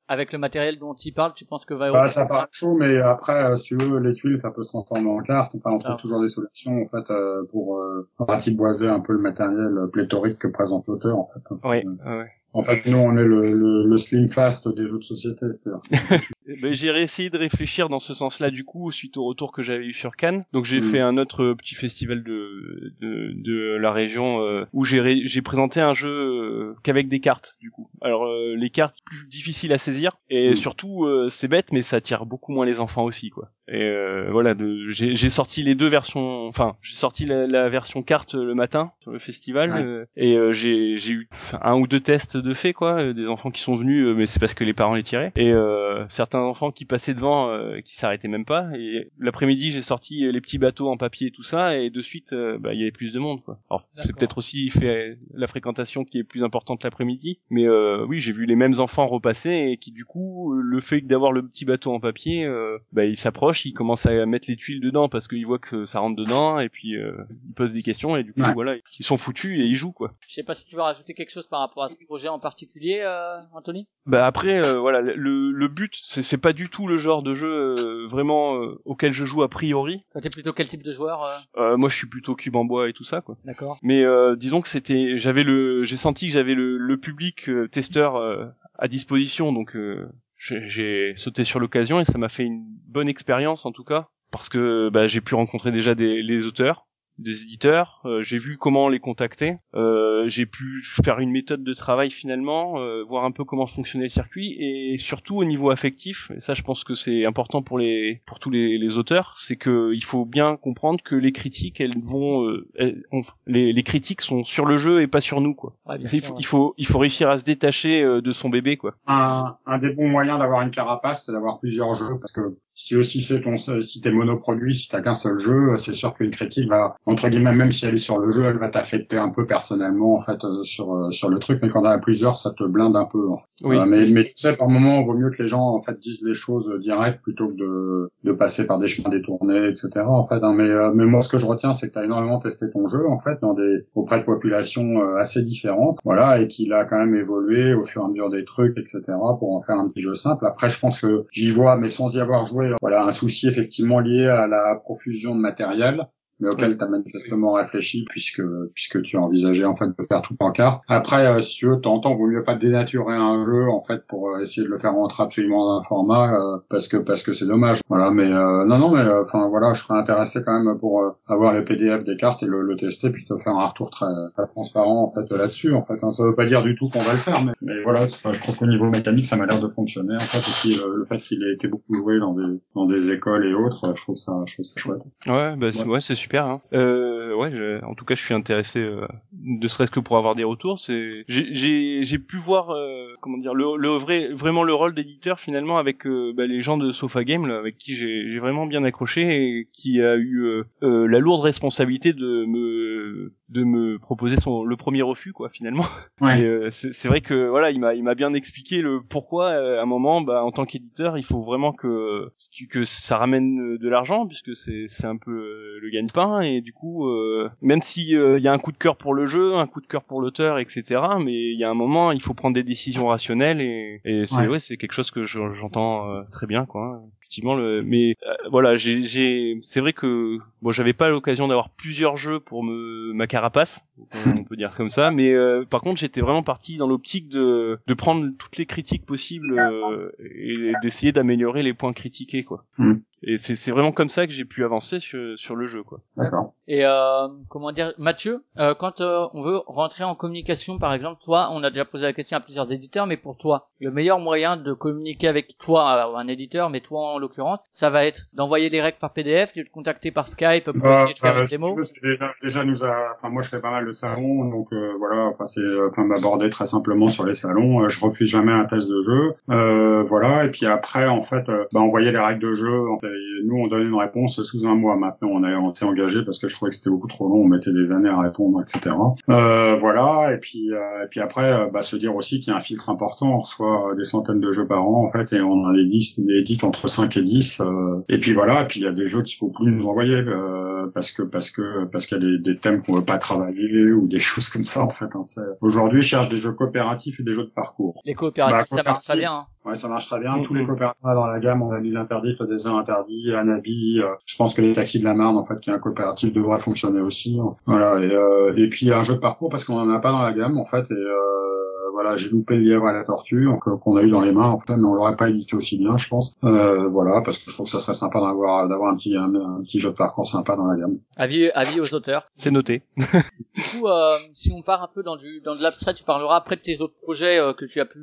[0.08, 2.74] avec le matériel dont tu parles, tu penses que 20 euros bah, Ça paraît chaud,
[2.74, 5.54] mais après, euh, si tu veux, les tuiles, ça peut se transformer en carte.
[5.54, 9.18] Enfin, on trouve toujours des solutions en fait euh, pour euh, ratiboiser un peu le
[9.18, 11.40] matériel pléthorique que présente l'auteur en fait.
[11.50, 12.26] Hein, oui, ouais.
[12.54, 15.80] En fait, nous, on est le, le, le slim fast des jeux de société, c'est-à-dire
[16.62, 19.86] ben, j'ai essayé de réfléchir dans ce sens-là du coup suite au retour que j'avais
[19.86, 20.44] eu sur Cannes.
[20.52, 20.82] Donc j'ai Mm.
[20.82, 25.42] fait un autre petit festival de de, de la région euh, où j'ai ré- j'ai
[25.42, 27.88] présenté un jeu euh, qu'avec des cartes du coup.
[28.00, 30.54] Alors euh, les cartes plus difficiles à saisir et Mm.
[30.54, 33.50] surtout euh, c'est bête mais ça attire beaucoup moins les enfants aussi quoi.
[33.70, 36.46] Et euh, voilà, de- j'ai j'ai sorti les deux versions.
[36.48, 39.82] Enfin, j'ai sorti la, la version carte le matin sur le festival Ouais.
[39.82, 41.28] euh, et euh, j'ai j'ai eu
[41.60, 44.26] un ou deux tests de fait quoi, euh, des enfants qui sont venus, euh, mais
[44.26, 46.06] c'est parce que les parents les tiraient et euh,
[46.38, 48.68] certains enfants qui passaient devant, euh, qui s'arrêtaient même pas.
[48.76, 52.00] Et l'après-midi, j'ai sorti euh, les petits bateaux en papier et tout ça, et de
[52.00, 53.58] suite, euh, bah, il y avait plus de monde quoi.
[53.70, 58.18] Alors c'est peut-être aussi fait la fréquentation qui est plus importante l'après-midi, mais euh, oui,
[58.20, 61.64] j'ai vu les mêmes enfants repasser et qui du coup, le fait d'avoir le petit
[61.64, 65.26] bateau en papier, euh, bah, ils s'approchent, ils commencent à mettre les tuiles dedans parce
[65.28, 67.12] qu'ils voient que ça rentre dedans et puis euh,
[67.48, 68.54] ils posent des questions et du coup Ouais.
[68.54, 70.14] voilà, ils sont foutus et ils jouent quoi.
[70.28, 72.38] Je sais pas si tu veux rajouter quelque chose par rapport à ce projet en
[72.38, 73.88] particulier, euh, Anthony?
[74.06, 77.34] Bah après euh, voilà le, le but c'est c'est pas du tout le genre de
[77.34, 80.04] jeu euh, vraiment euh, auquel je joue a priori.
[80.20, 81.36] T'es plutôt quel type de joueur euh?
[81.56, 83.36] Euh, moi je suis plutôt cube en bois et tout ça quoi.
[83.44, 83.78] D'accord.
[83.82, 87.66] Mais euh, disons que c'était j'avais le j'ai senti que j'avais le, le public euh,
[87.68, 88.44] testeur euh,
[88.78, 90.06] à disposition donc euh,
[90.36, 94.08] j'ai j'ai sauté sur l'occasion et ça m'a fait une bonne expérience en tout cas
[94.30, 96.87] parce que bah, j'ai pu rencontrer déjà des les auteurs
[97.18, 101.74] des éditeurs, euh, j'ai vu comment les contacter, euh, j'ai pu faire une méthode de
[101.74, 106.30] travail finalement, euh, voir un peu comment fonctionnait le circuit et surtout au niveau affectif,
[106.36, 109.56] et ça je pense que c'est important pour les pour tous les, les auteurs, c'est
[109.56, 113.82] que il faut bien comprendre que les critiques elles vont euh, elles- on- les, les
[113.82, 115.74] critiques sont sur le jeu et pas sur nous quoi.
[115.98, 116.40] Il sûr, faut, ouais.
[116.40, 118.94] il faut il faut réussir à se détacher euh, de son bébé quoi.
[119.06, 122.94] un, un des bons moyens d'avoir une carapace, c'est d'avoir plusieurs jeux, parce que si
[122.96, 126.68] aussi c'est ton, si t'es monoproduit, si t'as qu'un seul jeu, c'est sûr qu'une critique
[126.68, 129.46] va, entre guillemets, même si elle est sur le jeu, elle va t'affecter un peu
[129.46, 132.50] personnellement, en fait, euh, sur, euh, sur le truc, mais quand on a plusieurs, ça
[132.56, 133.28] te blinde un peu.
[133.28, 133.42] en fait.
[133.64, 133.76] Oui.
[133.76, 135.98] Euh, mais, mais tu sais, par moment, il vaut mieux que les gens, en fait,
[135.98, 140.26] disent les choses directes plutôt que de, de passer par des chemins détournés, etc., en
[140.28, 140.38] fait.
[140.42, 140.52] hein.
[140.54, 143.08] Mais, euh, mais moi, ce que je retiens, c'est que t'as énormément testé ton jeu,
[143.08, 146.98] en fait, dans des, auprès de populations euh, assez différentes, voilà, et qu'il a quand
[146.98, 149.02] même évolué au fur et à mesure des trucs, etc.,
[149.40, 150.46] pour en faire un petit jeu simple.
[150.46, 154.00] Après, je pense que j'y vois, mais sans y avoir joué, voilà, un souci effectivement
[154.00, 156.06] lié à la profusion de matériel
[156.40, 158.42] mais auquel tu as manifestement réfléchi puisque
[158.74, 160.82] puisque tu as envisagé en fait de faire tout en carte.
[160.88, 164.30] Après, euh, si tu veux, temps, vaut mieux pas dénaturer un jeu en fait pour
[164.30, 167.32] euh, essayer de le faire rentrer absolument dans un format euh, parce que parce que
[167.32, 167.80] c'est dommage.
[167.88, 171.02] Voilà, mais euh, non non mais euh, enfin voilà, je serais intéressé quand même pour
[171.02, 173.90] euh, avoir les PDF des cartes et le, le tester puis te faire un retour
[173.90, 175.98] très, très transparent en fait là-dessus en fait.
[176.02, 176.12] Hein.
[176.12, 178.56] Ça veut pas dire du tout qu'on va le faire, mais, mais voilà, je trouve
[178.56, 180.38] qu'au niveau mécanique, ça m'a l'air de fonctionner en fait.
[180.38, 183.46] Et puis euh, le fait qu'il ait été beaucoup joué dans des dans des écoles
[183.46, 185.02] et autres, je trouve ça je trouve ça chouette.
[185.26, 186.27] Ouais, bah c'est- ouais, c'est super.
[186.36, 186.60] Hein.
[186.72, 189.06] Euh, ouais, je- en tout cas, je suis intéressé, euh,
[189.42, 190.78] ne serait-ce que pour avoir des retours.
[190.78, 195.78] C'est, j'ai, pu voir, euh, comment dire, le, le vrai, vraiment le rôle d'éditeur finalement
[195.78, 198.84] avec euh, bah, les gens de Sofa Game, là, avec qui j'ai, j'ai vraiment bien
[198.84, 204.36] accroché et qui a eu euh, euh, la lourde responsabilité de me, de me proposer
[204.36, 205.84] son, le premier refus, quoi, finalement.
[206.20, 206.42] Ouais.
[206.42, 209.82] Euh, c'est vrai que voilà, il m'a il m'a bien expliqué le pourquoi euh, à
[209.82, 212.30] un moment bah en tant qu'éditeur, il faut vraiment que
[212.70, 216.60] que ça ramène euh, de l'argent puisque c'est c'est un peu euh, le gagne-pain et
[216.60, 219.26] du coup euh, même si euh, il y a un coup de cœur pour le
[219.26, 221.00] jeu, un coup de cœur pour l'auteur etc.
[221.24, 224.42] mais il y a un moment, il faut prendre des décisions rationnelles et et c'est
[224.42, 224.48] Ouais.
[224.48, 227.00] ouais, c'est quelque chose que je- j'entends euh, très bien quoi.
[227.28, 232.16] Effectivement le mais euh, voilà, j'ai c'est vrai que bon, j'avais pas l'occasion d'avoir plusieurs
[232.16, 233.84] jeux pour me ma carapace,
[234.26, 237.78] on peut dire comme ça, mais euh, par contre, j'étais vraiment parti dans l'optique de
[237.86, 242.64] de prendre toutes les critiques possibles euh, et d'essayer d'améliorer les points critiqués quoi.
[242.78, 242.94] Mm.
[243.22, 245.98] Et c'est c'est vraiment comme ça que j'ai pu avancer sur sur le jeu quoi.
[246.16, 246.52] D'accord.
[246.68, 251.20] Et euh, comment dire, Mathieu, euh, quand euh, on veut rentrer en communication, par exemple,
[251.24, 254.18] toi, on a déjà posé la question à plusieurs éditeurs, mais pour toi, le meilleur
[254.18, 258.22] moyen de communiquer avec toi, euh, un éditeur, mais toi en l'occurrence, ça va être
[258.34, 261.36] d'envoyer les règles par PDF, de te contacter par Skype pour Bah, essayer de faire
[261.38, 261.76] euh, une démo.
[262.02, 265.24] déjà, déjà nous a, enfin moi je fais pas mal de salons, donc euh, voilà,
[265.28, 267.82] enfin c'est, euh, enfin m'aborder très simplement sur les salons.
[267.82, 270.44] Euh, je refuse jamais un test de jeu, euh, voilà.
[270.44, 272.90] Et puis après en fait, euh, bah, envoyer les règles de jeu.
[272.90, 274.96] En fait, et nous on donne une réponse sous un mois.
[274.96, 277.42] Maintenant on, est on s'est engagé parce que je trouvais que c'était beaucoup trop long,
[277.42, 278.94] on mettait des années à répondre, etc.
[279.28, 280.32] Euh, voilà.
[280.34, 282.60] Et puis euh, et puis après, euh, bah, se dire aussi qu'il y a un
[282.60, 283.34] filtre important.
[283.34, 286.18] On reçoit euh, des centaines de jeux par an en fait, et on en édite,
[286.28, 287.60] édite entre 5 et 10.
[287.60, 288.62] euh, et puis voilà.
[288.62, 290.16] Et puis il y a des jeux qu'il faut plus nous envoyer.
[290.16, 290.57] euh,
[290.94, 293.92] parce que parce que parce qu'il y a des, des thèmes qu'on veut pas travailler
[293.92, 295.14] ou des choses comme ça en fait.
[295.14, 295.24] Hein.
[295.60, 298.00] Aujourd'hui, je cherche des jeux coopératifs et des jeux de parcours.
[298.04, 299.34] Les coopératifs, Bah, ça marche très bien.
[299.34, 299.68] hein.
[299.68, 300.36] Ouais, ça marche très bien.
[300.36, 300.44] Mhm.
[300.44, 304.00] Tous les coopératifs dans la gamme, on a l'île interdite, le désert interdit, Anabi.
[304.00, 306.32] euh, je pense que les taxis de la Marne, en fait, qui est un coopératif,
[306.32, 307.38] devrait fonctionner aussi.
[307.66, 307.98] Voilà.
[308.04, 310.32] Et, euh, et puis un jeu de parcours parce qu'on en a pas dans la
[310.32, 310.84] gamme, en fait.
[310.90, 311.57] Et euh,
[311.98, 314.50] voilà, j'ai loupé le lièvre à la tortue, donc qu'on a eu dans les mains,
[314.50, 316.36] en fait, mais on l'aurait pas édité aussi bien, je pense.
[316.42, 319.80] voilà, parce que je trouve que ça serait sympa d'avoir d'avoir un petit un, petit
[319.80, 320.98] jeu de parcours sympa dans la gamme.
[321.16, 322.28] Avis avis aux auteurs.
[322.34, 322.82] C'est noté.
[322.96, 323.86] du coup,
[324.32, 326.80] si on part un peu dans du dans de l'abstrait, tu parleras après de tes
[326.80, 327.98] autres projets que tu as pu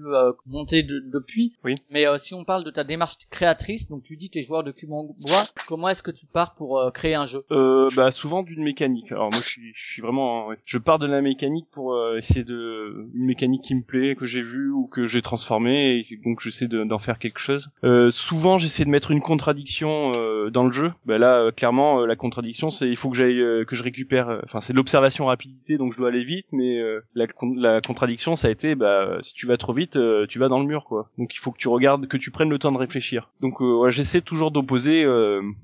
[0.45, 1.53] monter depuis.
[1.63, 1.75] Oui.
[1.89, 4.91] Mais si on parle de ta démarche créatrice, donc tu dis tes joueurs de cube
[4.91, 7.45] en bois, comment est-ce que tu pars pour créer un jeu?
[7.51, 9.11] Euh, Bah souvent d'une mécanique.
[9.11, 12.43] Alors moi je suis, je suis vraiment, je pars de la mécanique pour euh, essayer
[12.43, 16.39] de une mécanique qui me plaît, que j'ai vue ou que j'ai transformée, et donc
[16.39, 17.69] j'essaie d'en faire quelque chose.
[17.83, 20.91] Euh, souvent j'essaie de mettre une contradiction euh, dans le jeu.
[21.05, 24.41] Bah là euh, clairement la contradiction c'est il faut que j'aille que je récupère.
[24.43, 26.81] Enfin c'est l'observation rapidité donc je dois aller vite, mais
[27.13, 27.25] la,
[27.55, 29.97] la contradiction ça a été bah si tu vas trop vite
[30.29, 31.09] tu vas dans le mur quoi.
[31.17, 33.29] Donc il faut que tu regardes, que tu prennes le temps de réfléchir.
[33.41, 35.05] Donc ouais, j'essaie toujours d'opposer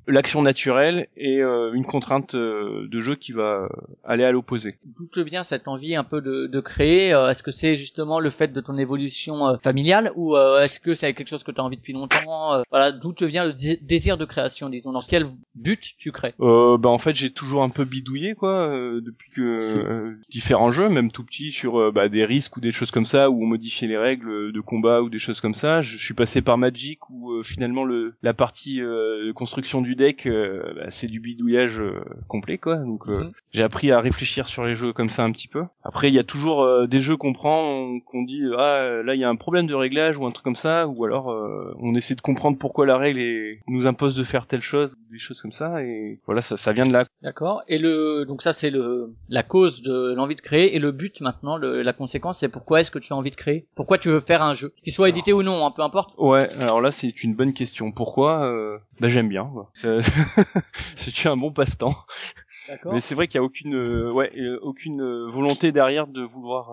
[0.08, 3.70] l'action naturelle et une contrainte de jeu qui va
[4.04, 4.78] aller à l'opposé.
[4.86, 8.30] D'où vient cette envie un peu de, de créer euh, Est-ce que c'est justement le
[8.30, 11.62] fait de ton évolution euh, familiale ou euh, est-ce que c'est quelque chose que tu
[11.62, 15.28] as envie depuis longtemps Voilà, d'où te vient le désir de création Disons, dans quel
[15.56, 16.34] but tu crées?
[16.40, 21.12] Euh, Bah en fait, j'ai toujours un peu bidouillé quoi depuis que différents jeux, même
[21.12, 23.98] tout petit, sur bah, des risques ou des choses comme ça où on modifiait les
[23.98, 25.82] règles de combat ou des choses comme ça.
[25.82, 30.90] Je, suis passé par Magic où finalement le la partie de construction du deck, bah,
[30.90, 31.80] c'est du bidouillage
[32.28, 32.78] complet quoi.
[32.78, 33.32] Donc mhm.
[33.54, 35.64] j'ai appris à réfléchir sur les jeux comme ça un petit peu.
[35.84, 39.20] Après, il y a toujours euh, des jeux qu'on prend, qu'on dit ah là il
[39.20, 41.96] y a un problème de réglage ou un truc comme ça, ou alors euh, on
[41.96, 45.52] essaie de comprendre pourquoi la règle nous impose de faire telle chose, des choses comme
[45.52, 47.06] ça, et voilà ça, ça vient de là.
[47.22, 47.64] D'accord.
[47.68, 51.22] Et le donc ça c'est le la cause de l'envie de créer et le but
[51.22, 53.68] maintenant, le, la conséquence c'est pourquoi est-ce que tu as envie de créer?
[53.76, 56.16] Pourquoi tu veux faire un jeu, qu'il soit édité ou non, hein, peu importe.
[56.18, 56.50] Ouais.
[56.62, 57.92] Alors là c'est une bonne question.
[57.92, 59.50] Pourquoi euh, Bah j'aime bien.
[60.96, 61.96] C'est un bon passe-temps.
[62.92, 66.22] Mais c'est vrai qu'il y a aucune, euh, ouais, euh, aucune euh, volonté derrière de
[66.22, 66.72] vouloir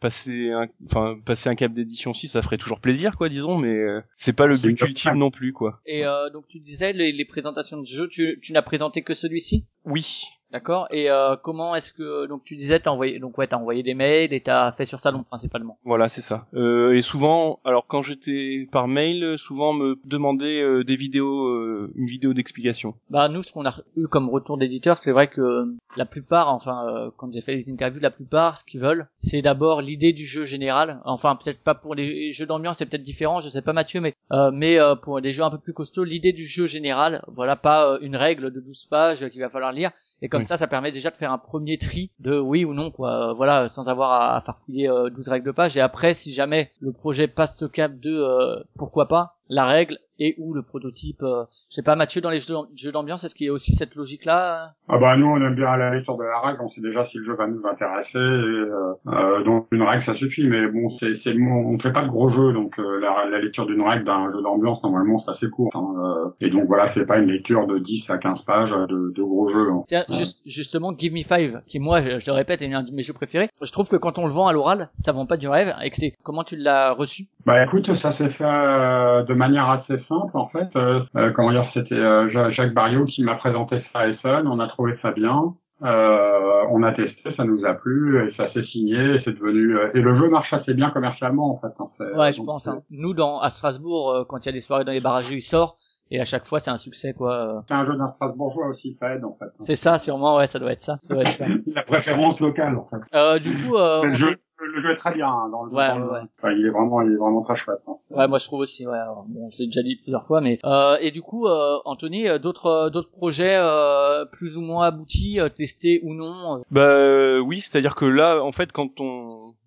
[0.00, 3.76] passer, un, enfin passer un cap d'édition si ça ferait toujours plaisir, quoi, disons, mais
[4.16, 5.80] c'est pas le but ultime non plus, quoi.
[5.86, 9.66] Et donc tu disais les, les présentations de jeux, tu, tu n'as présenté que celui-ci?
[9.84, 10.24] Oui,
[10.56, 10.88] D'accord.
[10.90, 13.92] Et euh, comment est-ce que donc tu disais t'as envoyé donc ouais t'as envoyé des
[13.92, 15.76] mails et t'as fait sur salon principalement.
[15.84, 16.46] Voilà c'est ça.
[16.54, 21.92] Euh, et souvent alors quand j'étais par mail souvent me demandait euh, des vidéos euh,
[21.94, 22.94] une vidéo d'explication.
[23.10, 26.86] Bah nous ce qu'on a eu comme retour d'éditeur c'est vrai que la plupart enfin
[26.88, 30.24] euh, quand j'ai fait les interviews la plupart ce qu'ils veulent c'est d'abord l'idée du
[30.24, 31.02] jeu général.
[31.04, 34.14] Enfin peut-être pas pour les jeux d'ambiance c'est peut-être différent je sais pas Mathieu mais
[34.54, 38.16] mais pour des jeux un peu plus costauds l'idée du jeu général voilà pas une
[38.16, 39.90] règle de 12 pages qu'il va falloir lire
[40.22, 42.90] et comme ça, ça permet déjà de faire un premier tri de oui ou non,
[42.90, 43.34] quoi.
[43.34, 45.76] Voilà, sans avoir à, farfouiller 12 euh, règles de page.
[45.76, 49.98] Et après, si jamais le projet passe ce cap de euh, pourquoi pas, la règle
[50.18, 51.22] et ou le prototype.
[51.22, 53.94] Euh, je sais pas, Mathieu, dans les jeux d'ambiance, est-ce qu'il y a aussi cette
[53.94, 56.60] logique-là Ah bah nous, on aime bien la lecture de la règle.
[56.62, 58.16] On sait déjà si le jeu va nous intéresser.
[58.16, 60.46] Euh, euh, donc une règle, ça suffit.
[60.46, 63.66] Mais bon, c'est, c'est on fait pas de gros jeux, donc euh, la, la, lecture
[63.66, 65.70] d'une règle d'un jeu d'ambiance normalement c'est assez court.
[65.74, 69.12] Hein, euh, et donc voilà, c'est pas une lecture de 10 à 15 pages de,
[69.14, 69.70] de gros jeux.
[69.70, 69.82] Hein.
[69.88, 70.04] Tiens,
[70.46, 73.12] justement, Give Me Five, qui moi, je, je, le répète, est un de mes jeux
[73.12, 73.48] préférés.
[73.62, 75.74] Je trouve que quand on le vend à l'oral, ça vend pas du rêve.
[75.84, 77.24] Et que c'est comment tu l'as reçu?
[77.44, 80.68] Bah écoute, ça s'est fait de manière assez simple en fait.
[80.76, 84.46] Euh, euh, comment dire, c'était euh, Jacques Barriot qui m'a présenté ça à Essen.
[84.46, 85.54] On a trouvé ça bien.
[85.80, 90.16] on a testé, ça nous a plu, et ça s'est signé, c'est devenu et le
[90.16, 91.74] jeu marche assez bien commercialement en fait.
[91.98, 92.16] Fait.
[92.16, 92.66] Ouais, je pense.
[92.68, 92.82] Hein.
[92.90, 95.78] Nous, dans à Strasbourg, quand il y a des soirées dans les barrages, il sort.
[96.12, 97.64] Et à chaque fois, c'est un succès, quoi.
[97.66, 99.46] C'est un jeu d'un Strasbourgeois aussi, ça aide, en fait.
[99.62, 101.00] C'est ça, sûrement, ouais, ça doit être ça.
[101.02, 101.46] Ça doit être ça.
[101.66, 103.40] La préférence locale, en fait.
[103.40, 106.20] Du coup, le jeu, le jeu est très bien hein, dans le ouais, ouais.
[106.38, 108.86] Enfin, il est vraiment il est vraiment très chouette hein, ouais moi je trouve aussi
[108.86, 112.28] ouais bon je l'ai déjà dit plusieurs fois mais euh, et du coup euh, Anthony
[112.28, 117.60] euh, d'autres euh, d'autres projets euh, plus ou moins aboutis testés ou non bah oui
[117.60, 119.26] c'est à dire que là en fait quand on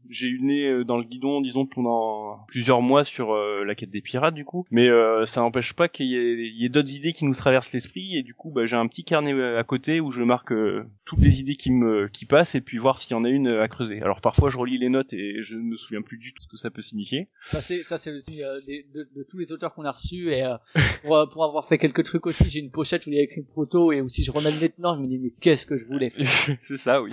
[0.09, 3.75] j'ai eu le nez euh, dans le guidon, disons, pendant plusieurs mois sur euh, la
[3.75, 4.65] quête des pirates, du coup.
[4.71, 8.17] Mais euh, ça n'empêche pas qu'il y ait, ait d'autres idées qui nous traversent l'esprit,
[8.17, 10.53] et du coup, bah, j'ai un petit carnet à côté où je marque
[11.05, 13.47] toutes les idées qui me qui passent, et puis voir s'il y en a une
[13.47, 14.01] à creuser.
[14.01, 16.47] Alors parfois, je relis les notes et je ne me souviens plus du tout ce
[16.47, 17.29] que ça peut signifier.
[17.41, 20.43] Ça c'est ça c'est aussi de, de, tous les auteurs qu'on a reçus, et
[21.03, 23.43] pour, pour avoir fait quelques trucs aussi, j'ai une pochette où il y a écrit
[23.43, 26.13] proto, et aussi je remets le maintenant, je me dis mais qu'est-ce que je voulais.
[26.67, 27.11] c'est ça, oui.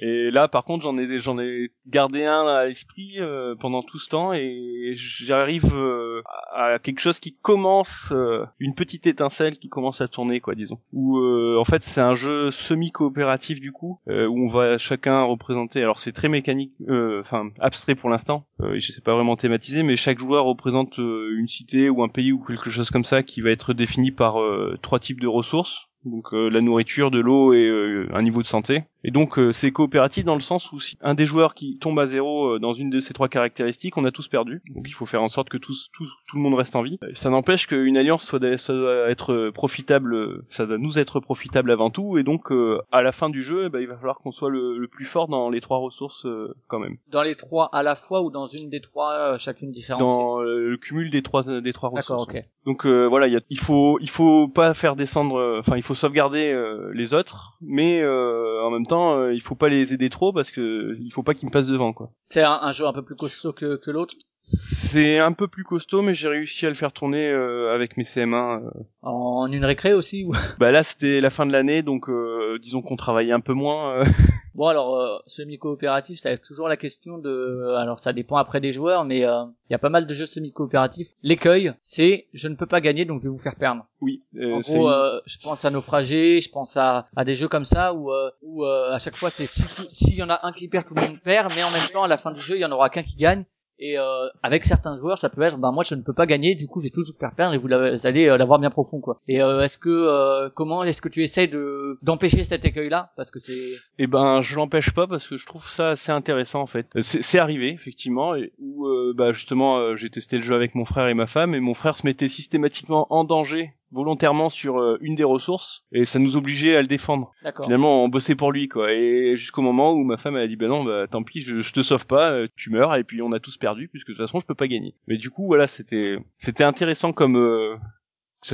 [0.00, 3.98] Et là, par contre, j'en ai j'en ai gardé un à l'esprit euh, pendant tout
[3.98, 6.22] ce temps et j'arrive euh,
[6.54, 10.78] à quelque chose qui commence euh, une petite étincelle qui commence à tourner, quoi, disons.
[10.92, 15.82] Où en fait, c'est un jeu semi coopératif du coup, où on va chacun représenter.
[15.82, 18.46] Alors c'est très mécanique, enfin abstrait pour l'instant.
[18.60, 22.42] je sais pas vraiment thématiser, mais chaque joueur représente une cité ou un pays ou
[22.42, 24.36] quelque chose comme ça qui va être défini par
[24.82, 28.46] trois types de ressources donc euh, la nourriture, de l'eau et euh, un niveau de
[28.46, 28.84] santé.
[29.04, 31.98] Et donc euh, c'est coopératif dans le sens où si un des joueurs qui tombe
[32.00, 34.62] à zéro euh, dans une de ces trois caractéristiques, on a tous perdu.
[34.74, 36.98] Donc il faut faire en sorte que tous, tout, tout le monde reste en vie.
[37.04, 41.20] Euh, Ça n'empêche qu'une alliance soit, ça doit être profitable, euh, ça doit nous être
[41.20, 42.18] profitable avant tout.
[42.18, 44.50] Et donc euh, à la fin du jeu, eh ben, il va falloir qu'on soit
[44.50, 46.96] le, le plus fort dans les trois ressources euh, quand même.
[47.10, 50.40] Dans les trois à la fois ou dans une des trois, euh, chacune différenciée Dans
[50.40, 52.26] le cumul des trois des trois ressources.
[52.26, 52.44] D'accord, ok.
[52.64, 55.82] Donc euh, voilà, il, y a- il faut il faut pas faire descendre, enfin il
[55.82, 59.92] faut sauvegarder euh, les autres, mais euh, en même temps euh, il faut pas les
[59.92, 62.10] aider trop parce que il faut pas qu'ils me passent devant quoi.
[62.22, 64.14] C'est un, un jeu un peu plus costaud que, que l'autre?
[64.38, 68.04] C'est un peu plus costaud, mais j'ai réussi à le faire tourner euh, avec mes
[68.04, 68.62] CM1.
[68.64, 68.70] euh.
[69.02, 70.32] En une récré aussi ou...
[70.60, 74.02] Bah là c'était la fin de l'année, donc euh, disons qu'on travaillait un peu moins.
[74.56, 74.58] euh.
[74.58, 78.72] Bon alors euh, semi-coopératif, ça être toujours la question de alors ça dépend après des
[78.72, 81.08] joueurs mais euh, il y a pas mal de jeux semi-coopératifs.
[81.22, 83.86] L'écueil, c'est je ne peux pas gagner donc je vais vous faire perdre.
[84.00, 87.48] oui, euh, en gros, euh, je pense à Naufragé, je pense à, à des jeux
[87.48, 90.40] comme ça où, euh, où euh, à chaque fois c'est si s'il y en a
[90.46, 92.40] un qui perd, tout le monde perd, mais en même temps à la fin du
[92.40, 93.44] jeu il y en aura qu'un qui gagne.
[93.78, 96.54] Et euh, avec certains joueurs, ça peut être, ben moi je ne peux pas gagner,
[96.54, 99.20] du coup je vais toujours faire perdre et vous, allez euh, l'avoir bien profond quoi.
[99.28, 103.12] Et euh, est-ce que euh, comment est-ce que tu essaies de d'empêcher cet écueil là
[103.16, 106.62] parce que c'est Eh ben, je l'empêche pas parce que je trouve ça assez intéressant
[106.62, 106.86] en fait.
[107.00, 111.08] C'est arrivé effectivement et où euh, bah justement j'ai testé le jeu avec mon frère
[111.08, 115.14] et ma femme et mon frère se mettait systématiquement en danger volontairement sur euh, une
[115.14, 117.32] des ressources et ça nous obligeait à le défendre.
[117.62, 120.56] Finalement, on bossait pour lui quoi et jusqu'au moment où ma femme elle a dit
[120.56, 123.22] bah non bah tant pis je, je te sauve pas euh, tu meurs et puis
[123.22, 124.94] on a tous perdu puisque de toute façon je peux pas gagner.
[125.06, 127.76] Mais du coup voilà c'était c'était intéressant comme euh,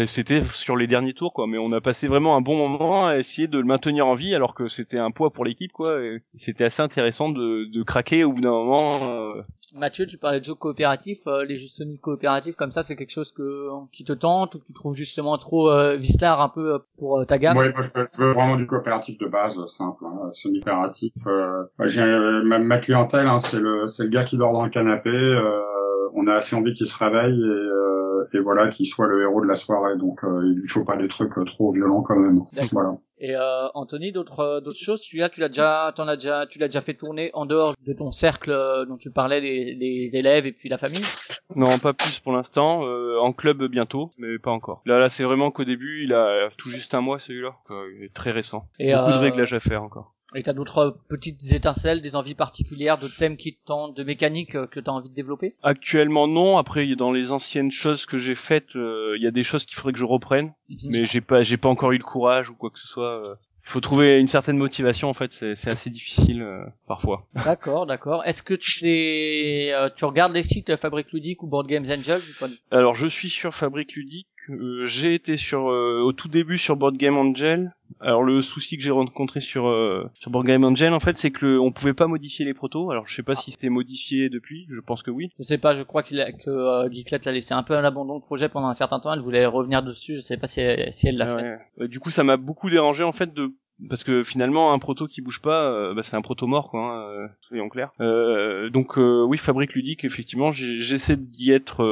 [0.07, 3.19] c'était sur les derniers tours quoi mais on a passé vraiment un bon moment à
[3.19, 6.23] essayer de le maintenir en vie alors que c'était un poids pour l'équipe quoi et
[6.35, 9.43] c'était assez intéressant de, de craquer au bout d'un moment euh.
[9.75, 13.33] Mathieu, tu parlais de jeux coopératifs, euh, les jeux semi-coopératifs comme ça, c'est quelque chose
[13.33, 16.79] que qui te tente ou que tu trouves justement trop euh, Vistar un peu euh,
[16.99, 17.57] pour euh, ta gamme?
[17.57, 21.15] Oui, moi je veux, je veux vraiment du coopératif de base, simple, hein, semi-coopératif.
[21.27, 24.65] Euh, j'ai euh, ma, ma clientèle, hein, c'est le c'est le gars qui dort dans
[24.65, 25.09] le canapé.
[25.09, 25.63] euh,
[26.15, 29.43] on a assez envie qu'il se réveille et, euh, et voilà qu'il soit le héros
[29.43, 29.97] de la soirée.
[29.97, 32.41] Donc euh, il lui faut pas des trucs euh, trop violents quand même.
[32.73, 32.97] Voilà.
[33.19, 36.67] Et euh, Anthony, d'autres d'autres choses, celui-là tu l'as déjà t'en as déjà tu l'as
[36.67, 38.51] déjà fait tourner en dehors de ton cercle
[38.89, 41.05] dont tu parlais les, les élèves et puis la famille?
[41.57, 44.83] non pas plus pour l'instant euh, en club bientôt mais pas encore.
[44.87, 48.03] Là là c'est vraiment qu'au début il a tout juste un mois celui-là quoi, il
[48.03, 48.65] est très récent.
[48.81, 50.15] Et Beaucoup de réglages à faire encore.
[50.35, 54.55] Et t'as d'autres petites étincelles, des envies particulières, de thèmes qui te tentent, de mécaniques
[54.55, 55.55] euh, que t'as envie de développer?
[55.63, 56.59] Actuellement non.
[56.59, 59.75] Après, dans les anciennes choses que j'ai faites, euh, il y a des choses qu'il
[59.77, 60.53] faudrait que je reprenne,
[60.91, 63.27] mais j'ai pas, j'ai pas encore eu le courage ou quoi que ce soit.
[63.27, 63.35] euh.
[63.65, 65.09] Il faut trouver une certaine motivation.
[65.09, 67.29] En fait, c'est assez difficile euh, parfois.
[67.45, 68.25] D'accord, d'accord.
[68.25, 71.87] Est-ce que tu t'es, euh, tu regardes les sites Fabric Ludique ou Board Games
[72.41, 72.49] pas?
[72.73, 74.27] Alors, je suis sur Fabric Ludique.
[74.51, 77.73] Euh, j'ai été sur euh, au tout début sur Board Game Angel.
[78.01, 81.31] Alors le souci que j'ai rencontré sur euh, sur Board Game Angel en fait c'est
[81.31, 82.91] que le, on pouvait pas modifier les protos.
[82.91, 85.31] Alors je sais pas si c'était modifié depuis, je pense que oui.
[85.39, 87.83] Je sais pas, je crois qu'il a, que euh, Geeklet l'a laissé un peu à
[87.83, 89.13] l'abandon le projet pendant un certain temps.
[89.13, 90.17] Elle voulait revenir dessus.
[90.17, 91.43] Je sais pas si elle, si elle l'a Ah fait.
[91.45, 91.59] ouais.
[91.83, 93.53] Euh, du coup, ça m'a beaucoup dérangé en fait de
[93.89, 96.81] parce que finalement un proto qui bouge pas, euh, bah, c'est un proto mort quoi,
[96.81, 97.93] hein, euh, soyons clairs.
[98.01, 101.83] Euh, donc oui, fabrique ludique, effectivement, j'essaie d'y être.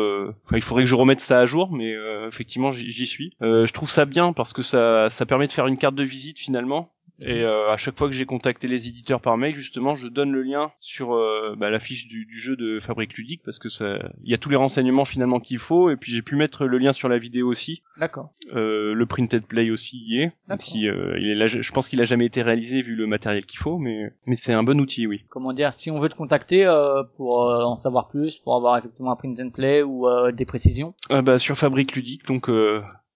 [0.46, 1.94] Enfin, il faudrait que je remette ça à jour, mais
[2.26, 3.34] effectivement, j'y suis.
[3.40, 6.38] Je trouve ça bien parce que ça ça permet de faire une carte de visite
[6.38, 6.92] finalement.
[7.20, 10.32] Et euh, à chaque fois que j'ai contacté les éditeurs par mail, justement, je donne
[10.32, 13.68] le lien sur euh, bah, la fiche du, du jeu de Fabrique Ludique parce que
[13.68, 15.90] ça, il y a tous les renseignements finalement qu'il faut.
[15.90, 17.82] Et puis j'ai pu mettre le lien sur la vidéo aussi.
[17.98, 18.30] D'accord.
[18.54, 20.32] Euh, le printed play aussi y est.
[20.48, 23.06] Même si euh, il est là, je pense qu'il a jamais été réalisé vu le
[23.06, 25.24] matériel qu'il faut, mais mais c'est un bon outil, oui.
[25.28, 28.78] Comment dire Si on veut te contacter euh, pour euh, en savoir plus, pour avoir
[28.78, 30.94] effectivement un print and play ou euh, des précisions.
[31.10, 32.48] Euh, bah, sur Fabrique Ludique, donc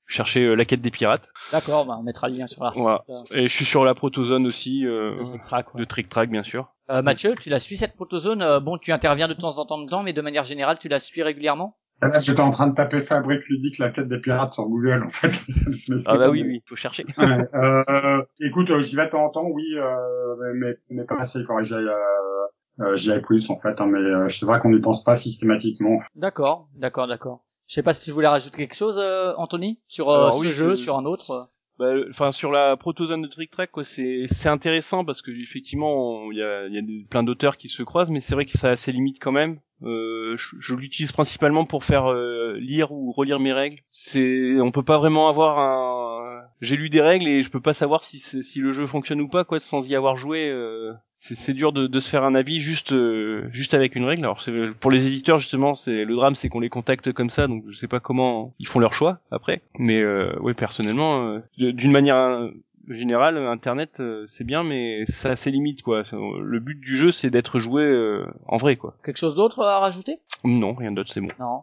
[0.06, 1.28] cherchez euh, la quête des pirates.
[1.52, 2.82] D'accord, bah, on mettra le lien sur l'article.
[2.84, 3.04] Voilà.
[3.08, 5.80] euh, Et je suis sur la protozone aussi, euh, de Trick Track, ouais.
[5.80, 6.68] de Trick Track bien sûr.
[6.90, 9.78] Euh, Mathieu, tu la suis cette protozone euh, Bon, tu interviens de temps en temps
[9.82, 11.76] dedans, mais de manière générale, tu la suis régulièrement?
[12.02, 15.04] Et là, j'étais en train de taper Fabrique ludique la quête des pirates sur Google,
[15.06, 15.30] en fait.
[16.06, 17.06] Ah bah oui, oui, faut chercher.
[17.18, 21.16] Ouais, euh, écoute, euh, j'y vais de temps en temps, oui, euh, mais, mais pas
[21.20, 24.28] assez, il faudrait que j'aille, euh, euh, j'y aille plus, en fait, hein, mais euh,
[24.28, 26.00] c'est vrai qu'on n'y pense pas systématiquement.
[26.16, 27.44] D'accord, d'accord, d'accord.
[27.66, 30.40] Je sais pas si tu voulais rajouter quelque chose, euh, Anthony, sur euh, Alors ce
[30.46, 31.30] oui, jeu, sur un autre.
[31.30, 31.44] euh.
[31.78, 36.30] Bah, Enfin, sur la protozone de Trick Track, quoi, c'est c'est intéressant parce que effectivement,
[36.30, 38.56] il y a, il y a plein d'auteurs qui se croisent, mais c'est vrai que
[38.56, 39.58] ça a ses limites quand même.
[39.82, 43.80] Euh, je, je l'utilise principalement pour faire euh, lire ou relire mes règles.
[43.90, 46.42] C'est, on peut pas vraiment avoir un.
[46.60, 49.28] J'ai lu des règles et je peux pas savoir si si le jeu fonctionne ou
[49.28, 50.48] pas quoi sans y avoir joué.
[50.48, 50.92] Euh,
[51.34, 54.24] c'est dur de, de, se faire un avis juste euh, juste avec une règle.
[54.24, 54.42] Alors
[54.80, 57.76] pour les éditeurs justement, c'est le drame, c'est qu'on les contacte comme ça, donc je
[57.76, 59.62] sais pas comment ils font leur choix après.
[59.78, 62.50] Mais euh, oui, personnellement, d'une manière
[62.88, 66.02] général, Internet, euh, c'est bien, mais ça a ses limites, quoi.
[66.12, 68.96] Le but du jeu, c'est d'être joué euh, en vrai, quoi.
[69.04, 70.18] Quelque chose d'autre à rajouter?
[70.44, 71.28] Non, rien d'autre, c'est bon.
[71.38, 71.62] Non.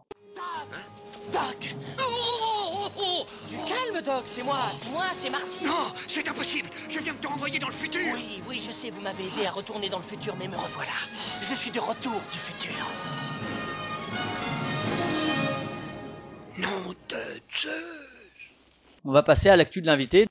[1.32, 1.76] Doc
[3.92, 5.64] calme, Doc, c'est moi, c'est moi, c'est Marty.
[5.64, 6.68] Non, c'est impossible.
[6.88, 8.00] Je viens de te renvoyer dans le futur.
[8.14, 10.90] Oui, oui, je sais, vous m'avez aidé à retourner dans le futur, mais me revoilà.
[11.48, 12.74] Je suis de retour du futur.
[16.58, 17.72] Non de Zeus.
[19.04, 20.26] On va passer à l'actu de l'invité.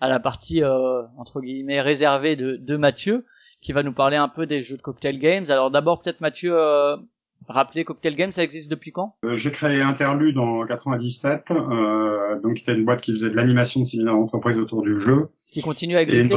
[0.00, 3.24] À la partie euh, entre guillemets réservée de, de Mathieu,
[3.60, 5.44] qui va nous parler un peu des jeux de Cocktail Games.
[5.50, 6.96] Alors d'abord peut-être Mathieu, euh,
[7.48, 9.16] rappeler Cocktail Games, ça existe depuis quand?
[9.24, 13.80] Euh, J'ai créé Interlude en 97, euh, donc c'était une boîte qui faisait de l'animation
[13.80, 15.28] de séminaires d'entreprise autour du jeu.
[15.52, 16.34] Qui continue à exister?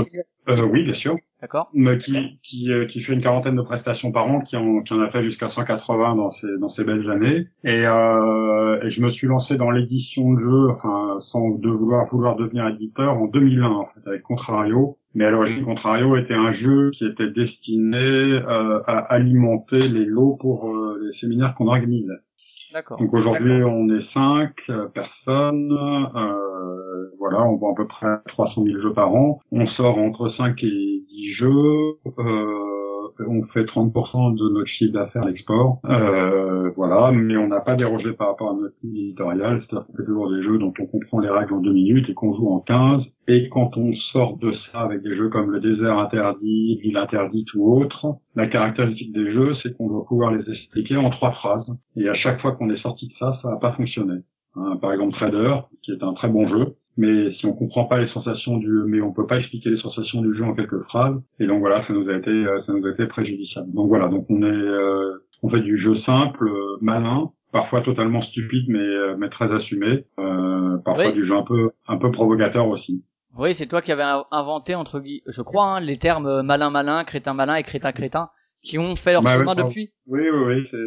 [0.49, 1.15] euh, Oui, bien sûr.
[1.43, 1.69] D'accord.
[1.73, 4.93] Mais qui, qui, euh, qui, fait une quarantaine de prestations par an, qui en, qui
[4.93, 7.47] en a fait jusqu'à 180 dans ces, dans ces belles années.
[7.65, 12.07] Et, euh, et je me suis lancé dans l'édition de jeu, enfin, sans de vouloir,
[12.09, 14.95] vouloir devenir éditeur, en 2001, en fait, avec Contrario.
[15.15, 20.37] Mais à l'origine, Contrario était un jeu qui était destiné euh, à alimenter les lots
[20.39, 22.21] pour euh, les séminaires qu'on organisait.
[22.73, 25.71] Donc aujourd'hui, on est cinq euh, personnes.
[25.71, 29.39] Euh, voilà, on vend à peu près 300 000 jeux par an.
[29.51, 31.97] On sort entre 5 et 10 jeux.
[32.17, 32.92] Euh,
[33.27, 35.79] on fait 30% de notre chiffre d'affaires à l'export.
[35.85, 39.61] Euh, voilà, mais on n'a pas dérogé par rapport à notre ligne éditoriale.
[39.61, 42.13] C'est-à-dire qu'on fait toujours des jeux dont on comprend les règles en deux minutes et
[42.13, 43.03] qu'on joue en 15.
[43.27, 47.53] Et quand on sort de ça avec des jeux comme le désert interdit, l'île interdite
[47.55, 51.67] ou autre, la caractéristique des jeux, c'est qu'on doit pouvoir les expliquer en trois phrases.
[51.95, 54.21] Et à chaque fois qu'on est sorti de ça, ça n'a pas fonctionné.
[54.55, 57.99] Hein, par exemple, Trader, qui est un très bon jeu, mais si on comprend pas
[57.99, 61.15] les sensations du mais on peut pas expliquer les sensations du jeu en quelques phrases.
[61.39, 63.71] Et donc voilà ça nous a été euh, ça nous a été préjudiciable.
[63.73, 68.21] Donc voilà donc on est euh, on fait du jeu simple euh, malin parfois totalement
[68.23, 70.05] stupide mais mais très assumé.
[70.85, 73.03] Parfois du jeu un peu un peu provocateur aussi.
[73.37, 77.03] Oui c'est toi qui avais inventé entre guillemets je crois hein, les termes malin malin
[77.03, 78.29] crétin malin et crétin crétin
[78.63, 79.91] qui ont fait leur bah chemin depuis.
[80.07, 80.77] oui oui oui c'est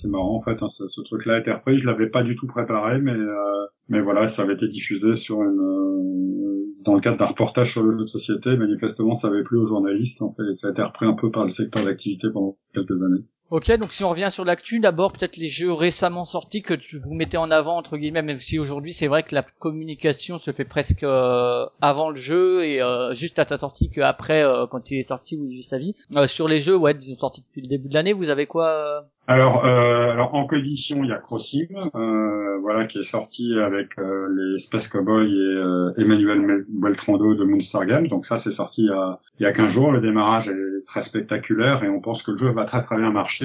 [0.00, 0.56] c'est marrant en fait.
[0.62, 1.78] Hein, ce, truc-là a été repris.
[1.80, 5.42] Je l'avais pas du tout préparé, mais euh, mais voilà, ça avait été diffusé sur
[5.42, 8.56] une euh, dans le cadre d'un reportage sur le jeu de société.
[8.56, 10.20] Manifestement, ça avait plu aux journalistes.
[10.22, 13.24] En fait, ça a été repris un peu par le secteur d'activité pendant quelques années.
[13.50, 17.00] Ok, donc si on revient sur l'actu, d'abord peut-être les jeux récemment sortis que tu
[17.00, 20.52] vous mettez en avant entre guillemets, même si aujourd'hui c'est vrai que la communication se
[20.52, 24.92] fait presque euh, avant le jeu et euh, juste à ta sortie qu'après euh, quand
[24.92, 25.96] il est sorti ou il vit sa vie.
[26.26, 28.12] sur les jeux, ouais, ils sont sortis depuis le début de l'année.
[28.12, 32.98] Vous avez quoi alors, euh, alors en coédition, il y a Crossing, euh, voilà, qui
[32.98, 38.08] est sorti avec euh, les Space Cowboy et euh, Emmanuel Beltrando de Moonstar Games.
[38.08, 39.92] Donc ça, c'est sorti il y, a, il y a 15 jours.
[39.92, 43.12] Le démarrage est très spectaculaire et on pense que le jeu va très très bien
[43.12, 43.39] marcher.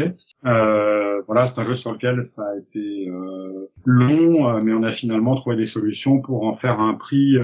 [0.46, 3.10] Euh, voilà, c'est un jeu sur lequel ça a été
[3.86, 7.38] long, mais on a finalement trouvé des solutions pour en faire un prix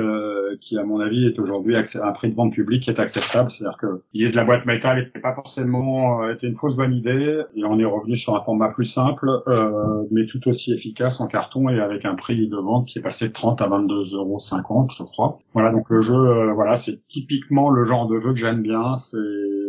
[0.59, 3.49] qui, à mon avis, est aujourd'hui un prix de vente publique qui est acceptable.
[3.51, 7.43] C'est-à-dire que l'idée de la boîte métal n'était pas forcément était une fausse bonne idée
[7.55, 11.27] et on est revenu sur un format plus simple, euh, mais tout aussi efficace en
[11.27, 14.87] carton et avec un prix de vente qui est passé de 30 à 22,50 euros,
[14.89, 15.39] je crois.
[15.53, 18.95] Voilà, donc le jeu, euh, voilà, c'est typiquement le genre de jeu que j'aime bien.
[18.95, 19.17] C'est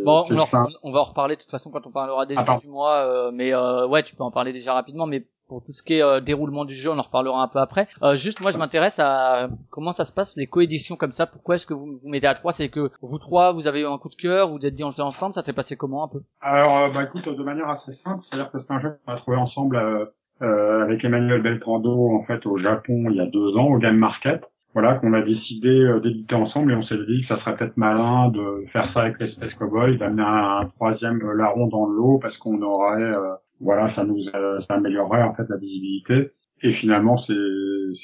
[0.04, 0.24] bon,
[0.82, 3.30] on, va en reparler de toute façon quand on parlera des jeux du mois, euh,
[3.32, 6.20] mais ouais, tu peux en parler déjà rapidement, mais pour tout ce qui est euh,
[6.20, 7.86] déroulement du jeu, on en reparlera un peu après.
[8.02, 11.26] Euh, juste, moi, je m'intéresse à comment ça se passe les coéditions comme ça.
[11.26, 12.52] Pourquoi est-ce que vous vous mettez à trois?
[12.52, 14.82] C'est que vous trois, vous avez eu un coup de cœur, vous vous êtes dit
[14.82, 15.34] on le fait ensemble.
[15.34, 16.22] Ça s'est passé comment un peu?
[16.40, 19.16] Alors, euh, bah écoute, de manière assez simple, c'est-à-dire que c'est un jeu qu'on a
[19.16, 19.76] trouvé ensemble
[20.40, 23.98] euh, avec Emmanuel Beltrando en fait au Japon il y a deux ans au Game
[23.98, 24.42] Market.
[24.74, 28.30] Voilà, qu'on a décidé d'éditer ensemble et on s'est dit que ça serait peut-être malin
[28.30, 32.36] de faire ça avec les Space Cowboys, d'amener un, troisième larron dans le lot parce
[32.38, 33.12] qu'on aurait
[33.60, 36.30] voilà, ça nous ça améliorerait en fait la visibilité.
[36.62, 37.34] Et finalement, c'est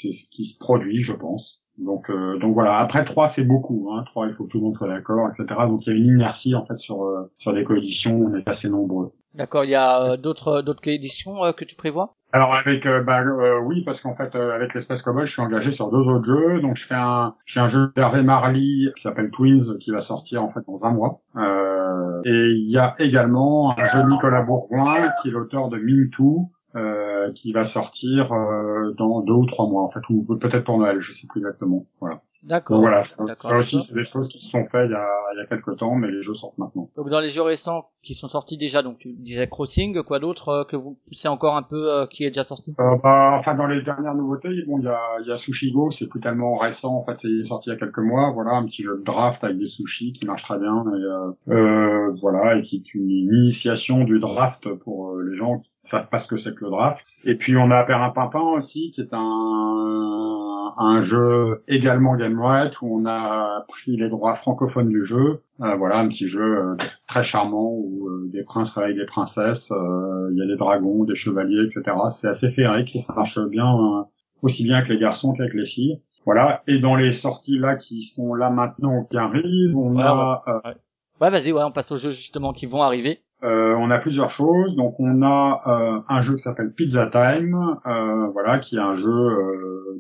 [0.03, 1.58] c'est ce qui se produit, je pense.
[1.79, 2.79] Donc euh, donc voilà.
[2.79, 3.91] Après trois, c'est beaucoup.
[3.93, 4.05] Hein.
[4.07, 5.61] Trois, il faut que tout le monde soit d'accord, etc.
[5.69, 8.17] Donc il y a une inertie en fait sur euh, sur les coéditions.
[8.17, 9.13] On est assez nombreux.
[9.35, 9.65] D'accord.
[9.65, 12.15] Il y a euh, d'autres d'autres coéditions que tu prévois?
[12.31, 13.23] Alors avec bah
[13.65, 16.77] oui parce qu'en fait avec l'espace cowboy je suis engagé sur deux autres jeux donc
[16.77, 20.51] je fais un j'ai un jeu d'Hervé Marley qui s'appelle Twins qui va sortir en
[20.51, 25.09] fait dans un mois Euh, et il y a également un jeu de Nicolas Bourgoin
[25.23, 29.83] qui est l'auteur de Mintou, euh, qui va sortir euh, dans deux ou trois mois
[29.83, 31.85] en fait, ou peut-être pour Noël, je sais plus exactement.
[32.01, 32.21] Voilà.
[32.45, 32.79] D'accord.
[32.81, 35.43] Voilà, ça, aussi c'est des choses qui se sont faites il y a, il y
[35.43, 36.89] a quelques temps, mais les jeux sortent maintenant.
[36.97, 40.49] Donc dans les jeux récents qui sont sortis déjà, donc tu disais Crossing, quoi d'autre
[40.49, 42.77] euh, que vous poussez encore un peu euh, qui est déjà sorti?
[42.79, 45.73] Euh, bah, enfin dans les dernières nouveautés, bon il y a, il y a Sushi
[45.73, 48.53] Go, c'est plus tellement récent, en fait c'est sorti il y a quelques mois, voilà
[48.53, 52.63] un petit jeu de draft avec des sushis qui marche très bien, et voilà et
[52.63, 56.55] qui est une initiation du draft pour les gens qui savent pas ce que c'est
[56.55, 56.99] que le draft.
[57.25, 63.01] Et puis on a Perrin Pimpin aussi, qui est un, un jeu également GameRight où
[63.01, 65.43] on a pris les droits francophones du jeu.
[65.61, 66.77] Euh, voilà, un petit jeu euh,
[67.09, 71.05] très charmant où euh, des princes avec des princesses, euh, il y a des dragons,
[71.05, 71.97] des chevaliers, etc.
[72.21, 74.03] C'est assez féerique et ça marche bien euh,
[74.43, 76.01] aussi bien avec les garçons qu'avec les filles.
[76.25, 76.63] Voilà.
[76.67, 80.73] Et dans les sorties là qui sont là maintenant qui arrivent, on Ouais, a euh,
[81.21, 83.21] Ouais, vas-y, ouais, on passe aux jeux justement qui vont arriver.
[83.45, 84.75] Euh, on a plusieurs choses.
[84.77, 87.57] Donc on a euh, un jeu qui s'appelle Pizza Time,
[87.87, 89.13] euh, voilà, qui est un jeu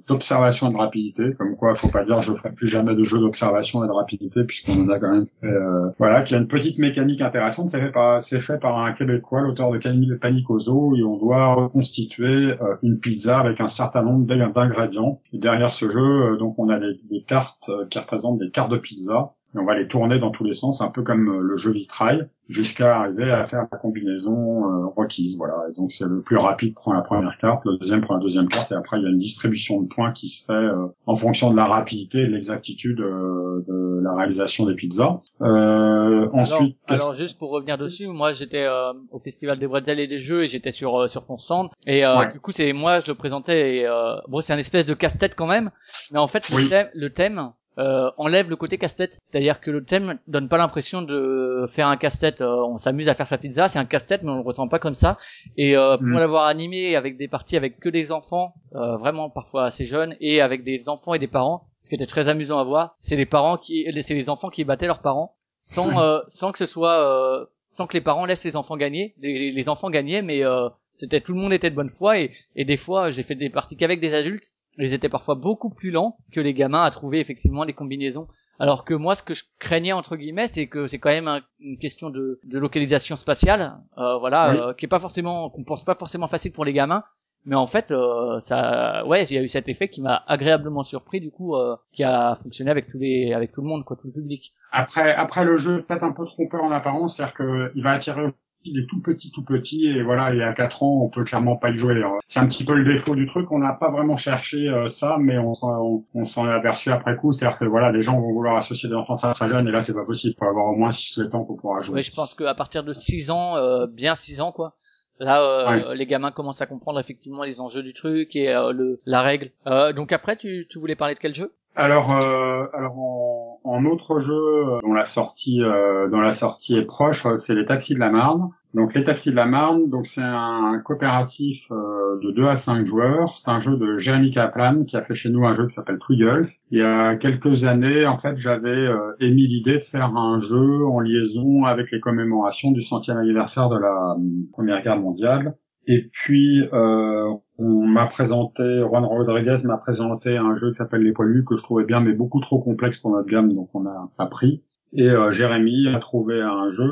[0.06, 1.34] d'observation et de rapidité.
[1.38, 4.44] Comme quoi, faut pas dire je ferai plus jamais de jeu d'observation et de rapidité
[4.44, 5.54] puisqu'on en a quand même fait.
[5.98, 7.70] voilà, qui a une petite mécanique intéressante.
[7.70, 13.60] C'est fait par, un Québécois, l'auteur de Panicoso, et on doit reconstituer une pizza avec
[13.60, 15.20] un certain nombre d'ing- d'ingrédients.
[15.32, 18.78] Et derrière ce jeu, donc on a des, des cartes qui représentent des cartes de
[18.78, 19.32] pizza.
[19.54, 21.72] Et on va les tourner dans tous les sens, un peu comme euh, le jeu
[21.72, 25.36] vitrail, jusqu'à arriver à faire la combinaison euh, requise.
[25.38, 25.54] Voilà.
[25.70, 28.48] Et donc c'est le plus rapide prend la première carte, le deuxième prend la deuxième
[28.48, 31.16] carte, et après il y a une distribution de points qui se fait euh, en
[31.16, 35.20] fonction de la rapidité et de l'exactitude euh, de la réalisation des pizzas.
[35.40, 40.00] Euh, ensuite, alors, alors, juste pour revenir dessus, moi j'étais euh, au festival des bretzels
[40.00, 42.32] et des jeux et j'étais sur euh, sur ton stand et euh, Ouais.
[42.32, 45.34] du coup c'est moi je le présentais et euh, bon c'est un espèce de casse-tête
[45.34, 45.70] quand même,
[46.12, 49.84] mais en fait le thème, le thème euh, enlève le côté casse-tête, c'est-à-dire que le
[49.84, 52.40] thème donne pas l'impression de faire un casse-tête.
[52.40, 54.78] euh, on s'amuse à faire sa pizza, c'est un casse-tête mais on le ressent pas
[54.78, 55.16] comme ça.
[55.56, 56.18] Et euh, pour Mm.
[56.18, 60.40] l'avoir animé avec des parties avec que des enfants, euh, vraiment parfois assez jeunes, et
[60.40, 63.26] avec des enfants et des parents, ce qui était très amusant à voir, c'est les
[63.26, 66.98] parents qui, c'est les enfants qui battaient leurs parents sans euh, sans que ce soit
[67.00, 69.14] euh, sans que les parents laissent les enfants gagner.
[69.20, 72.32] Les, les enfants gagnaient, mais euh, c'était tout le monde était de bonne foi et,
[72.56, 74.52] et des fois j'ai fait des parties qu'avec des adultes.
[74.78, 78.28] Ils étaient parfois beaucoup plus lents que les gamins à trouver effectivement les combinaisons.
[78.60, 81.40] Alors que moi, ce que je craignais entre guillemets, c'est que c'est quand même un-
[81.60, 84.56] une question de, de localisation spatiale, euh, voilà, Oui.
[84.58, 87.02] euh, qui est pas forcément, qu'on pense pas forcément facile pour les gamins.
[87.46, 90.82] Mais en fait, euh, ça, ouais, il y a eu cet effet qui m'a agréablement
[90.82, 93.96] surpris du coup, euh, qui a fonctionné avec tous les, avec tout le monde, quoi,
[93.96, 94.52] tout le public.
[94.72, 98.72] Après, après le jeu, peut-être un peu trompeur en apparence, c'est-à-dire qu'il va attirer aussi
[98.72, 101.70] des tout petits, tout petits, et voilà, et à 4 ans, on peut clairement pas
[101.70, 101.94] y jouer.
[101.94, 104.88] Alors, C'est un petit peu le défaut du truc, on n'a pas vraiment cherché euh,
[104.88, 108.02] ça, mais on s'en, on, on s'en est aperçu après coup, c'est-à-dire que voilà, les
[108.02, 110.38] gens vont vouloir associer des enfants très, très jeunes, et là, c'est pas possible, il
[110.38, 111.96] faut avoir au moins 6-7 ans pour pouvoir jouer.
[111.96, 114.74] Ouais, je pense qu'à partir de 6 ans, euh, bien 6 ans quoi.
[115.20, 119.00] Là, euh, les gamins commencent à comprendre effectivement les enjeux du truc et euh, le,
[119.04, 119.50] la règle.
[119.66, 121.52] Euh, donc après, tu, tu voulais parler de quel jeu?
[121.74, 126.76] Alors, euh, alors en, en autre jeu euh, dont la sortie, euh, dont la sortie
[126.76, 128.50] est proche, euh, c'est les Taxis de la Marne.
[128.74, 132.86] Donc les Taxis de la Marne, donc c'est un coopératif euh, de 2 à 5
[132.86, 133.40] joueurs.
[133.42, 135.98] C'est un jeu de Jérémy Kaplan qui a fait chez nous un jeu qui s'appelle
[135.98, 136.48] Twiggles.
[136.70, 140.86] Il y a quelques années, en fait, j'avais euh, émis l'idée de faire un jeu
[140.86, 144.22] en liaison avec les commémorations du centième anniversaire de la euh,
[144.52, 145.54] Première Guerre mondiale.
[145.90, 151.12] Et puis, euh, on m'a présenté, Juan Rodriguez m'a présenté un jeu qui s'appelle Les
[151.12, 154.10] Poilus, que je trouvais bien, mais beaucoup trop complexe pour notre gamme, donc on a
[154.18, 154.62] pas pris.
[154.94, 156.84] Et euh, Jérémy a trouvé un jeu,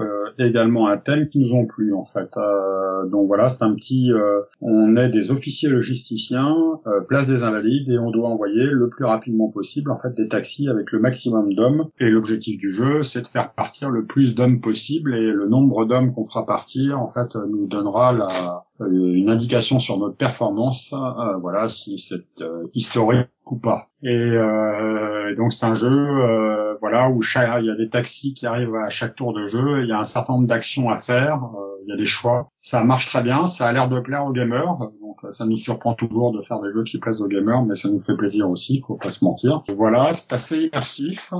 [0.00, 2.30] euh, également un thème qui nous ont plu en fait.
[2.36, 6.54] Euh, donc voilà, c'est un petit, euh, on est des officiers logisticiens,
[6.86, 10.28] euh, place des Invalides, et on doit envoyer le plus rapidement possible en fait des
[10.28, 11.88] taxis avec le maximum d'hommes.
[12.00, 15.84] Et l'objectif du jeu, c'est de faire partir le plus d'hommes possible, et le nombre
[15.84, 20.92] d'hommes qu'on fera partir en fait nous donnera la, euh, une indication sur notre performance,
[20.92, 23.86] euh, voilà, si c'est euh, historique ou pas.
[24.02, 25.90] Et euh, donc c'est un jeu,
[26.82, 29.82] voilà, où chaque, il y a des taxis qui arrivent à chaque tour de jeu,
[29.82, 32.51] il y a un certain nombre d'actions à faire, euh, il y a des choix.
[32.64, 35.94] Ça marche très bien, ça a l'air de plaire aux gamers, donc ça nous surprend
[35.94, 38.80] toujours de faire des jeux qui plaisent aux gamers, mais ça nous fait plaisir aussi,
[38.86, 39.64] faut pas se mentir.
[39.76, 41.32] Voilà, c'est assez immersif.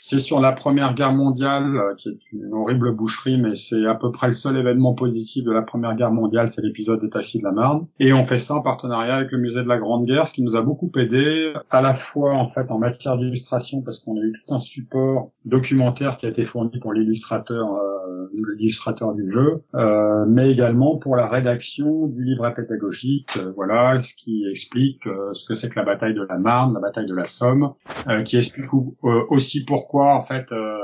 [0.00, 3.94] C'est sur la Première Guerre mondiale, euh, qui est une horrible boucherie, mais c'est à
[3.94, 7.40] peu près le seul événement positif de la Première Guerre mondiale, c'est l'épisode des Taxis
[7.40, 7.86] de la Marne.
[7.98, 10.42] Et on fait ça en partenariat avec le musée de la Grande Guerre, ce qui
[10.42, 14.20] nous a beaucoup aidé, à la fois en fait en matière d'illustration, parce qu'on a
[14.20, 19.62] eu tout un support documentaire qui a été fourni pour l'illustrateur, euh, l'illustrateur du jeu,
[19.74, 25.32] euh, mais également pour la rédaction du livret pédagogique, euh, voilà, ce qui explique euh,
[25.32, 27.72] ce que c'est que la bataille de la Marne, la bataille de la Somme,
[28.08, 28.66] euh, qui explique
[29.04, 30.76] euh, aussi pourquoi en fait euh,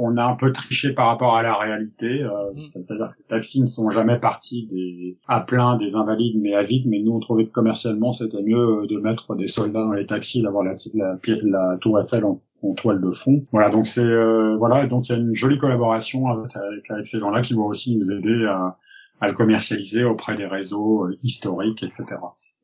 [0.00, 2.22] on a un peu triché par rapport à la réalité.
[2.22, 2.62] Euh, Mhm.
[2.62, 6.62] C'est-à-dire que les taxis ne sont jamais partis des à plein des invalides, mais à
[6.62, 6.84] vide.
[6.86, 10.42] Mais nous, on trouvait que commercialement, c'était mieux de mettre des soldats dans les taxis,
[10.42, 13.44] d'avoir la, la, la, la tour Eiffel en, en toile de fond.
[13.52, 16.56] Voilà, donc c'est euh, voilà, donc il y a une jolie collaboration avec,
[16.90, 18.76] avec, ces gens-là qui vont aussi nous aider à,
[19.20, 22.04] à le commercialiser auprès des réseaux euh, historiques, etc.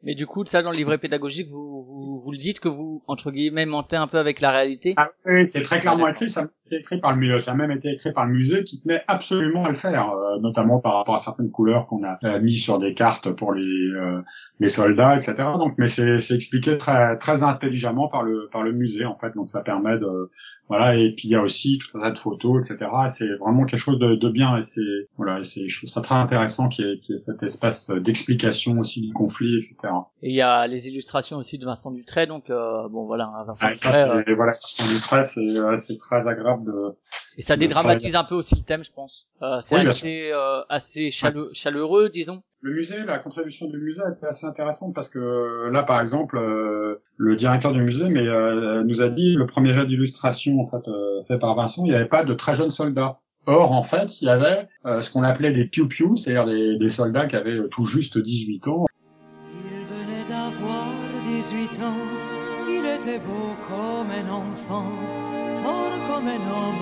[0.05, 3.03] Mais du coup, ça dans le livret pédagogique, vous, vous, vous le dites que vous,
[3.07, 4.95] entre guillemets, mentez un peu avec la réalité.
[4.97, 6.29] Ah oui, c'est très clairement écrit.
[6.29, 8.83] Ça a, écrit par le, musée- ça a même été écrit par le musée qui
[8.83, 12.41] tenait absolument à le faire, euh, notamment par rapport à certaines couleurs qu'on a euh,
[12.41, 14.21] mis sur des cartes pour les euh,
[14.61, 15.35] les soldats, etc.
[15.59, 19.35] Donc, mais c'est expliqué très très intelligemment par le par le musée en fait.
[19.35, 20.31] Donc, ça permet de
[20.69, 20.97] voilà.
[20.97, 22.91] Et puis il y a aussi tout un tas de photos, etc.
[23.17, 24.81] C'est vraiment quelque chose de, de bien et c'est
[25.17, 25.41] voilà.
[25.41, 27.91] et c'est je trouve ça très intéressant qu'il y ait, qu'il y ait cet espace
[27.91, 29.93] d'explication aussi du conflit, etc.
[30.23, 33.45] Et il y a les illustrations aussi de Vincent Dutray, donc euh, bon voilà, hein,
[33.47, 36.95] Vincent ça, Dutray, euh, c'est voilà, Christian Dutray, c'est euh, c'est très agréable de
[37.37, 39.27] et ça dédramatise un peu aussi le thème, je pense.
[39.43, 42.43] Euh, c'est Oui, assez euh, assez chale- chaleureux, disons.
[42.65, 46.97] Le musée, la contribution du musée était assez intéressante parce que là, par exemple, euh,
[47.19, 50.89] le directeur du musée mais, euh, nous a dit le premier jet d'illustration en fait
[50.89, 53.19] euh, fait par Vincent, il n'y avait pas de très jeunes soldats.
[53.45, 57.27] Or, en fait, il y avait ce qu'on appelait des piou-piou, c'est-à-dire des, des soldats
[57.27, 58.87] qui avaient tout juste 18 ans.
[59.53, 60.87] Il venait d'avoir
[61.27, 61.93] 18 ans,
[62.67, 64.91] il était beau comme un enfant,
[65.63, 66.75] fort comme un homme.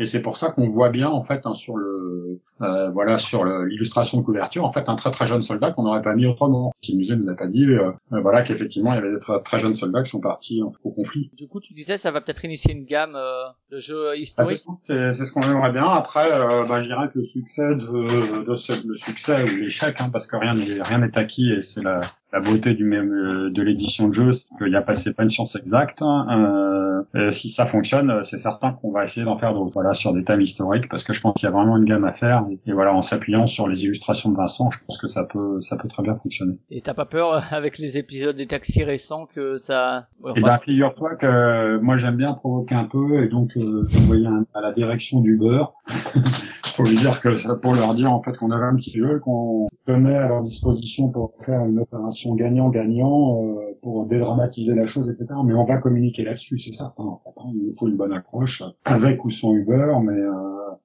[0.00, 3.44] Et c'est pour ça qu'on voit bien en fait hein, sur le euh, voilà sur
[3.44, 6.72] l'illustration de couverture en fait un très très jeune soldat qu'on n'aurait pas mis autrement.
[6.82, 9.12] Si le musée ne nous a pas dit euh, euh, voilà qu'effectivement il y avait
[9.12, 11.30] des très, très jeunes soldats qui sont partis en- au conflit.
[11.36, 14.58] Du coup, tu disais ça va peut-être initier une gamme euh, de jeux Ah, historiques.
[14.66, 15.84] qu'on- c'est c'est ce qu'on aimerait bien.
[15.86, 19.96] Après, euh, bah, je dirais que le succès de, de ce, le succès ou l'échec,
[20.00, 22.00] hein, parce que rien n'est rien n'est acquis et c'est la,
[22.32, 25.14] la beauté du même euh, de l'édition de jeu, c'est qu'il n'y a pas c'est
[25.14, 26.02] pas une science exacte.
[26.02, 27.04] hein.
[27.32, 29.72] Si ça fonctionne, c'est certain qu'on va essayer d'en faire d'autres.
[29.72, 32.04] Voilà, sur des thèmes historiques, parce que je pense qu'il y a vraiment une gamme
[32.04, 32.44] à faire.
[32.66, 35.76] Et, voilà, en s'appuyant sur les illustrations de Vincent, je pense que ça peut ça
[35.80, 36.54] peut très bien fonctionner.
[36.70, 40.08] Et t'as pas peur euh, avec les épisodes des taxis récents que ça.
[40.20, 43.56] Ouais, Et enfin, ben, figure-toi que euh, moi j'aime bien provoquer un peu et donc
[43.56, 43.86] euh,
[44.26, 45.74] un- à la direction du beurre
[46.74, 49.66] pour lui dire que pour leur dire en fait qu'on avait un petit jeu qu'on
[49.86, 55.26] tenait à leur disposition pour faire une opération gagnant-gagnant euh, pour dédramatiser la chose etc.
[55.44, 57.04] Mais on va communiquer là-dessus c'est certain.
[57.04, 57.50] En fait, hein.
[57.54, 60.32] Il nous faut une bonne accroche avec ou sans Uber mais, euh,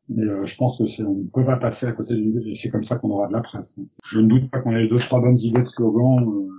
[0.10, 2.56] mais euh, je pense que c'est on ne peut pas passer à côté du et
[2.56, 3.80] c'est comme ça qu'on aura de la presse.
[4.10, 6.24] Je ne doute pas qu'on ait deux trois bonnes idées de slogan.
[6.28, 6.50] Euh,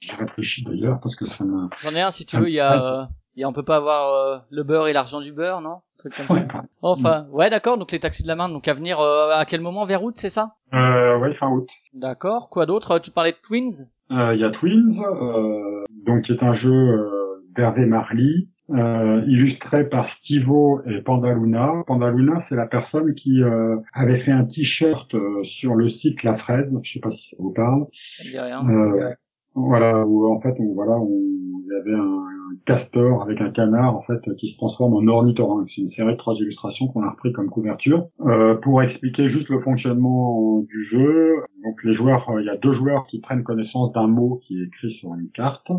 [0.00, 2.48] J'y réfléchis d'ailleurs parce que ça me J'en ai un si tu veux.
[2.48, 5.32] Il y a, euh, a on peut pas avoir euh, le beurre et l'argent du
[5.32, 5.70] beurre, non?
[5.70, 6.34] Un truc comme ça.
[6.34, 6.62] Ouais.
[6.82, 7.78] Enfin, ouais, d'accord.
[7.78, 9.84] Donc les taxis de la main, donc à venir euh, à quel moment?
[9.86, 10.52] Vers août, c'est ça?
[10.74, 11.68] Euh, ouais, fin août.
[11.94, 12.48] D'accord.
[12.50, 12.98] Quoi d'autre?
[12.98, 13.88] Tu parlais de Twins?
[14.10, 19.22] Euh, Il y a Twins, euh, donc qui est un jeu euh, d'Hervé Marly, euh,
[19.26, 21.82] illustré par Stivo et Pandaluna.
[21.86, 26.36] Pandaluna, c'est la personne qui euh, avait fait un t-shirt euh, sur le site La
[26.36, 27.86] Fraise, je sais pas si ça vous parle.
[28.18, 28.62] Ça me dit rien.
[29.54, 32.18] Voilà, où en fait, on, voilà, on, il y avait un,
[32.52, 35.68] un castor avec un canard en fait qui se transforme en ornithorynque.
[35.74, 39.48] C'est une série de trois illustrations qu'on a repris comme couverture Euh, pour expliquer juste
[39.48, 41.34] le fonctionnement du jeu.
[41.64, 44.66] Donc les joueurs, il y a deux joueurs qui prennent connaissance d'un mot qui est
[44.66, 45.70] écrit sur une carte.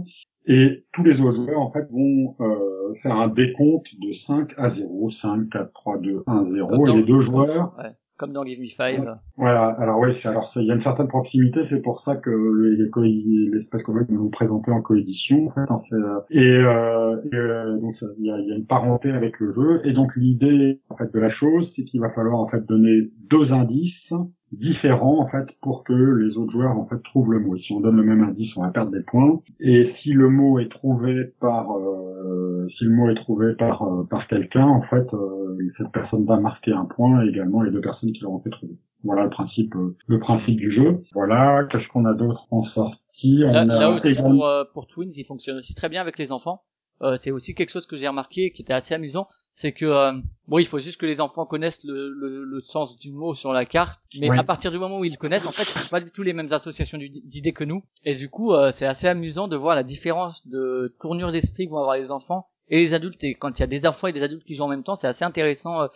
[0.45, 4.71] Et tous les autres joueurs, en fait, vont euh, faire un décompte de 5 à
[4.71, 5.09] 0.
[5.21, 6.67] 5, 4, 3, 2, 1, 0.
[6.67, 7.91] Comme Et les deux joueurs Ouais.
[8.17, 9.17] Comme dans Give Me Five.
[9.37, 12.77] Voilà, alors oui, alors il y a une certaine proximité, c'est pour ça que les,
[12.77, 17.95] les, Cowboys nous présenté en coédition, en fait, hein, euh, et, euh, et, euh, donc
[18.19, 20.95] il y a, il y a une parenté avec le jeu, et donc l'idée en
[20.95, 24.13] fait de la chose, c'est qu'il va falloir en fait donner deux indices
[24.59, 27.57] différents en fait pour que les autres joueurs en fait trouvent le mot.
[27.57, 29.39] Si on donne le même indice, on va perdre des points.
[29.59, 34.03] Et si le mot est trouvé par euh, si le mot est trouvé par euh,
[34.09, 37.81] par quelqu'un, en fait, euh, cette personne va marquer un point et également les deux
[37.81, 38.73] personnes qui l'auront fait trouver.
[39.03, 41.01] Voilà le principe euh, le principe du jeu.
[41.13, 43.37] Voilà, qu'est-ce qu'on a d'autre en sortie?
[43.39, 46.01] Là, On a là aussi également- pour, euh, pour Twins, il fonctionne aussi très bien
[46.01, 46.61] avec les enfants.
[47.03, 50.13] Euh, c'est aussi quelque chose que j'ai remarqué qui était assez amusant, c'est que euh,
[50.47, 53.51] bon, il faut juste que les enfants connaissent le, le, le sens du mot sur
[53.51, 55.99] la carte, mais à partir du moment où ils le connaissent, en fait, c'est pas
[55.99, 59.49] du tout les mêmes associations d'idées que nous, et du coup, euh, c'est assez amusant
[59.49, 63.23] de voir la différence de tournure d'esprit que vont avoir les enfants et les adultes.
[63.25, 64.95] Et quand il y a des enfants et des adultes qui jouent en même temps,
[64.95, 65.89] c'est assez intéressant.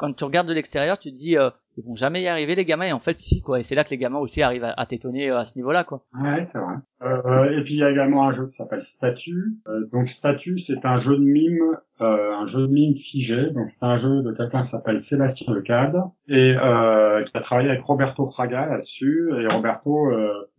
[0.00, 2.64] Quand tu regardes de l'extérieur, tu te dis euh, ils vont jamais y arriver les
[2.64, 3.60] gamins, et en fait si quoi.
[3.60, 6.02] Et c'est là que les gamins aussi arrivent à, t'étonner euh, à ce niveau-là quoi.
[6.18, 6.74] Ouais, c'est vrai.
[7.02, 9.56] Euh, et puis il y a également un jeu qui s'appelle Statue.
[9.68, 13.50] Euh, donc Statue, c'est un jeu de mime, un jeu de mime figé.
[13.50, 15.96] Donc c'est un jeu de quelqu'un qui s'appelle Sébastien Lecade
[16.28, 19.30] et qui a travaillé avec Roberto Fraga là-dessus.
[19.38, 20.10] Et Roberto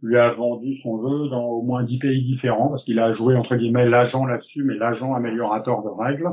[0.02, 3.36] lui a vendu son jeu dans au moins 10 pays différents parce qu'il a joué
[3.36, 6.30] entre guillemets l'agent là-dessus, mais l'agent améliorateur de règles.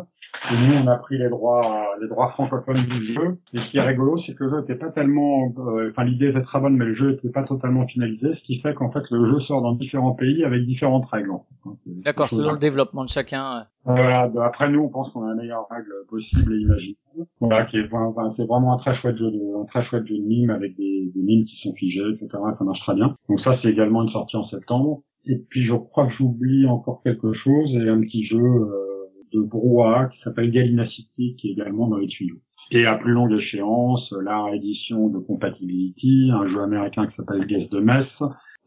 [0.51, 3.39] Et nous, on a pris les droits, les droits francophones du jeu.
[3.53, 6.29] Et ce qui est rigolo, c'est que le jeu n'était pas tellement, euh, enfin l'idée
[6.29, 9.03] était très bonne, mais le jeu n'était pas totalement finalisé, ce qui fait qu'en fait
[9.11, 11.33] le jeu sort dans différents pays avec différentes règles.
[11.33, 11.75] en fait, hein.
[12.05, 13.59] D'accord, selon le développement de chacun.
[13.59, 13.63] euh.
[13.85, 16.95] voilà, bah, après nous on pense qu'on a la meilleure règle possible et imaginaire.
[17.41, 20.17] Voilà, qui est, enfin, c'est vraiment un très chouette jeu de, un très chouette jeu
[20.17, 22.29] de mimes avec des, des mimes qui sont figés, etc.
[22.59, 23.17] Ça marche très bien.
[23.29, 25.01] Donc ça c'est également une sortie en septembre.
[25.27, 28.98] Et puis je crois que j'oublie encore quelque chose et un petit jeu euh,
[29.33, 32.39] de brouhaha qui s'appelle Galina City qui est également dans les tuyaux.
[32.71, 37.73] Et à plus longue échéance, la réédition de Compatibility, un jeu américain qui s'appelle Guest
[37.73, 38.09] de Metz,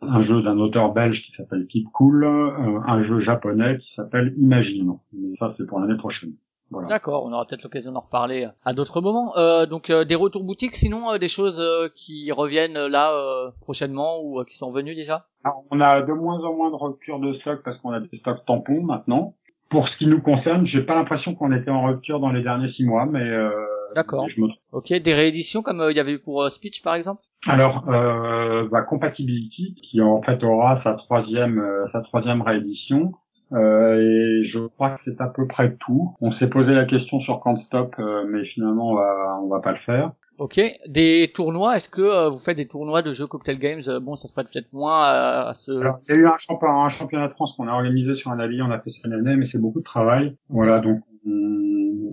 [0.01, 4.33] un jeu d'un auteur belge qui s'appelle Keep Cool, euh, un jeu japonais qui s'appelle
[4.38, 4.93] Imagine.
[5.13, 6.33] Mais ça, c'est pour l'année prochaine.
[6.71, 6.88] Voilà.
[6.88, 9.35] D'accord, on aura peut-être l'occasion d'en reparler à d'autres moments.
[9.35, 13.11] Euh, donc euh, des retours boutiques, sinon euh, des choses euh, qui reviennent euh, là
[13.11, 15.25] euh, prochainement ou euh, qui sont venues déjà?
[15.43, 18.17] Alors, on a de moins en moins de rupture de stock parce qu'on a des
[18.19, 19.33] stocks tampons maintenant.
[19.72, 22.72] Pour ce qui nous concerne, j'ai pas l'impression qu'on était en rupture dans les derniers
[22.73, 23.49] six mois, mais euh,
[23.95, 24.27] D'accord.
[24.30, 24.48] je me.
[24.72, 27.22] Ok, des rééditions comme euh, il y avait eu pour euh, Speech par exemple?
[27.48, 33.14] Alors, euh, bah, Compatibility, qui en fait aura sa troisième, sa troisième réédition,
[33.53, 36.15] euh, et je crois que c'est à peu près tout.
[36.22, 39.60] On s'est posé la question sur Can't Stop, euh, mais finalement on va, on va
[39.60, 40.11] pas le faire.
[40.41, 41.76] Ok, des tournois.
[41.76, 44.34] Est-ce que euh, vous faites des tournois de jeux cocktail games Euh, Bon, ça se
[44.34, 45.72] prête peut-être moins à, à ce.
[45.72, 48.31] Alors, il y a eu un championnat, un championnat de France qu'on a organisé sur
[48.31, 50.35] un avis, on a fait ça une année, mais c'est beaucoup de travail.
[50.49, 51.31] Voilà, donc on,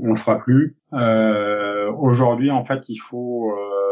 [0.03, 0.77] on le fera plus.
[0.93, 3.88] Euh, Aujourd'hui, en fait, il faut, euh,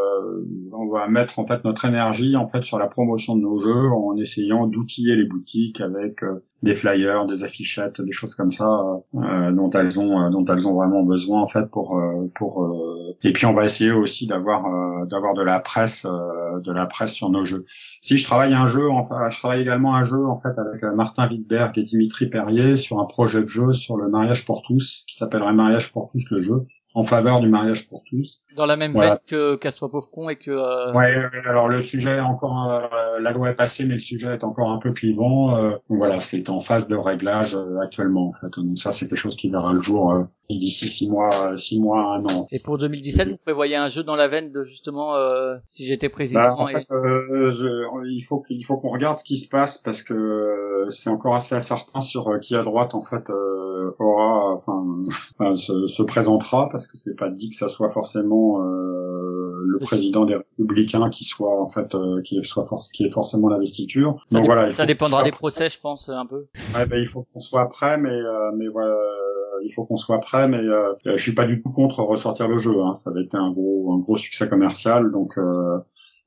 [0.73, 3.91] on va mettre en fait notre énergie en fait sur la promotion de nos jeux
[3.91, 8.67] en essayant d'outiller les boutiques avec euh, des flyers, des affichettes, des choses comme ça
[9.15, 12.63] euh, dont elles ont, euh, dont elles ont vraiment besoin en fait pour, euh, pour.
[12.63, 16.71] euh, Et puis on va essayer aussi d'avoir, euh, d'avoir de la presse, euh, de
[16.71, 17.65] la presse sur nos jeux.
[18.01, 20.93] Si je travaille un jeu, enfin, je travaille également un jeu en fait avec euh,
[20.95, 25.05] Martin Wittberg et Dimitri Perrier sur un projet de jeu sur le mariage pour tous
[25.07, 26.65] qui s'appellerait Mariage pour tous le jeu
[26.97, 28.41] en faveur du mariage pour tous.
[28.55, 29.11] Dans la même Voilà.
[29.11, 30.49] veine que Casse-toi pauvre con et que.
[30.51, 31.13] euh, Ouais,
[31.47, 34.71] alors le sujet est encore, euh, la loi est passée, mais le sujet est encore
[34.71, 35.55] un peu clivant.
[35.55, 38.47] euh, donc voilà, c'est en phase de réglage euh, actuellement en fait.
[38.57, 41.79] Donc ça, c'est quelque chose qui verra le jour euh, d'ici six mois, euh, six
[41.79, 42.47] mois, un an.
[42.51, 46.09] Et pour 2017, vous prévoyez un jeu dans la veine de justement euh, si j'étais
[46.09, 46.73] président Bah, en et...
[46.73, 50.87] fait, euh, je- il faut qu'il faut qu'on regarde ce qui se passe parce que
[50.89, 54.83] c'est encore assez incertain sur qui à droite en fait euh, aura, enfin,
[55.39, 59.79] enfin, se, se présentera parce que c'est pas dit que ça soit forcément euh, le
[59.79, 64.21] président des Républicains qui soit en fait euh, qui soit force qui est forcément l'investiture.
[64.25, 66.47] Ça, Donc voilà, il ça dépendra des procès, je pense, un peu.
[66.75, 69.97] Ouais, ben, il faut qu'on soit prêt, mais euh, mais voilà, euh, il faut qu'on
[69.97, 72.81] soit prêt, mais euh, je suis pas du tout contre ressortir le jeu.
[72.81, 72.93] Hein.
[72.93, 75.77] Ça va être un gros un gros succès commercial, donc euh,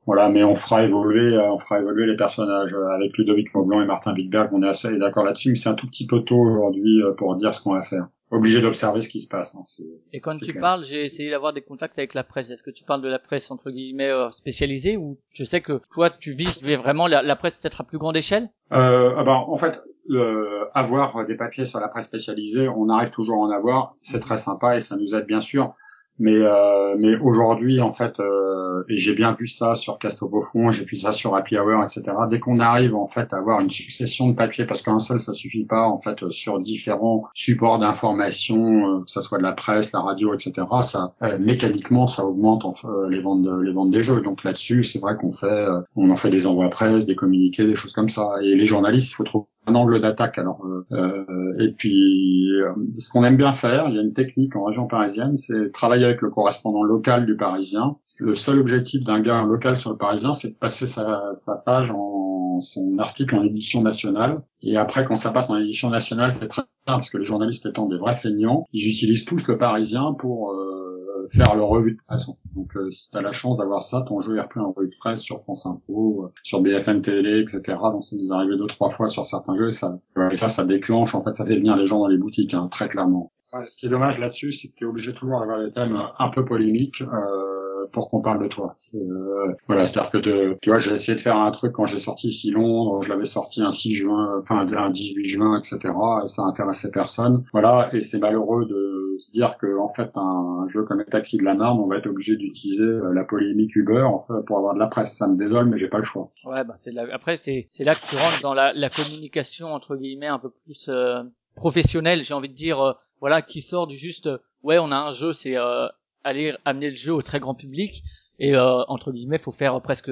[0.06, 0.28] voilà.
[0.28, 3.86] Mais on fera évoluer, euh, on fera évoluer les personnages Euh, avec Ludovic Maublanc et
[3.86, 4.50] Martin Wittberg.
[4.52, 7.36] On est assez d'accord là-dessus, mais c'est un tout petit peu tôt aujourd'hui euh, pour
[7.36, 8.08] dire ce qu'on va faire.
[8.30, 9.56] Obligé d'observer ce qui se passe.
[9.56, 9.84] Hein.
[10.12, 10.60] Et quand tu clair.
[10.60, 12.48] parles, j'ai essayé d'avoir des contacts avec la presse.
[12.48, 15.80] Est-ce que tu parles de la presse entre guillemets euh, spécialisée ou je sais que
[15.92, 18.48] toi tu vises vraiment la, la presse peut-être à plus grande échelle?
[18.70, 23.10] Euh, ah ben, en fait, euh, avoir des papiers sur la presse spécialisée, on arrive
[23.10, 23.96] toujours à en avoir.
[24.00, 25.74] C'est très sympa et ça nous aide bien sûr.
[26.20, 30.84] Mais euh, mais aujourd'hui, en fait, euh, et j'ai bien vu ça sur Castopofron, j'ai
[30.84, 32.12] vu ça sur Happy Hour, etc.
[32.28, 35.32] Dès qu'on arrive en fait à avoir une succession de papiers, parce qu'un seul ça
[35.32, 39.92] suffit pas, en fait, sur différents supports d'information, euh, que ça soit de la presse,
[39.92, 40.52] la radio, etc.
[40.82, 44.20] Ça euh, mécaniquement ça augmente en fait, euh, les ventes les ventes des jeux.
[44.20, 45.66] Donc là-dessus, c'est vrai qu'on fait,
[45.96, 48.34] on en fait des envois presse, des communiqués, des choses comme ça.
[48.42, 50.38] Et les journalistes, il faut trouver un angle d'attaque.
[50.38, 52.50] Alors, euh, euh, et puis,
[52.94, 56.06] ce qu'on aime bien faire, il y a une technique en région parisienne, c'est travailler
[56.20, 57.96] le correspondant local du Parisien.
[58.18, 61.90] Le seul objectif d'un gars local sur le Parisien, c'est de passer sa, sa page
[61.90, 62.20] en
[62.60, 64.42] son article en édition nationale.
[64.62, 67.66] Et après, quand ça passe en édition nationale, c'est très bien parce que les journalistes
[67.66, 72.00] étant des vrais feignants, ils utilisent tous le Parisien pour euh, faire leur revue de
[72.06, 72.26] presse.
[72.54, 74.90] Donc, euh, si tu as la chance d'avoir ça, ton jeu est repris en revue
[74.90, 77.62] de presse sur France Info, euh, sur BFM Télé, etc.
[77.92, 79.68] Donc, ça nous est arrivé deux, trois fois sur certains jeux.
[79.68, 79.98] Et ça,
[80.30, 81.14] et ça, ça déclenche.
[81.14, 83.32] En fait, ça fait venir les gens dans les boutiques, hein, très clairement.
[83.52, 85.98] Ouais, ce qui est dommage là-dessus, c'est que tu es obligé toujours d'avoir des thèmes
[86.18, 88.74] un peu polémiques euh, pour qu'on parle de toi.
[88.94, 91.98] Euh, voilà, c'est-à-dire que de- tu vois, j'ai essayé de faire un truc quand j'ai
[91.98, 95.78] sorti ici Londres, je l'avais sorti un 6 juin, enfin un 18 juin, etc.
[96.24, 97.44] Et ça intéressait personne.
[97.52, 101.42] Voilà, et c'est malheureux de se dire que en fait un jeu comme Taxi de
[101.42, 104.06] la Marne, on va être obligé d'utiliser euh, la polémique Uber
[104.46, 105.12] pour avoir de la presse.
[105.18, 106.30] Ça me désole, mais j'ai pas le choix.
[106.44, 107.04] Ouais, bah c'est là.
[107.12, 110.50] Après, c'est c'est là que tu rentres dans la, la communication entre guillemets un peu
[110.64, 111.22] plus euh,
[111.56, 112.22] professionnelle.
[112.22, 114.26] J'ai envie de dire, euh, voilà, qui sort du juste.
[114.26, 115.86] euh, ouais, on a un jeu, c'est euh,
[116.24, 118.02] aller amener le jeu au très grand public
[118.38, 120.10] et euh, entre guillemets, faut faire presque,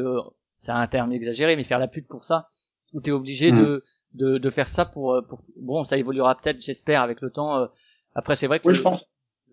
[0.55, 2.49] c'est un terme exagéré, mais faire la pub pour ça.
[2.95, 3.57] Où t'es obligé Mm.
[3.59, 7.59] de, de de faire ça pour, pour bon, ça évoluera peut-être, j'espère, avec le temps.
[7.59, 7.67] euh.
[8.15, 9.01] Après, c'est vrai que Oui, je pense.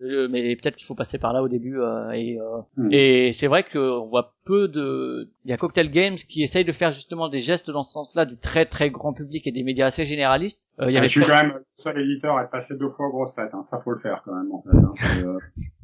[0.02, 2.44] Euh, mais peut-être qu'il faut passer par là au début euh, et euh,
[2.76, 2.88] Hmm.
[2.92, 6.72] et c'est vrai qu'on voit peu de il y a Cocktail Games qui essaye de
[6.72, 9.86] faire justement des gestes dans ce sens-là du très très grand public et des médias
[9.86, 12.42] assez généralistes Euh, il y Euh, avait je suis quand même le seul éditeur à
[12.44, 13.54] être passé deux fois aux grosses têtes.
[13.54, 13.64] Hein.
[13.70, 14.52] Ça faut le faire quand même.
[14.52, 14.90] En fait, hein.
[15.24, 15.38] Euh,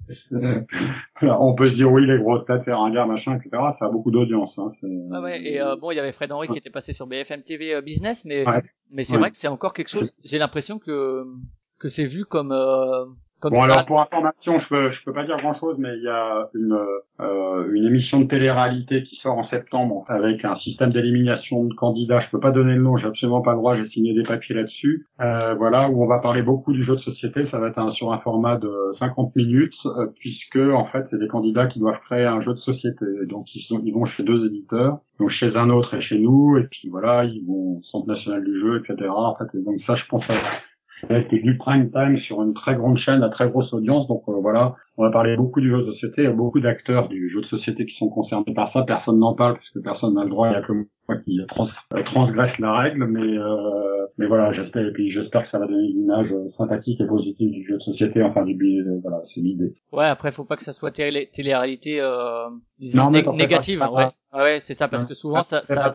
[1.16, 3.50] Alors, on peut se dire oui les grosses têtes, faire un gars machin, etc.
[3.78, 4.52] Ça a beaucoup d'audience.
[4.58, 4.72] Hein.
[4.80, 7.42] C'est- Ouais, et euh, bon, il y avait Fred Henry qui était passé sur BFM
[7.42, 8.60] TV Business, mais Ouais.
[8.90, 9.20] mais c'est Ouais.
[9.20, 10.12] vrai que c'est encore quelque chose.
[10.24, 11.24] J'ai l'impression que
[11.78, 13.04] que c'est vu comme euh,
[13.42, 13.64] comme Bon ça.
[13.72, 16.48] alors pour information, je peux je peux pas dire grand chose, mais il y a
[16.54, 16.78] une
[17.20, 22.20] euh, une émission de télé-réalité qui sort en septembre avec un système d'élimination de candidats.
[22.20, 23.76] Je peux pas donner le nom, j'ai absolument pas le droit.
[23.76, 25.06] J'ai signé des papiers là-dessus.
[25.20, 27.46] Euh, voilà où on va parler beaucoup du jeu de société.
[27.50, 31.18] Ça va être un- sur un format de 50 minutes euh, puisque en fait c'est
[31.18, 33.04] des candidats qui doivent créer un jeu de société.
[33.28, 36.56] Donc ils sont ils vont chez deux éditeurs, donc chez un autre et chez nous.
[36.58, 39.08] Et puis voilà ils vont au centre national du jeu, etc.
[39.10, 40.34] En fait et donc ça je pense à
[41.10, 44.06] été du prime time sur une très grande chaîne à très grosse audience.
[44.08, 46.22] Donc euh, voilà, on va parler beaucoup du jeu de société.
[46.22, 48.82] Il y a beaucoup d'acteurs du jeu de société qui sont concernés par ça.
[48.86, 50.48] Personne n'en parle parce que personne n'a le droit.
[50.48, 53.06] Il y a que moi qui trans euh, transgresse la règle.
[53.06, 56.50] Mais euh, mais voilà, j'espère et puis j'espère que ça va donner une image euh,
[56.58, 58.22] sympathique et positive du jeu de société.
[58.22, 59.74] Enfin du euh, voilà, c'est l'idée.
[59.92, 62.48] Ouais, après faut pas que ça soit télé- télé-réalité euh,
[62.78, 63.78] disons Non, mais né- négative.
[63.78, 64.06] pas ouais.
[64.34, 65.08] ouais, c'est ça parce Non.
[65.08, 65.92] que souvent ça ça,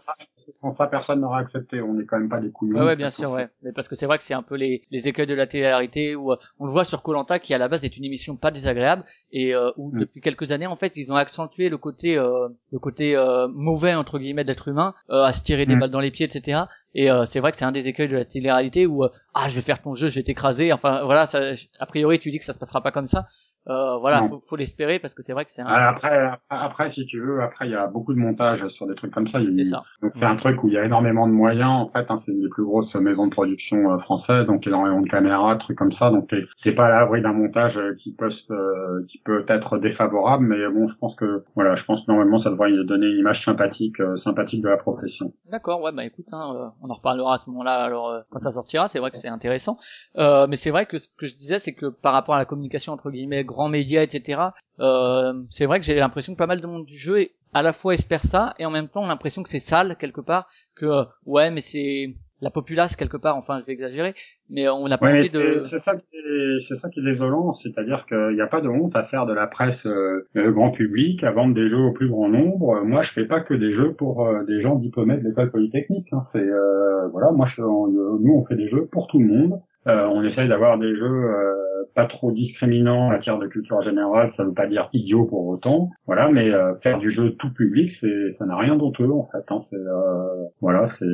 [0.59, 1.81] sans ça, personne n'aura accepté.
[1.81, 2.79] On n'est quand même pas des couillons.
[2.79, 3.47] Ouais, ouais, bien sûr, ouais.
[3.61, 6.15] Mais parce que c'est vrai que c'est un peu les, les écueils de la télé-réalité
[6.15, 8.49] où euh, on le voit sur Colanta qui à la base est une émission pas
[8.51, 8.86] désagréable
[9.31, 9.99] et euh, où Mm.
[9.99, 13.93] depuis quelques années en fait ils ont accentué le côté euh, le côté euh, mauvais
[13.95, 15.79] entre guillemets d'être humain euh, à se tirer des Mm.
[15.79, 16.61] balles dans les pieds, etc.
[16.95, 19.49] Et euh, c'est vrai que c'est un des écueils de la télé-réalité où euh, ah
[19.49, 20.71] je vais faire ton jeu, je vais t'écraser.
[20.73, 21.39] Enfin voilà, ça,
[21.79, 23.25] a priori tu dis que ça se passera pas comme ça.
[23.69, 24.29] Euh, voilà, Non.
[24.29, 25.65] faut, faut l'espérer parce que c'est vrai que c'est un.
[25.67, 28.95] Après, après, après, si tu veux, après il y a beaucoup de montage sur des
[28.95, 29.39] trucs comme ça.
[29.51, 29.83] C'est ça.
[30.01, 32.05] Donc c'est un truc où il y a énormément de moyens en fait.
[32.09, 35.55] Hein, c'est une des plus grosses maisons de production euh, françaises, donc énormément de caméras,
[35.55, 36.09] de trucs comme ça.
[36.09, 36.29] Donc
[36.63, 40.67] c'est pas à l'abri d'un montage euh, qui peut euh, qui peut être défavorable, mais
[40.69, 43.99] bon, je pense que voilà, je pense que normalement ça devrait donner une image sympathique,
[43.99, 45.33] euh, sympathique de la profession.
[45.51, 47.73] D'accord, ouais, bah écoute, hein, euh, on en reparlera à ce moment-là.
[47.83, 49.77] Alors euh, quand ça sortira, c'est vrai que c'est intéressant.
[50.17, 52.45] Euh, mais c'est vrai que ce que je disais, c'est que par rapport à la
[52.45, 54.41] communication entre guillemets grands médias, etc.
[54.79, 57.61] Euh, c'est vrai que j'ai l'impression que pas mal de monde du jeu est- à
[57.63, 60.47] la fois espère ça et en même temps l'impression que c'est sale quelque part.
[60.75, 63.35] Que euh, ouais, mais c'est la populace quelque part.
[63.35, 64.13] Enfin, je vais exagérer,
[64.51, 65.65] mais on n'a pas Ouais, envie de.
[65.71, 68.67] c'est ça qui est, c'est ça qui est désolant, c'est-à-dire qu'il n'y a pas de
[68.67, 71.93] honte à faire de la presse euh, euh, grand public, à vendre des jeux au
[71.93, 72.81] plus grand nombre.
[72.83, 76.07] Moi, je fais pas que des jeux pour euh, des gens diplômés de l'école polytechnique.
[76.11, 76.25] hein.
[76.31, 77.87] C'est euh, voilà, moi, je, on-
[78.19, 79.59] nous, on fait des jeux pour tout le monde.
[79.87, 81.53] Euh, on essaye d'avoir des jeux euh,
[81.95, 84.31] pas trop discriminants en matière de culture générale.
[84.37, 85.89] Ça veut pas dire idiot pour autant.
[86.05, 89.43] Voilà, mais euh, faire du jeu tout public, c'est ça n'a rien d'honteux en fait.
[89.49, 89.61] Hein.
[89.69, 91.05] C'est euh, voilà, c'est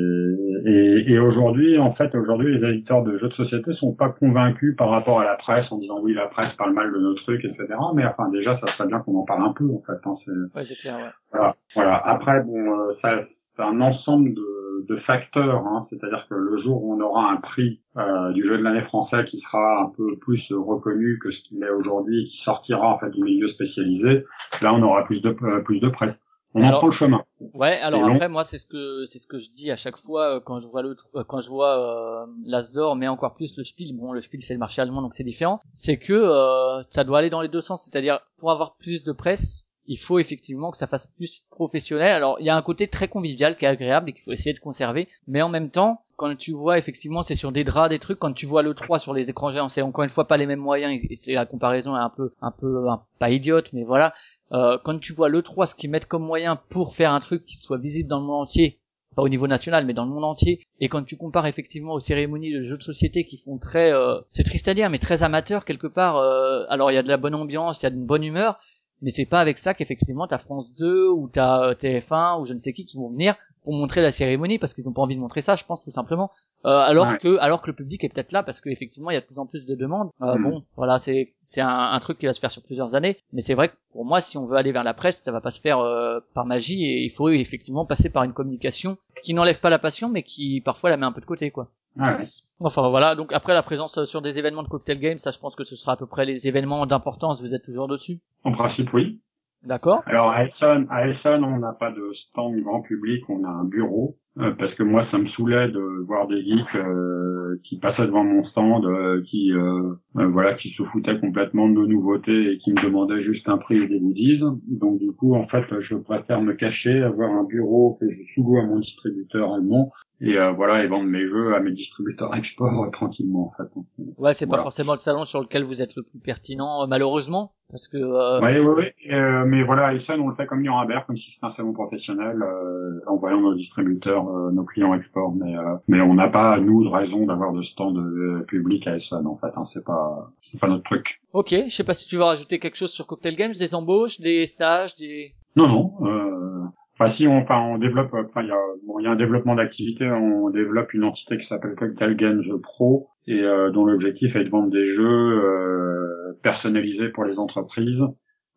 [0.66, 4.76] et, et aujourd'hui, en fait, aujourd'hui, les éditeurs de jeux de société sont pas convaincus
[4.78, 7.44] par rapport à la presse en disant oui, la presse parle mal de nos trucs,
[7.46, 7.66] etc.
[7.96, 10.00] Mais enfin, déjà, ça serait bien qu'on en parle un peu, en fait.
[10.06, 10.96] Hein, c'est- Ouais, c'est clair.
[10.98, 11.12] Ouais.
[11.32, 11.56] voilà.
[11.76, 11.96] voilà.
[12.06, 13.22] Après, bon, euh, ça,
[13.58, 15.66] un ensemble de, de facteurs.
[15.68, 18.84] Hein, C'est-à-dire que le jour où on aura un prix euh, du jeu de l'année
[18.84, 23.00] français qui sera un peu plus reconnu que ce qu'il est aujourd'hui, qui sortira en
[23.00, 24.26] fait du milieu spécialisé,
[24.62, 26.16] là, on aura plus de euh, plus de presse.
[26.56, 27.24] On en Alors- prend le chemin.
[27.56, 30.36] Ouais, alors après moi c'est ce que c'est ce que je dis à chaque fois
[30.36, 33.64] euh, quand je vois le euh, quand je vois euh, l'Asdor mais encore plus le
[33.64, 33.96] Spiel.
[33.98, 35.62] Bon, le Spiel c'est le marché allemand donc c'est différent.
[35.74, 39.12] C'est que euh, ça doit aller dans les deux sens, c'est-à-dire pour avoir plus de
[39.12, 42.12] presse, il faut effectivement que ça fasse plus professionnel.
[42.12, 44.54] Alors, il y a un côté très convivial qui est agréable et qu'il faut essayer
[44.54, 48.00] de conserver, mais en même temps, quand tu vois effectivement c'est sur des draps des
[48.00, 50.38] trucs quand tu vois le 3 sur les écrans géants c'est encore une fois pas
[50.38, 52.86] les mêmes moyens et c'est la comparaison est un peu un peu
[53.20, 54.14] pas idiote mais voilà
[54.52, 57.46] euh, quand tu vois le 3 ce qu'ils mettent comme moyen pour faire un truc
[57.46, 58.80] qui soit visible dans le monde entier
[59.16, 62.00] pas au niveau national mais dans le monde entier et quand tu compares effectivement aux
[62.00, 65.24] cérémonies de jeux de société qui font très euh, c'est triste à dire mais très
[65.24, 67.92] amateur quelque part euh, alors il y a de la bonne ambiance il y a
[67.94, 68.60] une bonne humeur
[69.04, 72.54] mais c'est pas avec ça qu'effectivement t'as France 2 ou t'as euh, TF1 ou je
[72.54, 75.16] ne sais qui qui vont venir pour montrer la cérémonie parce qu'ils ont pas envie
[75.16, 76.32] de montrer ça je pense tout simplement
[76.66, 77.18] euh, alors Ouais.
[77.20, 79.40] que alors que le public est peut-être là parce qu'effectivement il y a de plus
[79.40, 80.44] en plus de demandes Euh, Mm.
[80.44, 83.42] bon voilà c'est c'est un, un truc qui va se faire sur plusieurs années mais
[83.42, 85.52] c'est vrai que pour moi si on veut aller vers la presse ça va pas
[85.52, 89.60] se faire euh, par magie et il faut effectivement passer par une communication qui n'enlève
[89.60, 92.26] pas la passion mais qui parfois la met un peu de côté quoi Ouais.
[92.60, 95.40] Enfin voilà, donc après la présence euh, sur des événements de cocktail game, ça je
[95.40, 98.20] pense que ce sera à peu près les événements d'importance, vous êtes toujours dessus?
[98.44, 99.20] En principe, oui.
[99.64, 103.50] D'accord Alors à Essen, à Essen, on n'a pas de stand grand public, on a
[103.50, 104.18] un bureau.
[104.40, 108.26] euh, parce que moi, ça me saoulait de voir des geeks euh, qui passaient devant
[108.26, 112.58] mon stand, euh, qui euh, euh, voilà, qui se foutaient complètement de nos nouveautés et
[112.58, 114.42] qui me demandaient juste un prix et des goodies.
[114.68, 118.58] Donc du coup, en fait, je préfère me cacher, avoir un bureau que je sous
[118.58, 119.92] à mon distributeur allemand
[120.24, 123.70] et euh, voilà et vendre mes jeux à mes distributeurs export euh, tranquillement en fait.
[124.18, 127.52] Ouais, c'est pas forcément le salon sur lequel vous êtes le plus pertinent, euh, malheureusement,
[127.70, 128.96] parce que euh, Ouais, ouais, ouais.
[129.12, 132.42] Euh, mais voilà, Ison, on le fait comme Nuremberg, comme si c'était un salon professionnel,
[132.42, 135.34] euh, en voyant nos distributeurs, euh, nos clients export.
[135.36, 139.28] Mais, euh, mais on n'a pas, nous, de raison d'avoir de stand public à Essen,
[139.28, 139.52] en fait.
[139.58, 141.22] Hein, c'est pas, c'est pas notre truc.
[141.34, 144.22] Ok, je sais pas si tu veux rajouter quelque chose sur Cocktail Games, des embauches,
[144.22, 145.34] des stages, des...
[145.56, 146.72] Non, non.
[147.00, 148.58] Enfin, si on, enfin, on développe, enfin, il y a,
[148.88, 150.10] bon, il y a un développement d'activité.
[150.10, 154.50] On développe une entité qui s'appelle Cocktail Games Pro et euh, dont l'objectif est de
[154.50, 158.02] vendre des jeux euh, personnalisés pour les entreprises.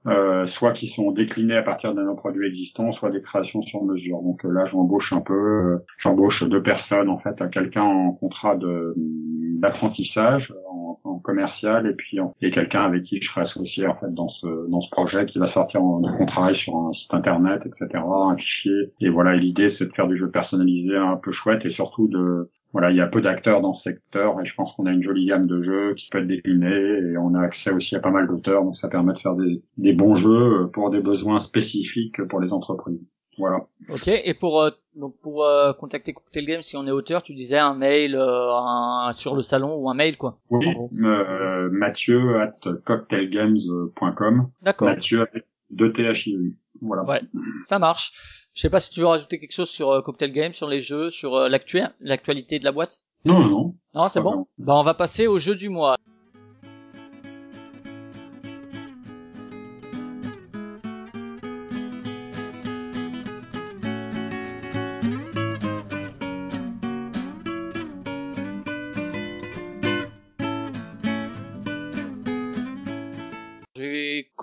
[0.07, 3.83] euh, soit qui sont déclinés à partir de nos produits existants, soit des créations sur
[3.85, 4.23] mesure.
[4.23, 8.13] Donc euh, là, j'embauche un peu, euh, j'embauche deux personnes en fait, à quelqu'un en
[8.13, 8.95] contrat de
[9.61, 10.53] d'apprentissage
[11.05, 14.29] en, commercial et puis en- et quelqu'un avec qui je serai associé en fait dans
[14.29, 17.63] ce dans ce projet qui va sortir en, donc on travaille sur un site internet
[17.67, 21.65] etc un fichier et voilà l'idée c'est de faire des jeux personnalisés un peu chouettes
[21.65, 24.71] et surtout de voilà, il y a peu d'acteurs dans ce secteur et je pense
[24.75, 26.67] qu'on a une jolie gamme de jeux qui peut être déclinée
[27.13, 29.57] et on a accès aussi à pas mal d'auteurs, donc ça permet de faire des,
[29.79, 33.01] des bons jeux pour des besoins spécifiques pour les entreprises.
[33.39, 33.67] Voilà.
[33.91, 37.35] Ok, et pour euh, donc pour euh, contacter Cocktail Games, si on est auteur, tu
[37.35, 40.39] disais un mail euh, un- sur le salon ou un mail quoi.
[40.51, 40.67] Oui,
[41.03, 44.51] euh, Mathieu at cocktailgames.com.
[44.63, 46.57] D'accord, Mathieu avec deux THIU.
[46.83, 47.05] Voilà.
[47.05, 47.21] Ouais.
[47.65, 48.13] ça marche.
[48.55, 50.81] Je sais pas si tu veux rajouter quelque chose sur euh, Cocktail Games, sur les
[50.81, 53.03] jeux, sur euh, l'actu- l'actualité de la boîte?
[53.27, 53.75] Non, non, non.
[53.95, 54.47] Non, c'est bon.
[54.59, 55.97] Bah on va passer au jeu du mois.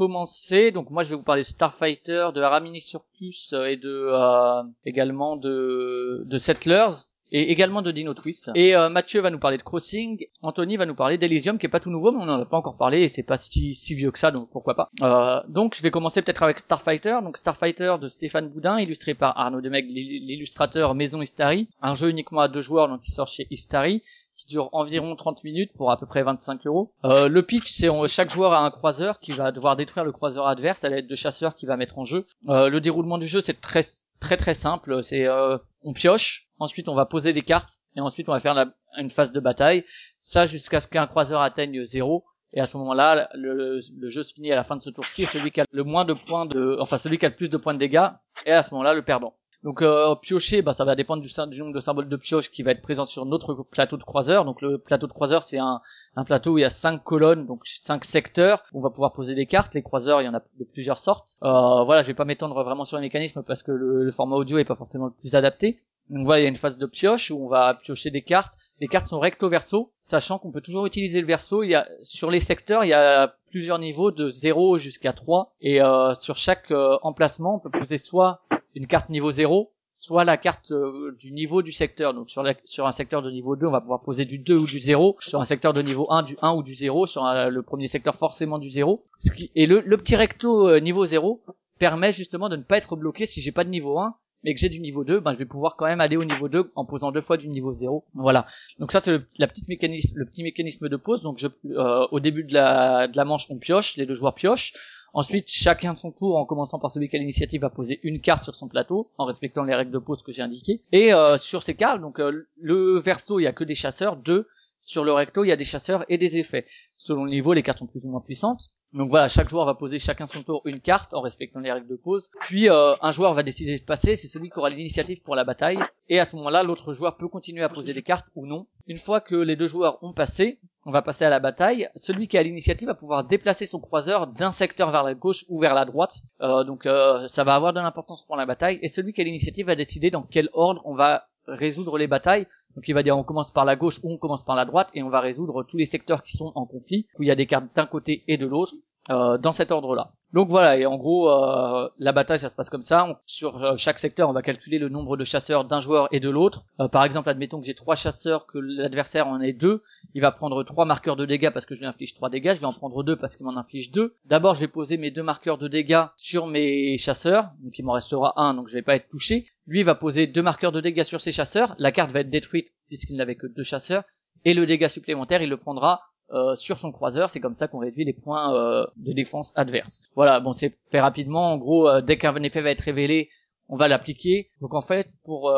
[0.07, 4.63] Donc moi je vais vous parler de Starfighter, de Aramini Circus euh, et de euh,
[4.85, 8.51] également de de Settlers et également de Dino Twist.
[8.53, 11.69] Et euh, Mathieu va nous parler de Crossing, Anthony va nous parler d'Elysium qui est
[11.69, 13.95] pas tout nouveau mais on en a pas encore parlé et c'est pas si, si
[13.95, 14.89] vieux que ça donc pourquoi pas.
[15.01, 17.19] Euh, donc je vais commencer peut-être avec Starfighter.
[17.23, 22.41] Donc Starfighter de Stéphane Boudin illustré par Arnaud Demeg, l'illustrateur Maison Istari, un jeu uniquement
[22.41, 24.03] à deux joueurs donc qui sort chez Istari
[24.47, 26.93] dure environ 30 minutes pour à peu près 25 euros.
[27.05, 30.47] Euh, le pitch, c'est chaque joueur a un croiseur qui va devoir détruire le croiseur
[30.47, 32.25] adverse à l'aide de chasseurs qui va mettre en jeu.
[32.49, 33.81] Euh, le déroulement du jeu, c'est très
[34.19, 35.03] très très simple.
[35.03, 38.55] C'est euh, on pioche, ensuite on va poser des cartes et ensuite on va faire
[38.97, 39.83] une phase de bataille.
[40.19, 42.25] Ça jusqu'à ce qu'un croiseur atteigne zéro.
[42.55, 45.51] Et à ce moment-là, le, jeu se finit à la fin de ce tour-ci celui
[45.51, 47.73] qui a le moins de points de, enfin celui qui a le plus de points
[47.73, 48.09] de dégâts
[48.45, 49.33] est à ce moment-là le perdant.
[49.63, 52.71] Donc euh, piocher, bah, ça va dépendre du, nombre de symboles de pioche qui va
[52.71, 54.43] être présent sur notre plateau de croiseur.
[54.43, 55.81] Donc le plateau de croiseur, c'est un,
[56.25, 58.63] plateau où il y a cinq colonnes, donc cinq secteurs.
[58.73, 59.73] On va pouvoir poser des cartes.
[59.73, 61.37] Les croiseurs, il y en a de plusieurs sortes.
[61.43, 64.35] Euh, voilà, je vais pas m'étendre vraiment sur les mécanismes parce que le, le format
[64.35, 65.79] audio est pas forcément le plus adapté.
[66.09, 68.57] Donc voilà, il y a une phase de pioche où on va piocher des cartes.
[68.81, 71.63] Les cartes sont recto verso, sachant qu'on peut toujours utiliser le verso.
[71.63, 75.53] Il y a sur les secteurs, il y a plusieurs niveaux de 0 jusqu'à 3
[75.61, 78.41] et euh, sur chaque euh, emplacement, on peut poser soit
[78.75, 82.13] une carte niveau 0, soit la carte euh, du niveau du secteur.
[82.13, 84.55] Donc sur, la- sur un secteur de niveau 2, on va pouvoir poser du 2
[84.55, 85.17] ou du 0.
[85.25, 87.05] Sur un secteur de niveau 1, du 1 ou du 0.
[87.05, 89.01] Sur un- le premier secteur, forcément du 0.
[89.19, 91.41] Ce qui, et le, le petit recto euh, niveau 0
[91.79, 94.59] permet justement de ne pas être bloqué si j'ai pas de niveau 1 mais que
[94.59, 96.83] j'ai du niveau 2, ben je vais pouvoir quand même aller au niveau 2 en
[96.83, 98.03] posant deux fois du niveau 0.
[98.13, 98.45] Voilà.
[98.77, 101.21] Donc ça c'est le, la mécanisme, le petit mécanisme de pose.
[101.21, 104.33] Donc je, euh, au début de la, de la manche, on pioche, les deux joueurs
[104.35, 104.73] piochent.
[105.13, 108.43] Ensuite, chacun son tour, en commençant par celui qui a l'initiative, va poser une carte
[108.43, 110.81] sur son plateau, en respectant les règles de pose que j'ai indiquées.
[110.91, 114.17] Et euh, sur ces cartes, donc euh, le verso, il y a que des chasseurs.
[114.17, 114.47] Deux,
[114.81, 116.65] sur le recto, il y a des chasseurs et des effets.
[116.97, 118.71] Selon le niveau, les cartes sont plus ou moins puissantes.
[118.91, 121.87] Donc voilà, chaque joueur va poser chacun son tour une carte en respectant les règles
[121.87, 122.29] de pose.
[122.41, 125.43] Puis euh, un joueur va décider de passer, c'est celui qui aura l'initiative pour la
[125.43, 125.79] bataille.
[126.09, 128.67] Et à ce moment-là, l'autre joueur peut continuer à poser des cartes ou non.
[128.87, 131.89] Une fois que les deux joueurs ont passé, on va passer à la bataille.
[131.95, 135.59] Celui qui a l'initiative va pouvoir déplacer son croiseur d'un secteur vers la gauche ou
[135.59, 136.17] vers la droite.
[136.41, 138.79] Euh, donc euh, ça va avoir de l'importance pour la bataille.
[138.81, 142.47] Et celui qui a l'initiative va décider dans quel ordre on va résoudre les batailles.
[142.75, 144.89] Donc il va dire on commence par la gauche ou on commence par la droite
[144.93, 147.35] et on va résoudre tous les secteurs qui sont en conflit, où il y a
[147.35, 148.73] des cartes d'un côté et de l'autre,
[149.09, 150.13] euh, dans cet ordre-là.
[150.33, 153.21] Donc voilà, et en gros, euh, la bataille, ça se passe comme ça.
[153.25, 156.29] Sur euh, chaque secteur, on va calculer le nombre de chasseurs d'un joueur et de
[156.29, 156.63] l'autre.
[156.91, 159.83] Par exemple, admettons que j'ai trois chasseurs, que l'adversaire en ait deux.
[160.15, 162.55] Il va prendre trois marqueurs de dégâts parce que je lui inflige trois dégâts.
[162.55, 164.15] Je vais en prendre deux parce qu'il m'en inflige deux.
[164.25, 167.49] D'abord, je vais poser mes deux marqueurs de dégâts sur mes chasseurs.
[167.61, 169.47] Donc il m'en restera un, donc je vais pas être touché.
[169.67, 171.75] Lui va poser deux marqueurs de dégâts sur ses chasseurs.
[171.77, 174.03] La carte va être détruite puisqu'il n'avait que deux chasseurs.
[174.45, 176.01] Et le dégât supplémentaire, il le prendra
[176.31, 177.29] euh, sur son croiseur.
[177.29, 180.09] C'est comme ça qu'on réduit les points euh, de défense adverse.
[180.15, 181.53] Voilà, bon, c'est fait rapidement.
[181.53, 183.29] En gros, euh, dès qu'un effet va être révélé,
[183.69, 184.49] on va l'appliquer.
[184.61, 185.51] Donc en fait, pour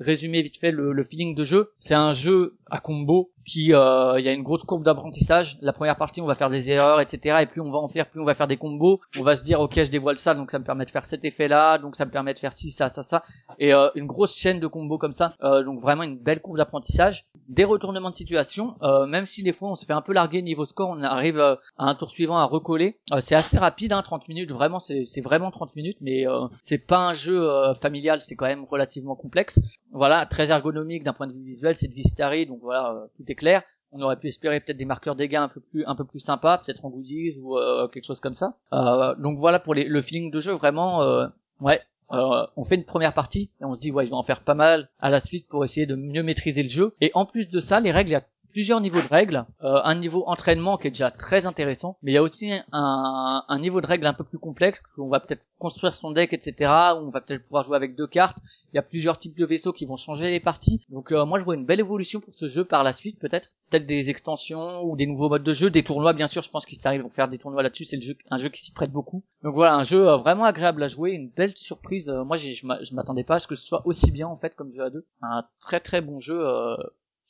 [0.00, 4.24] résumer vite fait le feeling de jeu, c'est un jeu à combo qui euh, il
[4.24, 5.58] y a une grosse courbe d'apprentissage.
[5.60, 7.38] La première partie, on va faire des erreurs, etc.
[7.42, 9.00] Et plus on va en faire, plus on va faire des combos.
[9.18, 11.24] On va se dire, ok, je dévoile ça, donc ça me permet de faire cet
[11.24, 13.24] effet-là, donc ça me permet de faire ci, ça, ça, ça.
[13.58, 15.34] Et euh, une grosse chaîne de combos comme ça.
[15.42, 17.26] Euh, donc vraiment une belle courbe d'apprentissage.
[17.48, 20.42] Des retournements de situation, euh, même si des fois on se fait un peu larguer
[20.42, 22.98] niveau score, on arrive euh, à un tour suivant à recoller.
[23.12, 24.50] Euh, c'est assez rapide, hein, 30 minutes.
[24.50, 28.46] Vraiment, c'est vraiment 30 minutes, mais euh, c'est pas un jeu euh, familial, c'est quand
[28.46, 29.58] même relativement complexe.
[29.92, 33.62] Voilà, très ergonomique d'un point de vue visuel, c'est de Vistari, donc voilà, euh, clair.
[33.92, 36.58] On aurait pu espérer peut-être des marqueurs dégâts un peu plus un peu plus sympas,
[36.58, 38.56] peut-être en goodies ou euh, quelque chose comme ça.
[38.72, 41.26] Euh, donc voilà pour le feeling de jeu vraiment euh,
[41.60, 41.80] ouais.
[42.10, 44.54] on fait une première partie et on se dit ouais je vais en faire pas
[44.54, 46.94] mal à la suite pour essayer de mieux maîtriser le jeu.
[47.02, 49.94] Et en plus de ça, les règles, il y a plusieurs niveaux de règles, un
[49.94, 53.80] niveau entraînement qui est déjà très intéressant, mais il y a aussi un, un niveau
[53.80, 56.70] de règles un peu plus complexe où on va peut-être construire son deck, etc.
[56.96, 58.38] Où on va peut-être pouvoir jouer avec deux cartes.
[58.72, 60.84] Il y a plusieurs types de vaisseaux qui vont changer les parties.
[60.88, 63.50] Donc euh, moi je vois une belle évolution pour ce jeu par la suite peut-être.
[63.70, 66.42] Peut-être des extensions ou des nouveaux modes de jeu, des tournois bien sûr.
[66.42, 67.84] Je pense qu'ils arrivent à faire des tournois là-dessus.
[67.84, 69.22] C'est le jeu, un jeu qui s'y prête beaucoup.
[69.42, 72.08] Donc voilà un jeu euh, vraiment agréable à jouer, une belle surprise.
[72.08, 74.36] Euh, moi je m'a- je m'attendais pas à ce que ce soit aussi bien en
[74.38, 75.04] fait comme jeu à deux.
[75.20, 76.40] Un très très bon jeu.
[76.40, 76.74] euh,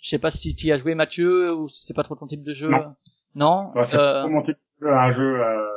[0.01, 2.27] je sais pas si tu y as joué Mathieu ou si c'est pas trop ton
[2.27, 2.69] type de jeu.
[2.69, 2.95] Non.
[3.35, 3.71] Non.
[3.75, 4.53] Bah, c'est Euh, pour monter
[4.83, 5.73] un jeu euh,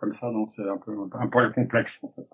[0.00, 2.26] comme ça, donc c'est un peu un peu complexe en fait.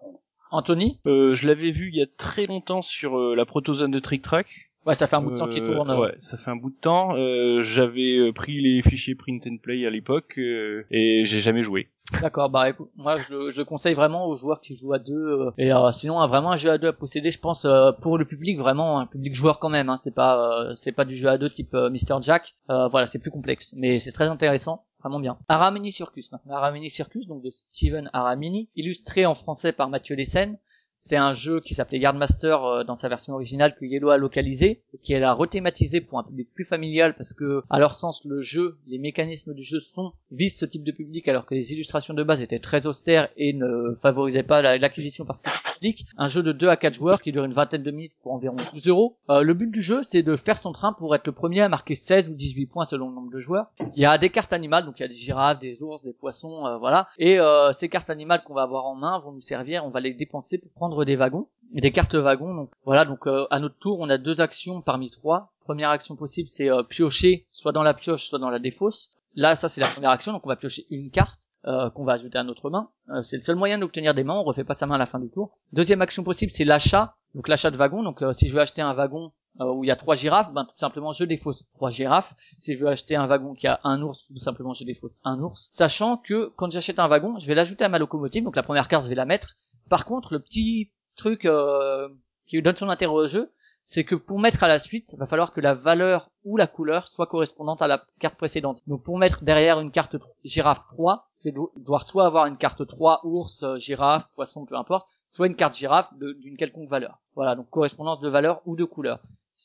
[0.51, 0.99] Anthony?
[1.07, 4.23] Euh, je l'avais vu il y a très longtemps sur euh, la protozone de Trick
[4.23, 4.70] Track.
[4.87, 5.91] Ouais, ça fait un bout de temps qu'il Euh, tourne.
[5.99, 7.15] Ouais, ça fait un bout de temps.
[7.15, 11.63] Euh, J'avais euh, pris les fichiers print and play à l'époque euh, et j'ai jamais
[11.63, 11.89] joué.
[12.23, 15.15] D'accord, bah écoute, moi je, je le conseille vraiment aux joueurs qui jouent à deux.
[15.15, 18.19] euh, et euh, sinon, vraiment un jeu à deux à posséder, je pense euh, pour
[18.19, 19.89] le public vraiment un public joueur quand même.
[19.91, 22.57] Hein, c'est pas euh, c'est pas du jeu à deux type euh, Mr Jack.
[22.71, 24.85] Euh, voilà, c'est plus complexe, mais c'est très intéressant.
[25.03, 25.39] Vraiment bien.
[25.49, 26.55] Aramini Circus maintenant.
[26.57, 30.59] Aramini Circus, donc de Steven Aramini, illustré en français par Mathieu Lessen.
[31.03, 34.83] C'est un jeu qui s'appelait Yardmaster euh, dans sa version originale que Yellow a localisé,
[35.03, 38.43] qui est a rethématisé pour un public plus familial parce que, à leur sens, le
[38.43, 42.13] jeu, les mécanismes du jeu sont visent ce type de public alors que les illustrations
[42.13, 45.43] de base étaient très austères et ne favorisaient pas la- l'acquisition par ce
[45.75, 46.05] public.
[46.19, 48.57] Un jeu de 2 à 4 joueurs qui dure une vingtaine de minutes pour environ
[48.75, 49.17] 12 euros.
[49.31, 51.71] Euh, le but du jeu, c'est de faire son train pour être le premier à
[51.71, 53.71] marquer 16 ou 18 points selon le nombre de joueurs.
[53.97, 56.13] Il y a des cartes animales, donc il y a des girafes, des ours, des
[56.13, 57.09] poissons, euh, voilà.
[57.19, 60.01] Et euh, ces cartes animales qu'on va avoir en main vont nous servir, on va
[60.01, 62.55] les dépenser pour prendre des wagons, des cartes wagons.
[62.55, 65.53] Donc voilà, donc euh, à notre tour, on a deux actions parmi trois.
[65.61, 69.11] Première action possible, c'est euh, piocher, soit dans la pioche, soit dans la défausse.
[69.35, 72.15] Là, ça c'est la première action, donc on va piocher une carte euh, qu'on va
[72.15, 72.89] ajouter à notre main.
[73.23, 75.21] C'est le seul moyen d'obtenir des mains, on refait pas sa main à la fin
[75.21, 75.53] du tour.
[75.73, 78.03] Deuxième action possible, c'est l'achat, donc l'achat de wagons.
[78.03, 79.31] Donc si je veux acheter un wagon
[79.61, 82.35] où il y a trois girafes, ben tout simplement je défausse trois girafes.
[82.59, 85.39] Si je veux acheter un wagon qui a un ours, tout simplement je défausse un
[85.41, 85.69] ours.
[85.71, 88.89] Sachant que quand j'achète un wagon, je vais l'ajouter à ma locomotive, donc la première
[88.89, 89.55] carte je vais la mettre.
[89.91, 92.09] Par contre, le petit truc euh,
[92.47, 93.53] qui donne son intérêt au jeu,
[93.83, 97.09] c'est que pour mettre à la suite, va falloir que la valeur ou la couleur
[97.09, 98.83] soit correspondante à la carte précédente.
[98.87, 102.87] Donc pour mettre derrière une carte girafe 3, je vais devoir soit avoir une carte
[102.87, 107.19] 3 ours, euh, girafe, poisson, peu importe, soit une carte girafe d'une quelconque valeur.
[107.35, 109.21] Voilà, donc correspondance de valeur ou de couleur.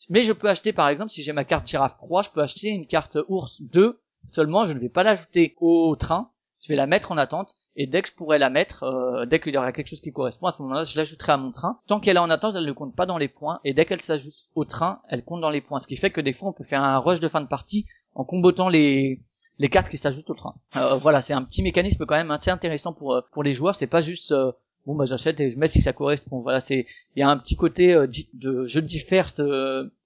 [0.09, 2.69] Mais je peux acheter par exemple, si j'ai ma carte girafe 3, je peux acheter
[2.69, 6.31] une carte ours 2, seulement je ne vais pas l'ajouter au train,
[6.65, 9.39] je vais la mettre en attente et dès que je pourrai la mettre, euh, dès
[9.39, 11.79] qu'il y aura quelque chose qui correspond à ce moment-là, je l'ajouterai à mon train.
[11.87, 14.01] Tant qu'elle est en attente, elle ne compte pas dans les points et dès qu'elle
[14.01, 15.77] s'ajoute au train, elle compte dans les points.
[15.77, 17.85] Ce qui fait que des fois, on peut faire un rush de fin de partie
[18.15, 19.21] en combotant les
[19.59, 20.55] les cartes qui s'ajoutent au train.
[20.75, 23.75] Euh, voilà, c'est un petit mécanisme quand même assez intéressant pour euh, pour les joueurs.
[23.75, 24.51] C'est pas juste euh,
[24.85, 26.41] bon bah j'achète et je mets si ça correspond.
[26.41, 27.95] Voilà, c'est il y a un petit côté
[28.33, 29.27] de je diffère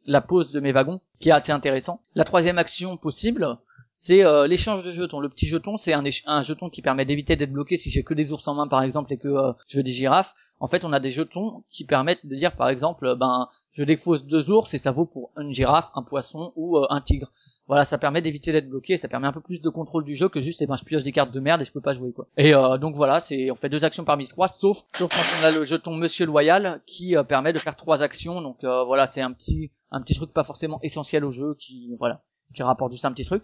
[0.05, 2.01] la pose de mes wagons qui est assez intéressant.
[2.15, 3.57] La troisième action possible,
[4.01, 5.19] c'est euh, l'échange de jetons.
[5.19, 8.31] Le petit jeton, c'est un, jeton qui permet d'éviter d'être bloqué si j'ai que des
[8.31, 10.33] ours en main par exemple et que euh, je veux des girafes.
[10.61, 13.83] En fait, on a des jetons qui permettent de dire par exemple, euh, ben je
[13.83, 17.29] défausse deux ours et ça vaut pour une girafe, un poisson ou un tigre.
[17.67, 20.29] Voilà, ça permet d'éviter d'être bloqué, ça permet un peu plus de contrôle du jeu
[20.29, 22.13] que juste, eh ben, je pioche des cartes de merde et je peux pas jouer,
[22.13, 22.25] quoi.
[22.37, 25.51] Et donc voilà, c'est, on fait deux actions parmi trois, sauf, sauf quand on a
[25.51, 28.41] le jeton Monsieur Loyal qui permet de faire trois actions.
[28.41, 32.21] Donc voilà, c'est un petit, un petit truc pas forcément essentiel au jeu qui, voilà,
[32.55, 33.43] qui rapporte juste un petit truc.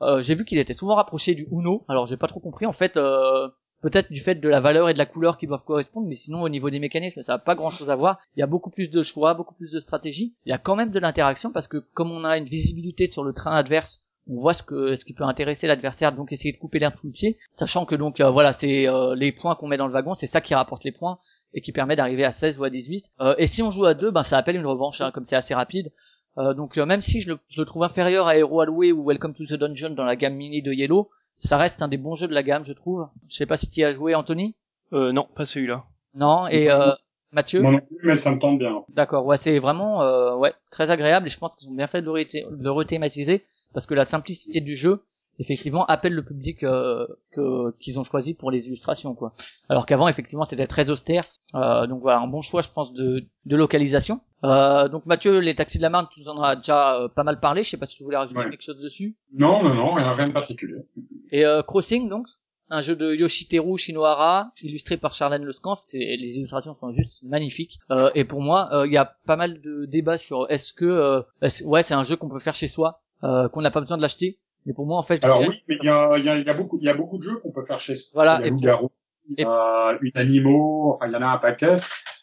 [0.00, 2.66] Euh, j'ai vu qu'il était souvent rapproché du Uno, alors j'ai pas trop compris.
[2.66, 3.48] En fait, euh,
[3.82, 6.42] peut-être du fait de la valeur et de la couleur qui doivent correspondre, mais sinon
[6.42, 8.18] au niveau des mécanismes, ça n'a pas grand-chose à voir.
[8.36, 10.34] Il y a beaucoup plus de choix, beaucoup plus de stratégie.
[10.46, 13.24] Il y a quand même de l'interaction parce que comme on a une visibilité sur
[13.24, 16.58] le train adverse, on voit ce que ce qui peut intéresser l'adversaire, donc essayer de
[16.58, 18.86] couper l'herbe sous le pied, sachant que donc euh, voilà, c'est
[19.16, 21.18] les points qu'on met dans le wagon, c'est ça qui rapporte les points
[21.54, 23.12] et qui permet d'arriver à 16 ou à 18.
[23.20, 25.36] Euh, et si on joue à deux, ben ça appelle une revanche, hein, comme c'est
[25.36, 25.92] assez rapide.
[26.38, 29.04] Euh, donc euh, même si je le, je le trouve inférieur à Hero Alloué ou
[29.06, 32.14] Welcome to the Dungeon dans la gamme mini de Yellow, ça reste un des bons
[32.14, 33.08] jeux de la gamme, je trouve.
[33.28, 34.54] Je sais pas si tu y as joué, Anthony.
[34.92, 35.84] Euh, non, pas celui-là.
[36.14, 36.46] Non.
[36.48, 36.92] Et euh,
[37.32, 38.82] Mathieu Moi non plus, mais ça me tente bien.
[38.90, 42.00] D'accord, ouais, c'est vraiment euh, ouais très agréable et je pense qu'ils ont bien fait
[42.00, 43.44] de le, rethé- de le rethématiser
[43.74, 45.02] parce que la simplicité du jeu
[45.38, 49.32] effectivement appelle le public euh, que qu'ils ont choisi pour les illustrations quoi.
[49.68, 51.24] Alors qu'avant effectivement c'était très austère.
[51.54, 54.20] Euh, donc voilà un bon choix je pense de de localisation.
[54.44, 57.24] Euh, donc Mathieu les taxis de la Marne tu nous en as déjà euh, pas
[57.24, 57.62] mal parlé.
[57.62, 58.50] Je sais pas si tu voulais rajouter Ouais.
[58.50, 59.16] quelque chose dessus.
[59.34, 60.82] Non, non, non, rien rien de particulier.
[61.30, 62.26] Et euh, Crossing donc?
[62.74, 65.46] Un jeu de Yoshiteru Shinohara illustré par Charlène.
[65.84, 67.78] C'est les illustrations sont juste magnifiques.
[67.90, 70.86] Euh, et pour moi euh, il y a pas mal de débats sur est-ce que
[70.86, 73.80] euh, est-ce- ouais c'est un jeu qu'on peut faire chez soi euh, qu'on n'a pas
[73.80, 74.38] besoin de l'acheter.
[74.66, 76.38] Mais pour moi en fait je Alors dirais- oui, mais il y a, y, a,
[76.38, 78.10] y a beaucoup, il y a beaucoup de jeux qu'on peut faire chez soi.
[78.14, 78.90] Voilà, Il y a et Loup-garou,
[79.38, 81.76] et- a une animaux, enfin il y en a un paquet.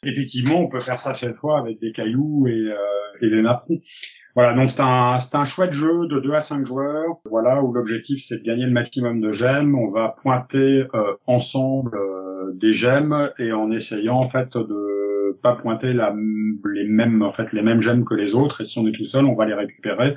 [0.03, 2.75] Effectivement, on peut faire ça chez soi avec des cailloux et, euh,
[3.21, 3.79] et des napperons.
[4.35, 7.73] Voilà, donc c'est un, c'est un chouette jeu de 2 à 5 joueurs, voilà, où
[7.73, 9.75] l'objectif c'est de gagner le maximum de gemmes.
[9.75, 15.55] On va pointer euh, ensemble euh, des gemmes et en essayant en fait de pas
[15.55, 16.13] pointer la,
[16.73, 18.61] les mêmes en fait les mêmes gemmes que les autres.
[18.61, 20.15] Et si on est tout seul, on va les récupérer.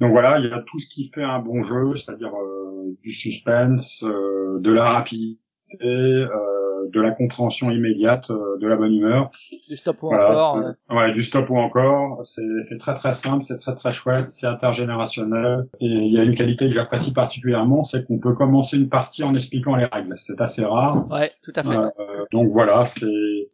[0.00, 3.12] Donc voilà, il y a tout ce qui fait un bon jeu, c'est-à-dire euh, du
[3.12, 5.38] suspense, euh, de la rapidité,
[5.82, 6.55] euh,
[6.92, 9.30] de la compréhension immédiate, euh, de la bonne humeur.
[9.68, 10.30] du stop ou Voilà.
[10.50, 10.56] encore.
[10.58, 12.22] euh, Ouais, du stop ou encore.
[12.24, 15.66] C'est très très simple, c'est très très chouette, c'est intergénérationnel.
[15.80, 19.24] Et il y a une qualité que j'apprécie particulièrement, c'est qu'on peut commencer une partie
[19.24, 20.14] en expliquant les règles.
[20.16, 21.10] C'est assez rare.
[21.10, 21.76] Ouais, tout à fait.
[21.76, 21.90] Euh,
[22.32, 23.06] donc voilà, c'est.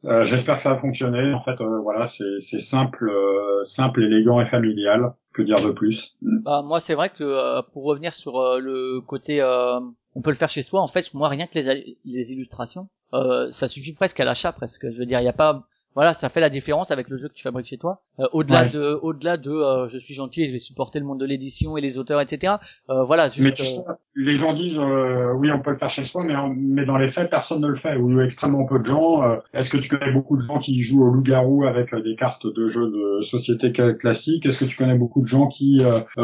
[0.06, 1.32] euh, J'espère que ça va fonctionner.
[1.34, 5.12] En fait, euh, voilà, c'est c'est simple, euh, simple, élégant et familial.
[5.34, 6.18] Que dire de plus?
[6.20, 9.80] Bah moi c'est vrai que euh, pour revenir sur euh, le côté euh,
[10.14, 13.50] on peut le faire chez soi en fait moi rien que les, les illustrations euh,
[13.52, 15.64] ça suffit presque à l'achat presque je veux dire il y a pas
[15.94, 18.62] voilà ça fait la différence avec le jeu que tu fabriques chez toi Euh, au-delà
[18.62, 18.70] Ouais.
[18.70, 21.76] de au-delà de euh, je suis gentil et je vais supporter le monde de l'édition
[21.76, 22.54] et les auteurs etc
[22.90, 23.82] euh, voilà juste, Mais tu euh, sais,
[24.14, 26.98] les gens disent euh, oui, on peut le faire chez soi, mais, en- mais dans
[26.98, 29.22] les faits, personne ne le fait, ou extrêmement peu de gens.
[29.22, 32.46] euh, Est-ce que tu connais beaucoup de gens qui jouent au loup-garou avec des cartes
[32.46, 34.44] de jeux de société cla- classiques?
[34.44, 35.80] Est-ce que tu connais beaucoup de gens qui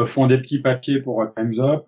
[0.07, 1.85] font des petits papiers pour Times Up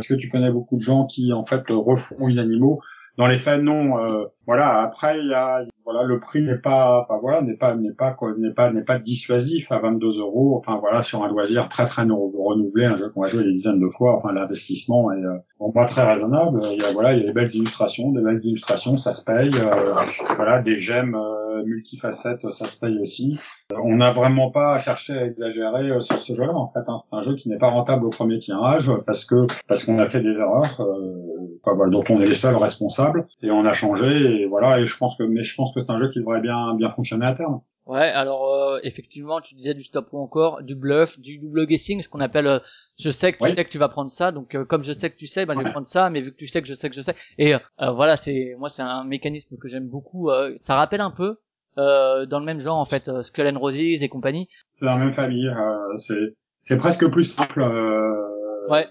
[0.00, 2.80] Est-ce que tu connais beaucoup de gens qui en fait euh, refont une animaux
[3.16, 3.96] dans les faits, non.
[3.98, 4.80] euh, voilà.
[4.82, 8.16] Après, il y a, voilà, le prix n'est pas, enfin voilà, n'est pas, n'est pas,
[8.36, 10.56] n'est pas, n'est pas dissuasif à 22 euros.
[10.58, 13.52] Enfin voilà, sur un loisir très très nou- renouvelé, un jeu qu'on va jouer des
[13.52, 14.16] dizaines de fois.
[14.16, 16.58] Enfin, l'investissement est, euh, pour moi, très raisonnable.
[16.72, 19.24] Il y a, voilà, il y a des belles illustrations, des belles illustrations, ça se
[19.24, 19.52] paye.
[19.60, 19.94] euh,
[20.34, 21.14] voilà, des gemmes
[21.54, 23.38] euh, multifacettes, ça se paye aussi.
[23.72, 26.54] Euh, On n'a vraiment pas à chercher à exagérer euh, sur ce jeu-là.
[26.54, 26.98] En fait, hein.
[26.98, 30.08] c'est un jeu qui n'est pas rentable au premier tirage parce que parce qu'on a
[30.08, 30.80] fait des erreurs.
[30.80, 34.80] Euh, voilà, donc on est les seuls responsables et on a changé et voilà.
[34.80, 36.90] Et je pense que mais je pense que c'est un jeu qui devrait bien bien
[36.90, 37.60] fonctionner à terme.
[37.86, 42.00] Ouais, alors euh, effectivement, tu disais du stop ou encore, du bluff, du double guessing,
[42.02, 42.58] ce qu'on appelle euh,
[42.98, 45.10] je sais que tu sais que tu vas prendre ça, donc euh, comme je sais
[45.10, 46.72] que tu sais, ben je vais prendre ça, mais vu que tu sais que je
[46.74, 47.14] sais que je sais.
[47.36, 47.58] Et euh,
[47.90, 50.30] voilà, c'est moi c'est un mécanisme que j'aime beaucoup.
[50.30, 51.36] euh, ça rappelle un peu
[51.76, 54.48] euh, dans le même genre en fait, euh, Skull and Roses et compagnie.
[54.76, 55.48] C'est la même famille.
[55.48, 57.60] euh, c'est c'est presque plus simple.
[57.62, 58.86] euh, Ouais.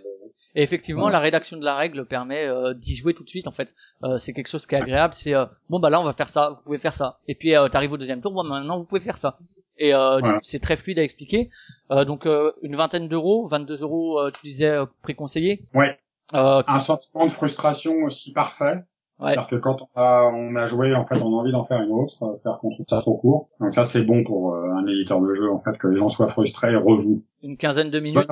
[0.55, 1.11] Et effectivement, Ouais.
[1.11, 3.47] la rédaction de la règle permet euh, d'y jouer tout de suite.
[3.47, 3.73] En fait,
[4.03, 5.13] Euh, c'est quelque chose qui est agréable.
[5.13, 7.17] C'est euh, bon bah là on va faire ça, vous pouvez faire ça.
[7.27, 9.37] Et puis euh, t'arrives au deuxième tour, bon maintenant vous pouvez faire ça.
[9.79, 10.37] Et euh, Voilà.
[10.43, 11.49] c'est très fluide à expliquer.
[11.91, 15.63] Euh, donc euh, une vingtaine d'euros, 22 euros, euh, tu disais préconseillé.
[15.73, 15.97] Ouais.
[16.33, 18.83] Euh, Un sentiment de frustration aussi parfait.
[19.19, 19.33] Ouais.
[19.33, 21.79] C'est-à-dire que quand on a, on a joué, en fait, on a envie d'en faire
[21.81, 22.15] une autre.
[22.35, 23.49] C'est-à-dire qu'on trouve ça trop court.
[23.59, 26.09] Donc ça, c'est bon pour euh, un éditeur de jeu, en fait, que les gens
[26.09, 27.23] soient frustrés et rejouent.
[27.43, 28.27] une quinzaine de minutes,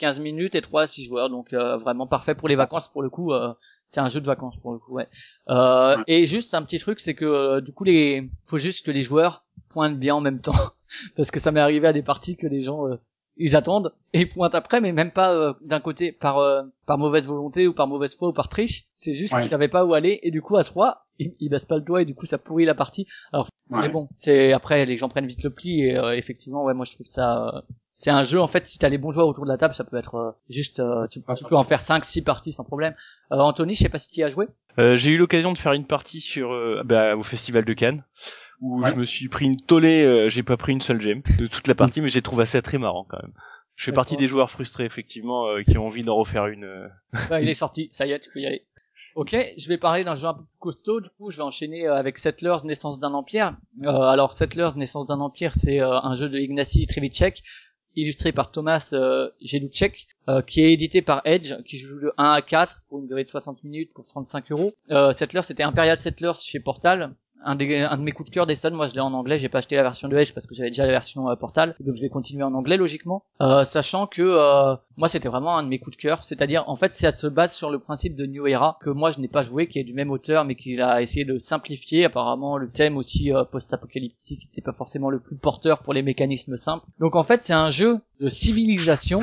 [0.00, 1.30] 15 minutes et 3 à 6 joueurs.
[1.30, 3.32] Donc euh, vraiment parfait pour les vacances pour le coup.
[3.32, 3.52] euh,
[3.88, 4.94] c'est un jeu de vacances pour le coup.
[4.94, 5.08] Ouais.
[5.48, 6.04] Euh, Ouais.
[6.06, 9.02] Et juste un petit truc, c'est que euh, du coup les, faut juste que les
[9.02, 10.52] joueurs pointent bien en même temps,
[11.16, 12.96] parce que ça m'est arrivé à des parties que les gens euh,
[13.36, 16.98] ils attendent et ils pointent après, mais même pas euh, d'un côté par euh, par
[16.98, 18.84] mauvaise volonté ou par mauvaise foi ou par triche.
[18.94, 19.40] C'est juste Ouais.
[19.40, 21.82] qu'ils savaient pas où aller et du coup à 3 ils, ils baissent pas le
[21.82, 23.06] doigt et du coup ça pourrit la partie.
[23.32, 23.82] Alors Ouais.
[23.82, 26.84] mais bon, c'est après les gens prennent vite le pli et euh, effectivement ouais moi
[26.84, 27.60] je trouve ça euh,
[28.00, 29.84] c'est un jeu en fait si t'as les bons joueurs autour de la table ça
[29.84, 32.94] peut être euh, juste euh, tu, tu peux en faire 5 6 parties sans problème.
[33.32, 34.46] Euh, Anthony, je sais pas si tu as joué.
[34.78, 38.04] Euh, j'ai eu l'occasion de faire une partie sur euh, bah, au festival de Cannes
[38.60, 38.90] où Ouais.
[38.90, 41.66] je me suis pris une tollée, euh, j'ai pas pris une seule gemme de toute
[41.68, 43.32] la partie, mais j'ai trouvé ça très marrant quand même.
[43.76, 46.64] Je fais partie des joueurs frustrés effectivement euh, qui ont envie d'en refaire une.
[46.64, 46.88] euh.
[47.30, 48.66] Ouais, il est sorti, ça y est, tu peux y aller.
[49.16, 51.86] Ok, je vais parler d'un jeu un peu plus costaud, du coup je vais enchaîner
[51.86, 53.56] avec Settlers, Naissance d'un Empire.
[53.82, 57.42] Euh, alors Settlers, Naissance d'un Empire, c'est euh, un jeu de Ignacy Trivicek,
[57.96, 59.30] illustré par Thomas euh,
[60.28, 63.24] euh, qui est édité par Edge, qui joue de 1 à 4 pour une durée
[63.24, 64.72] de 60 minutes pour 35 euros.
[64.90, 67.14] Euh, Settlers, c'était Imperial Settlers chez Portal,
[67.44, 69.38] un, des, un de mes coups de cœur des Sun, moi je l'ai en anglais,
[69.38, 71.74] j'ai pas acheté la version de Edge parce que j'avais déjà la version euh, Portal,
[71.80, 75.62] donc je vais continuer en anglais logiquement, euh, sachant que euh, moi c'était vraiment un
[75.62, 78.26] de mes coups de cœur, c'est-à-dire en fait ça se base sur le principe de
[78.26, 80.80] New Era que moi je n'ai pas joué, qui est du même auteur mais qu'il
[80.82, 82.04] a essayé de simplifier.
[82.04, 86.56] Apparemment le thème aussi euh, post-apocalyptique n'était pas forcément le plus porteur pour les mécanismes
[86.56, 86.86] simples.
[86.98, 89.20] Donc en fait c'est un jeu de civilisation,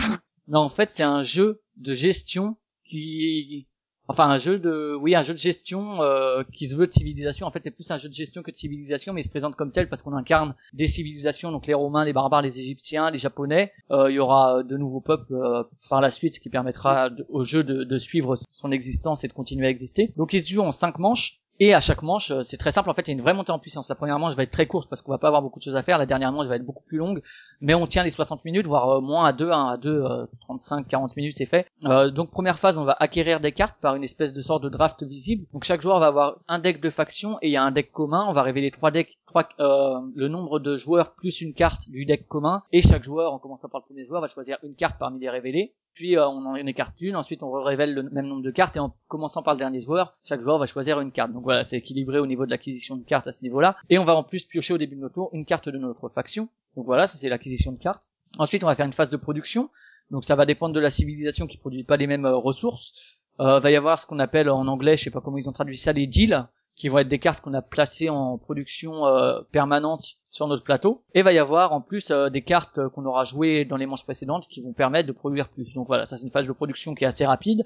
[0.48, 3.68] non en fait c'est un jeu de gestion qui
[4.08, 7.46] enfin un jeu de oui un jeu de gestion euh, qui se veut de civilisation.
[7.46, 9.56] En fait c'est plus un jeu de gestion que de civilisation mais il se présente
[9.56, 13.18] comme tel parce qu'on incarne des civilisations donc les romains les barbares les égyptiens les
[13.18, 13.72] japonais.
[13.92, 17.44] Euh, il y aura de nouveaux peuples euh, par la suite ce qui permettra au
[17.44, 20.14] jeu de, de suivre son existence et de continuer à exister.
[20.18, 22.90] Donc il se joue en cinq manches et à chaque manche, euh, c'est très simple.
[22.90, 23.90] En fait, il y a une vraie montée en puissance.
[23.90, 25.76] La première manche va être très courte parce qu'on va pas avoir beaucoup de choses
[25.76, 25.98] à faire.
[25.98, 27.22] La dernière manche va être beaucoup plus longue,
[27.62, 30.26] mais on tient les 60 minutes, voire euh, moins à 2, 1 à 2, euh,
[30.42, 31.68] 35, 40 minutes, c'est fait.
[31.86, 34.70] Euh, donc première phase, on va acquérir des cartes par une espèce de sorte de
[34.70, 35.46] draft visible.
[35.54, 37.92] Donc chaque joueur va avoir un deck de faction et il y a un deck
[37.92, 38.26] commun.
[38.28, 42.06] On va révéler trois decks, trois, euh, le nombre de joueurs plus une carte du
[42.06, 42.64] deck commun.
[42.72, 45.30] Et chaque joueur, en commençant par le premier joueur, va choisir une carte parmi les
[45.30, 45.74] révélées.
[45.98, 48.80] Puis euh, on en écarte une, ensuite on révèle le même nombre de cartes et
[48.80, 51.34] en commençant par le dernier joueur, chaque joueur va choisir une carte.
[51.34, 53.76] Donc voilà, c'est équilibré au niveau de l'acquisition de cartes à ce niveau-là.
[53.90, 56.08] Et on va en plus piocher au début de notre tour une carte de notre
[56.10, 56.50] faction.
[56.76, 58.12] Donc voilà, ça c'est l'acquisition de cartes.
[58.38, 59.72] Ensuite on va faire une phase de production.
[60.12, 62.94] Donc ça va dépendre de la civilisation qui produit pas les mêmes euh, ressources.
[63.40, 65.52] Euh, va y avoir ce qu'on appelle en anglais, je sais pas comment ils ont
[65.52, 69.42] traduit ça, les deals, qui vont être des cartes qu'on a placées en production euh,
[69.52, 71.04] permanente sur notre plateau.
[71.14, 74.04] Et va y avoir en plus euh, des cartes qu'on aura jouées dans les manches
[74.04, 75.74] précédentes qui vont permettre de produire plus.
[75.74, 77.66] Donc voilà, ça c'est une phase de production qui est assez rapide.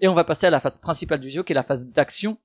[0.00, 2.38] Et on va passer à la phase principale du jeu, qui est la phase d'action,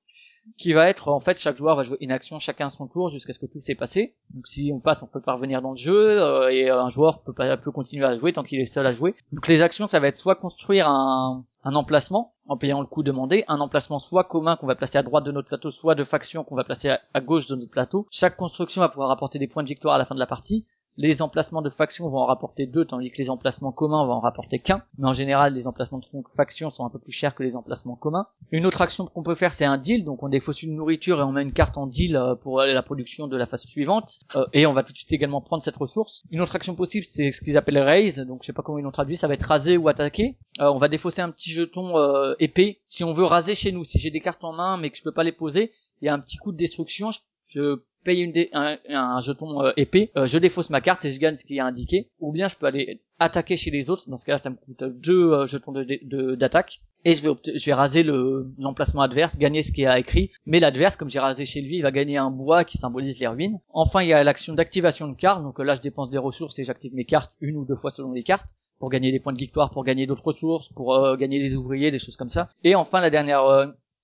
[0.56, 3.32] qui va être en fait chaque joueur va jouer une action chacun son tour jusqu'à
[3.32, 4.14] ce que tout s'est passé.
[4.34, 7.32] Donc si on passe, on peut parvenir dans le jeu euh, et un joueur peut
[7.32, 9.14] pas peut continuer à jouer tant qu'il est seul à jouer.
[9.32, 13.02] Donc les actions, ça va être soit construire un, un emplacement en payant le coût
[13.02, 16.04] demandé, un emplacement soit commun qu'on va placer à droite de notre plateau, soit de
[16.04, 18.06] faction qu'on va placer à gauche de notre plateau.
[18.10, 20.66] Chaque construction va pouvoir apporter des points de victoire à la fin de la partie.
[20.96, 24.20] Les emplacements de faction vont en rapporter deux, tandis que les emplacements communs vont en
[24.20, 24.82] rapporter qu'un.
[24.98, 26.06] Mais en général, les emplacements de
[26.36, 28.26] faction sont un peu plus chers que les emplacements communs.
[28.50, 30.04] Une autre action qu'on peut faire, c'est un deal.
[30.04, 32.82] Donc on défausse une nourriture et on met une carte en deal euh, pour la
[32.82, 34.20] production de la phase suivante.
[34.36, 36.24] Euh, et on va tout de suite également prendre cette ressource.
[36.30, 38.18] Une autre action possible, c'est ce qu'ils appellent raise.
[38.18, 40.36] Donc je sais pas comment ils l'ont traduit, ça va être raser ou attaquer.
[40.60, 42.80] Euh, on va défausser un petit jeton euh, épée.
[42.88, 45.02] Si on veut raser chez nous, si j'ai des cartes en main mais que je
[45.02, 45.72] peux pas les poser,
[46.02, 47.10] il y a un petit coup de destruction.
[47.50, 51.44] Je paye un, jeton euh, épée, euh, je défausse ma carte et je gagne ce
[51.44, 52.08] qui est indiqué.
[52.18, 54.08] Ou bien je peux aller attaquer chez les autres.
[54.08, 56.80] Dans ce cas-là, ça me coûte deux euh, jetons de dé- de- d'attaque.
[57.04, 57.22] et je
[57.66, 60.30] vais, raser le l'emplacement adverse, gagner ce qui est écrit.
[60.46, 63.26] Mais l'adverse, comme j'ai rasé chez lui, il va gagner un bois qui symbolise les
[63.26, 63.58] ruines.
[63.68, 65.42] Enfin, il y a l'action d'activation de cartes.
[65.42, 67.90] Donc euh, là, je dépense des ressources et j'active mes cartes une ou deux fois
[67.90, 68.48] selon les cartes
[68.78, 71.98] pour gagner des points de victoire, pour gagner d'autres ressources, pour gagner des ouvriers, des
[71.98, 72.48] choses comme ça.
[72.64, 73.44] Et enfin, la dernière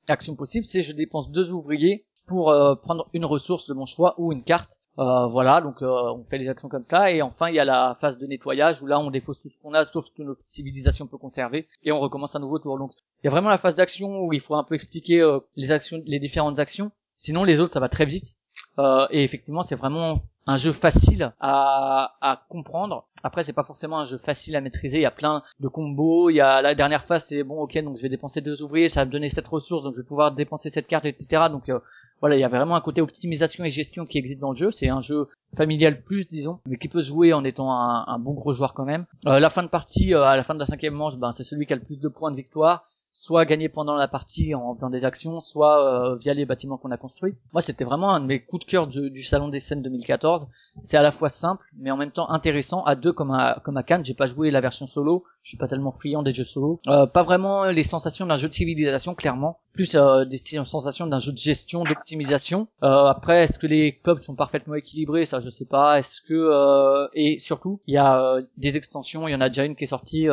[0.06, 4.14] action possible, c'est je dépense deux ouvriers pour euh, prendre une ressource de mon choix
[4.18, 4.80] ou une carte.
[4.98, 7.10] Euh, voilà, donc euh, on fait les actions comme ça.
[7.10, 9.56] Et enfin, il y a la phase de nettoyage où là, on défausse tout ce
[9.62, 12.78] qu'on a, sauf ce que notre civilisation peut conserver, et on recommence un nouveau tour.
[12.78, 12.92] Donc,
[13.22, 15.72] il y a vraiment la phase d'action où il faut un peu expliquer euh, les
[15.72, 16.90] actions, les différentes actions.
[17.16, 18.36] Sinon, les autres, ça va très vite.
[18.78, 23.08] Euh, et effectivement, c'est vraiment un jeu facile à, à comprendre.
[23.22, 24.98] Après, c'est pas forcément un jeu facile à maîtriser.
[24.98, 26.30] Il y a plein de combos.
[26.30, 28.88] Il y a la dernière phase, c'est bon, ok, donc je vais dépenser deux ouvriers,
[28.88, 31.44] ça va me donner cette ressource, donc je vais pouvoir dépenser cette carte, etc.
[31.50, 31.80] Donc euh,
[32.20, 34.70] voilà, il y a vraiment un côté optimisation et gestion qui existe dans le jeu.
[34.70, 38.32] C'est un jeu familial plus, disons, mais qui peut se jouer en étant un, bon
[38.32, 39.06] gros joueur quand même.
[39.26, 41.44] Euh, la fin de partie, euh, à la fin de la cinquième manche, ben c'est
[41.44, 44.74] celui qui a le plus de points de victoire soit gagné pendant la partie en
[44.74, 47.34] faisant des actions, soit euh, via les bâtiments qu'on a construits.
[47.54, 50.48] Moi, c'était vraiment un de mes coups de cœur du, du salon des scènes 2014.
[50.84, 53.78] C'est à la fois simple, mais en même temps intéressant à deux comme à comme
[53.78, 54.04] à Cannes.
[54.04, 56.78] J'ai pas joué la version solo, je suis pas tellement friand des jeux solo.
[56.88, 59.60] Euh, pas vraiment les sensations d'un jeu de civilisation, clairement.
[59.72, 62.68] Plus euh, des sensations d'un jeu de gestion, d'optimisation.
[62.82, 65.24] Euh, après, est-ce que les peuples sont parfaitement équilibrés?
[65.24, 65.98] Ça, je sais pas.
[65.98, 69.26] Est-ce que euh, et surtout, il y a euh, des extensions.
[69.26, 70.28] Il y en a déjà une qui est sortie.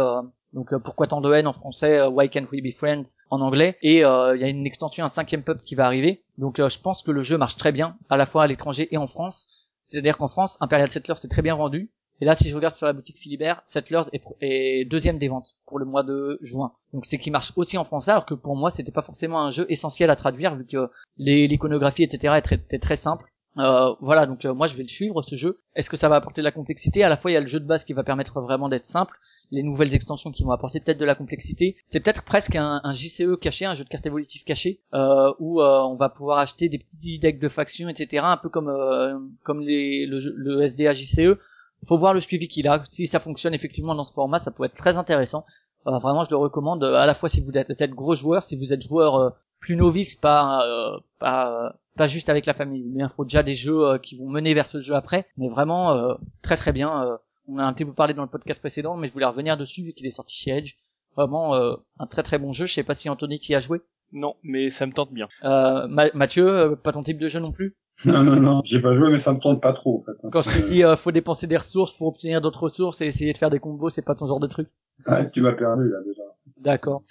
[0.54, 3.42] Donc euh, pourquoi tant de haine en français, euh, Why Can't We Be Friends en
[3.42, 6.24] anglais, et euh, il y a une extension, un cinquième peuple qui va arriver.
[6.38, 8.88] Donc euh, je pense que le jeu marche très bien, à la fois à l'étranger
[8.92, 9.48] et en France.
[9.84, 11.92] C'est-à-dire qu'en France, Imperial Settlers c'est très bien vendu.
[12.22, 14.04] Et là, si je regarde sur la boutique Philibert, Settlers
[14.40, 16.72] est, deuxième des ventes pour le mois de juin.
[16.94, 19.52] Donc c'est qui marche aussi en français, alors que pour moi, c'était pas forcément un
[19.52, 23.26] jeu essentiel à traduire, vu que l'iconographie, etc., est très, très simple.
[23.60, 25.60] Euh, voilà, donc euh, moi je vais le suivre ce jeu.
[25.76, 27.04] Est-ce que ça va apporter de la complexité?
[27.04, 28.86] À la fois il y a le jeu de base qui va permettre vraiment d'être
[28.86, 29.16] simple,
[29.52, 31.76] les nouvelles extensions qui vont apporter peut-être de la complexité.
[31.88, 35.62] C'est peut-être presque un, un JCE caché, un jeu de cartes évolutives caché, euh, où
[35.62, 38.24] euh, on va pouvoir acheter des petits decks de factions, etc.
[38.26, 41.38] Un peu comme euh, comme les, le, le SDA JCE.
[41.86, 42.82] Faut voir le suivi qu'il a.
[42.86, 45.46] Si ça fonctionne effectivement dans ce format, ça peut être très intéressant.
[45.86, 46.82] Vraiment, je le recommande.
[46.84, 50.16] à la fois si vous êtes, êtes gros joueur, si vous êtes joueur plus novice,
[50.16, 50.64] pas
[51.20, 52.84] pas pas juste avec la famille.
[52.96, 55.92] Il faut déjà des jeux euh, qui vont mener vers ce jeu après, mais vraiment
[55.94, 57.06] euh, très très bien.
[57.06, 57.18] euh,
[57.48, 59.84] on a un petit peu parlé dans le podcast précédent, mais je voulais revenir dessus
[59.84, 60.74] vu qu'il est sorti chez Edge.
[61.16, 62.66] Vraiment euh, un très très bon jeu.
[62.66, 63.82] Je sais pas si Anthony t'y a joué.
[64.12, 65.28] Non, mais ça me tente bien.
[65.44, 67.76] Euh, Ma- Mathieu, euh, pas ton type de jeu non plus?
[68.06, 70.30] Non, non, non, j'ai pas joué, mais ça me tente pas trop, en fait.
[70.30, 73.32] Quand je te dis euh, faut dépenser des ressources pour obtenir d'autres ressources et essayer
[73.32, 74.68] de faire des combos, c'est pas ton genre de truc?
[75.08, 76.22] Ouais, tu m'as perdu, là, déjà.
[76.58, 77.04] D'accord.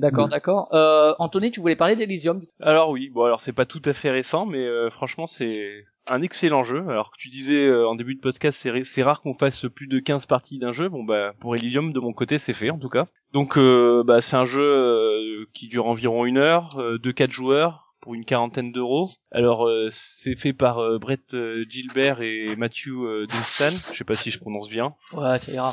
[0.00, 0.30] D'accord, Mm.
[0.30, 0.68] d'accord.
[0.74, 2.40] Euh, Anthony, tu voulais parler d'Elysium.
[2.60, 6.22] Alors oui, bon alors c'est pas tout à fait récent, mais euh, franchement c'est un
[6.22, 6.84] excellent jeu.
[6.88, 9.66] Alors que tu disais euh, en début de podcast, c'est ra- c'est rare qu'on fasse
[9.74, 10.88] plus de 15 parties d'un jeu.
[10.88, 13.06] Bon bah pour Elysium de mon côté c'est fait en tout cas.
[13.32, 17.30] Donc euh, bah c'est un jeu euh, qui dure environ une heure, euh, de quatre
[17.30, 19.08] joueurs pour une quarantaine d'euros.
[19.30, 23.70] Alors euh, c'est fait par euh, Brett euh, Gilbert et Matthew euh, Dunstan.
[23.92, 24.94] Je sais pas si je prononce bien.
[25.12, 25.70] Ouais, ça ira.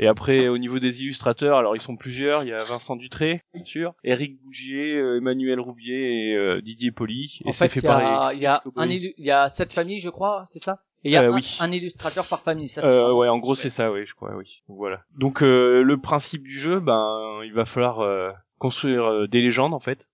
[0.00, 2.42] Et après, au niveau des illustrateurs, alors ils sont plusieurs.
[2.42, 6.90] Il y a Vincent Dutré, bien sûr, Eric Bougier, euh, Emmanuel Roubier et euh, Didier
[6.90, 7.40] Poli.
[7.44, 8.96] Et c'est fait, fait il y a, par il y a Chris un Coboy.
[8.96, 10.80] illu- il y a sept familles, je crois, c'est ça?
[11.04, 11.56] Et il y a Euh, un, oui.
[11.60, 12.66] un illustrateur par famille.
[12.68, 14.62] Ça, Euh, ouais, en gros c'est ça, oui, je crois, oui.
[14.68, 15.02] Donc, voilà.
[15.18, 19.80] Donc euh, le principe du jeu, ben, il va falloir euh, construire des légendes en
[19.80, 20.08] fait.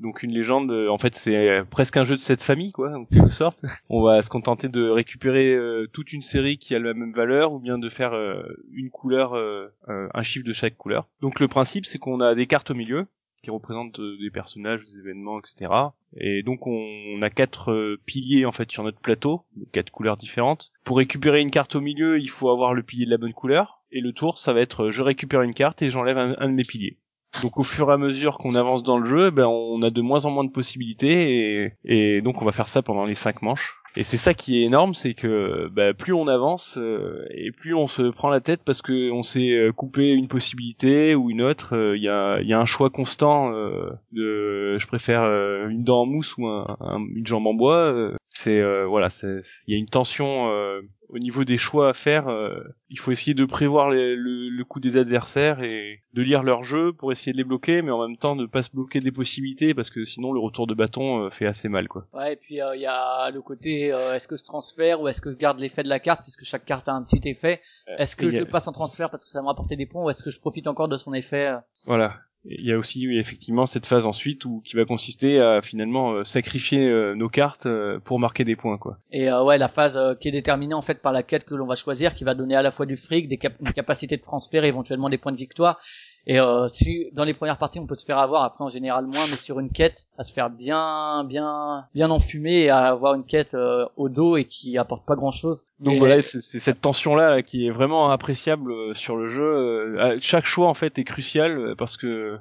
[0.00, 2.92] Donc une légende, euh, en fait, c'est euh, presque un jeu de cette famille, quoi,
[2.96, 3.62] en quelque sorte.
[3.90, 7.52] On va se contenter de récupérer euh, toute une série qui a la même valeur,
[7.52, 11.06] ou bien de faire euh, une couleur, euh, un chiffre de chaque couleur.
[11.20, 13.06] Donc le principe, c'est qu'on a des cartes au milieu
[13.42, 15.72] qui représentent des personnages, des événements, etc.
[16.14, 20.72] Et donc on, a quatre piliers en fait sur notre plateau, quatre couleurs différentes.
[20.84, 23.80] Pour récupérer une carte au milieu, il faut avoir le pilier de la bonne couleur.
[23.92, 26.54] Et le tour, ça va être je récupère une carte et j'enlève un, un de
[26.54, 26.98] mes piliers.
[27.42, 30.00] Donc au fur et à mesure qu'on avance dans le jeu, ben on a de
[30.02, 33.76] moins en moins de possibilités et, donc on va faire ça pendant les cinq manches.
[33.96, 37.74] Et c'est ça qui est énorme, c'est que ben, plus on avance euh, et plus
[37.74, 41.42] on se prend la tête parce que on s'est euh, coupé une possibilité ou une
[41.42, 41.74] autre.
[41.74, 45.22] euh, Il y, a, un choix constant euh, de je préfère
[45.68, 48.12] une dent en mousse ou un- un- une jambe en bois.
[48.42, 52.28] C'est euh, voilà, il y a une tension euh, au niveau des choix à faire.
[52.28, 56.42] euh, il faut essayer de prévoir les- le, le coup des adversaires et de lire
[56.42, 59.00] leur jeu pour essayer de les bloquer, mais en même temps de pas se bloquer
[59.00, 62.06] des possibilités parce que sinon le retour de bâton fait assez mal quoi.
[62.14, 65.08] Ouais, et puis euh, il y a le côté euh, est-ce que je transfère ou
[65.08, 67.60] est-ce que je garde l'effet de la carte puisque chaque carte a un petit effet.
[67.98, 69.86] Est-ce que je a- le passe en transfert parce que ça va me rapporter des
[69.86, 71.50] points ou est-ce que je profite encore de son effet
[71.84, 72.14] Voilà.
[72.48, 76.12] Et Il y a aussi effectivement cette phase ensuite où qui va consister à finalement
[76.12, 78.98] euh, sacrifier euh, nos cartes euh, pour marquer des points quoi.
[79.12, 81.76] Et ouais, la phase qui est déterminée en fait par la quête que l'on va
[81.76, 84.64] choisir, qui va donner à la fois du fric, des cap- une capacité de transfert,
[84.64, 85.80] éventuellement des points de victoire.
[86.26, 89.06] Et euh, si dans les premières parties on peut se faire avoir, après en général
[89.06, 93.14] moins, mais sur une quête, à se faire bien, bien, bien enfumer et à avoir
[93.14, 95.64] une quête euh, au dos et qui apporte pas grand chose.
[95.80, 99.42] Donc voilà, c'est cette tension là qui est vraiment appréciable euh, sur le jeu.
[99.42, 102.38] Euh, Chaque choix en fait est crucial parce que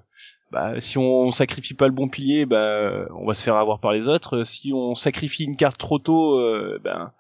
[0.51, 3.93] bah, si on sacrifie pas le bon pilier, bah, on va se faire avoir par
[3.93, 4.43] les autres.
[4.43, 7.11] Si on sacrifie une carte trop tôt, euh, ben,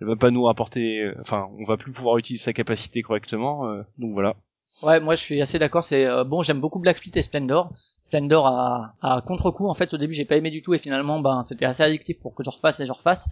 [0.00, 1.12] elle va pas nous rapporter.
[1.20, 3.68] Enfin, on va plus pouvoir utiliser sa capacité correctement.
[3.68, 4.36] euh, donc voilà.
[4.82, 5.82] Ouais, moi je suis assez d'accord.
[5.84, 7.72] C'est euh, bon, j'aime beaucoup Blackfleet et Splendor.
[8.00, 9.68] Splendor à, à contre-coup.
[9.68, 12.18] En fait, au début, j'ai pas aimé du tout et finalement, ben, c'était assez addictif
[12.20, 13.28] pour que je refasse et je refasse.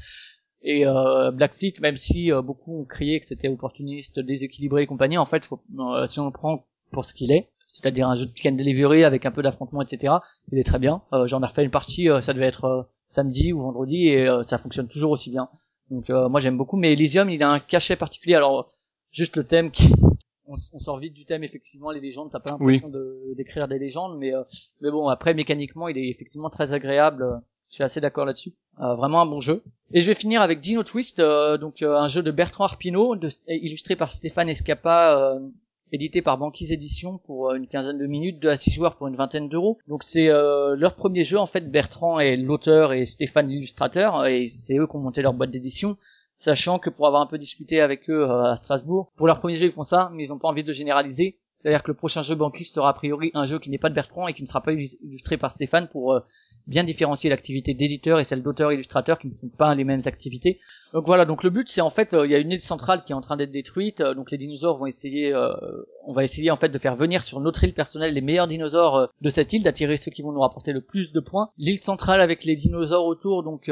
[0.62, 5.18] Et euh, Blackfleet, même si euh, beaucoup ont crié que c'était opportuniste, déséquilibré et compagnie,
[5.18, 5.48] en fait,
[5.78, 8.52] euh, si on le prend pour ce qu'il est, c'est-à-dire un jeu de pick and
[8.56, 10.14] delivery avec un peu d'affrontement, etc.,
[10.50, 11.02] il est très bien.
[11.12, 14.28] Euh, J'en ai refait une partie, euh, ça devait être euh, samedi ou vendredi, et
[14.28, 15.48] euh, ça fonctionne toujours aussi bien.
[15.90, 18.34] Donc euh, moi j'aime beaucoup, mais Elysium, il a un cachet particulier.
[18.34, 18.72] Alors
[19.12, 19.92] juste le thème qui
[20.48, 23.78] on, on sort vite du thème effectivement les légendes t'as pas l'impression de d'écrire des
[23.78, 24.42] légendes mais euh,
[24.80, 27.36] mais bon après mécaniquement il est effectivement très agréable euh,
[27.70, 29.62] je suis assez d'accord là-dessus Euh, vraiment un bon jeu
[29.94, 33.16] et je vais finir avec Dino Twist euh, donc euh, un jeu de Bertrand Arpino
[33.16, 35.40] de, illustré par Stéphane Escapa euh,
[35.92, 39.14] édité par Banquise Édition pour une quinzaine de minutes, de à 6 joueurs pour une
[39.16, 39.78] vingtaine d'euros.
[39.86, 41.70] Donc c'est euh, leur premier jeu en fait.
[41.70, 45.96] Bertrand est l'auteur et Stéphane l'illustrateur et c'est eux qui ont monté leur boîte d'édition.
[46.36, 49.56] Sachant que pour avoir un peu discuté avec eux euh, à Strasbourg, pour leur premier
[49.56, 51.38] jeu ils font ça, mais ils n'ont pas envie de généraliser.
[51.62, 53.94] C'est-à-dire que le prochain jeu Banquise sera a priori un jeu qui n'est pas de
[53.94, 56.20] Bertrand et qui ne sera pas illustré par Stéphane pour euh,
[56.66, 60.60] bien différencier l'activité d'éditeur et celle d'auteur-illustrateur qui ne font pas les mêmes activités.
[60.92, 63.02] Donc voilà, donc le but c'est en fait, euh, il y a une île centrale
[63.04, 65.34] qui est en train d'être détruite, donc les dinosaures vont essayer,
[66.04, 69.08] on va essayer en fait de faire venir sur notre île personnelle les meilleurs dinosaures
[69.22, 71.48] de cette île, d'attirer ceux qui vont nous rapporter le plus de points.
[71.56, 73.70] L'île centrale avec les dinosaures autour, donc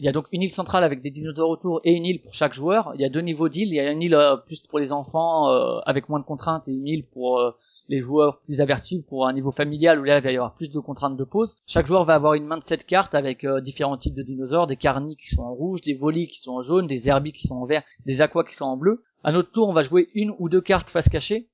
[0.00, 2.32] il y a donc une île centrale avec des dinosaures autour et une île pour
[2.32, 2.92] chaque joueur.
[2.94, 4.92] Il y a deux niveaux d'île, il y a une île euh, plus pour les
[4.92, 7.50] enfants euh, avec moins de contraintes et une île pour euh,
[7.88, 10.70] les joueurs plus avertis pour un niveau familial où là il va y avoir plus
[10.70, 11.56] de contraintes de pause.
[11.66, 14.68] Chaque joueur va avoir une main de 7 cartes avec euh, différents types de dinosaures,
[14.68, 17.46] des carnis qui sont en rouge, des volis qui sont en jaune, des herbis qui
[17.46, 19.02] sont en vert, des aquas qui sont en bleu.
[19.24, 21.48] À notre tour, on va jouer une ou deux cartes face cachée.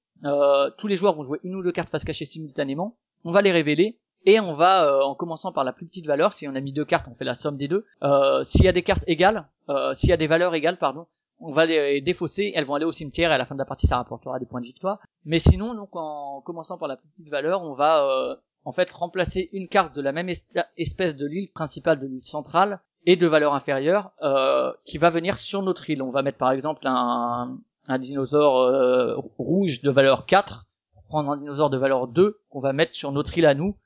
[0.79, 2.97] Tous les joueurs vont jouer une ou deux cartes face cachée simultanément.
[3.25, 6.33] On va les révéler Et on va, euh, en commençant par la plus petite valeur,
[6.33, 7.85] si on a mis deux cartes, on fait la somme des deux.
[8.03, 11.07] Euh, s'il y a des cartes égales, euh, s'il y a des valeurs égales, pardon,
[11.41, 13.65] on va les défausser, elles vont aller au cimetière et à la fin de la
[13.65, 15.01] partie ça rapportera des points de victoire.
[15.25, 18.91] Mais sinon, donc en commençant par la plus petite valeur, on va euh, en fait
[18.91, 20.31] remplacer une carte de la même
[20.77, 25.37] espèce de l'île principale de l'île centrale et de valeur inférieure euh, qui va venir
[25.37, 26.03] sur notre île.
[26.03, 30.67] On va mettre par exemple un, un dinosaure euh, rouge de valeur 4,
[31.09, 33.77] prendre un dinosaure de valeur 2 qu'on va mettre sur notre île à nous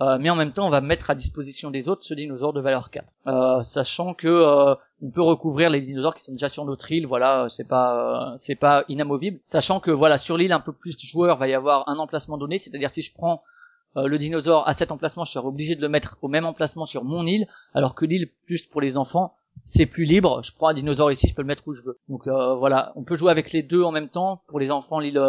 [0.00, 2.60] euh, mais en même temps on va mettre à disposition des autres ce dinosaure de
[2.60, 6.64] valeur 4 euh, sachant que euh, on peut recouvrir les dinosaures qui sont déjà sur
[6.64, 9.40] notre île voilà c'est pas c'est pas inamovible.
[9.44, 12.38] Sachant que voilà sur l'île un peu plus de joueurs va y avoir un emplacement
[12.38, 12.58] donné.
[12.58, 13.42] C'est-à-dire si je prends
[13.96, 17.02] le dinosaure à cet emplacement je serai obligé de le mettre au même emplacement sur
[17.02, 19.34] mon île alors que l'île plus pour les enfants
[19.64, 20.42] c'est plus libre.
[20.44, 21.98] Je prends un dinosaure ici je peux le mettre où je veux.
[22.08, 24.42] Donc voilà on peut jouer avec les deux en même temps.
[24.46, 25.20] Pour les enfants l'île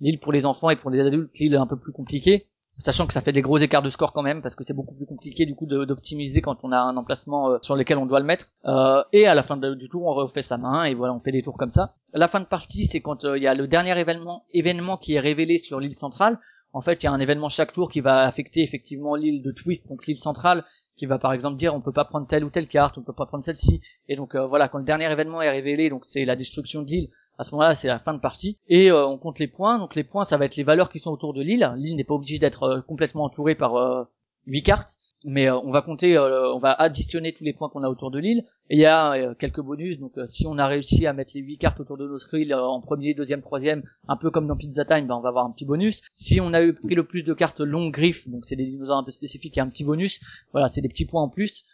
[0.00, 2.46] l'île pour les enfants et pour les adultes l'île un peu plus compliquée
[2.80, 4.94] sachant que ça fait des gros écarts de score quand même parce que c'est beaucoup
[4.94, 8.20] plus compliqué du coup d'optimiser quand on a un emplacement euh, sur lequel on doit
[8.20, 8.50] le mettre.
[8.64, 11.32] Euh, et à la fin du tour on refait sa main et voilà on fait
[11.32, 11.94] des tours comme ça.
[12.12, 15.14] La fin de partie c'est quand euh, il y a le dernier événement événement qui
[15.14, 16.38] est révélé sur l'île centrale.
[16.72, 19.52] En fait il y a un événement chaque tour qui va affecter effectivement l'île de
[19.52, 20.64] Twist donc l'île centrale
[20.96, 23.12] qui va par exemple dire on peut pas prendre telle ou telle carte on peut
[23.12, 23.80] pas prendre celle-ci.
[24.08, 27.10] Et donc voilà quand le dernier événement est révélé donc c'est la destruction de l'île
[27.40, 28.58] à ce moment-là, c'est la fin de partie.
[28.68, 29.78] Et euh, on compte les points.
[29.78, 31.72] Donc les points, ça va être les valeurs qui sont autour de l'île.
[31.78, 34.04] L'île n'est pas obligée d'être euh, complètement entourée par euh,
[34.46, 38.10] 8 cartes, mais on va compter, on va additionner tous les points qu'on a autour
[38.10, 38.44] de l'île.
[38.70, 41.32] Et il y a euh, quelques bonus, donc euh, si on a réussi à mettre
[41.34, 44.46] les 8 cartes autour de notre île euh, en premier, deuxième, troisième, un peu comme
[44.46, 46.02] dans Pizza Time, ben on va avoir un petit bonus.
[46.12, 48.98] Si on a eu pris le plus de cartes longues griffes, donc c'est des dinosaures
[48.98, 50.20] un peu spécifiques, il y a un petit bonus.
[50.52, 51.64] Voilà, c'est des petits points en plus.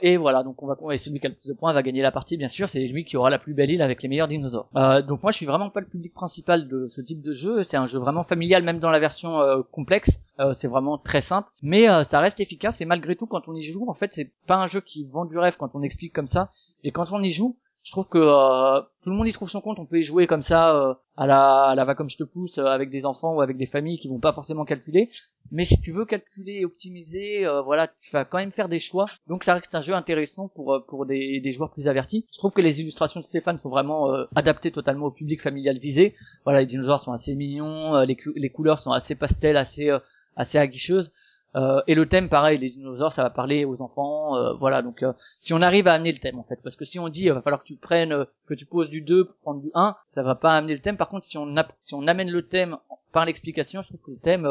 [0.00, 2.02] Et voilà, donc on va et celui qui a le plus de points va gagner
[2.02, 2.68] la partie, bien sûr.
[2.68, 4.68] C'est lui qui aura la plus belle île avec les meilleurs dinosaures.
[5.06, 7.64] donc moi, je suis vraiment pas le public principal de ce type de jeu.
[7.64, 9.40] C'est un jeu vraiment familial, même dans la version
[9.72, 10.20] complexe.
[10.52, 12.80] c'est vraiment très simple, mais ça reste efficace.
[12.80, 15.24] Et malgré tout, quand on y joue, en fait, c'est pas un jeu qui vend
[15.24, 16.50] du rêve quand on explique comme ça
[16.84, 17.56] et quand on y joue,
[17.86, 19.78] je trouve que euh, tout le monde y trouve son compte.
[19.78, 22.24] On peut y jouer comme ça euh, à la à la va comme je te
[22.24, 25.08] pousse euh, avec des enfants ou avec des familles qui vont pas forcément calculer.
[25.52, 29.06] Mais si tu veux calculer et optimiser, voilà, tu vas quand même faire des choix.
[29.28, 32.26] Donc ça reste un jeu intéressant pour pour des, des joueurs plus avertis.
[32.32, 36.16] Je trouve que les illustrations de Stéphane sont vraiment adaptées totalement au public familial visé.
[36.42, 39.96] Voilà, les dinosaures sont assez mignons, les, les couleurs sont assez pastel, assez
[40.34, 41.12] assez aguicheuses.
[41.56, 44.82] Euh, et le thème, pareil, les dinosaures, ça va parler aux enfants, euh, voilà.
[44.82, 47.08] Donc, euh, si on arrive à amener le thème, en fait, parce que si on
[47.08, 49.70] dit, il va falloir que tu prennes, que tu poses du 2 pour prendre du
[49.74, 50.96] 1, ça va pas amener le thème.
[50.96, 52.76] Par contre, si on, si on amène le thème
[53.12, 54.46] par l'explication, je trouve que le thème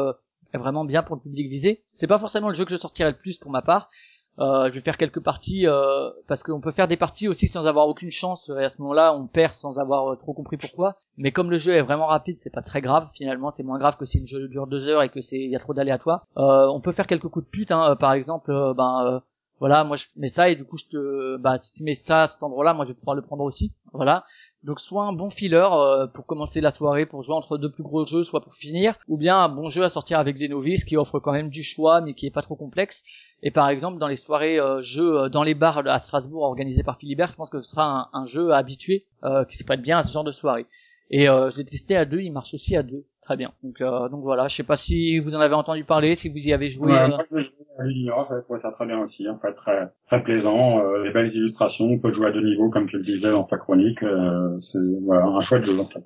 [0.52, 1.82] est vraiment bien pour le public visé.
[1.92, 3.88] C'est pas forcément le jeu que je sortirais le plus pour ma part,
[4.38, 7.88] je vais faire quelques parties euh, parce qu'on peut faire des parties aussi sans avoir
[7.88, 10.96] aucune chance et à ce moment-là on perd sans avoir euh, trop compris pourquoi.
[11.16, 13.96] Mais comme le jeu est vraiment rapide, c'est pas très grave finalement, c'est moins grave
[13.96, 16.26] que si le jeu dure deux heures et que c'est il y a trop d'aléatoires.
[16.36, 19.22] on peut faire quelques coups de pute, hein, par exemple, ben
[19.58, 22.22] voilà, moi je mets ça et du coup je te, bah si tu mets ça
[22.22, 24.24] à cet endroit-là, moi je vais pouvoir le prendre aussi, voilà.
[24.66, 27.84] Donc soit un bon filler euh, pour commencer la soirée, pour jouer entre deux plus
[27.84, 30.84] gros jeux, soit pour finir, ou bien un bon jeu à sortir avec des novices
[30.84, 33.04] qui offre quand même du choix mais qui est pas trop complexe.
[33.44, 36.82] Et par exemple dans les soirées euh, jeux euh, dans les bars à Strasbourg organisés
[36.82, 39.06] par Philibert, je pense que ce sera un, jeu habitué
[39.48, 40.66] qui se prête bien à ce genre de soirée.
[41.10, 43.04] Et je l'ai testé à deux, il marche aussi à deux.
[43.26, 43.50] Très bien.
[43.64, 46.36] Donc, euh, donc voilà, je sais pas si vous en avez entendu parler, si vous
[46.36, 46.92] y avez joué.
[46.92, 50.22] Ouais, moi, je joué à ça trouvé ça très bien aussi, en fait, très, très
[50.22, 53.32] plaisant, euh, les belles illustrations, on peut jouer à deux niveaux, comme tu le disais
[53.32, 56.04] dans ta chronique, euh, c'est voilà, un chouette jeu en fait.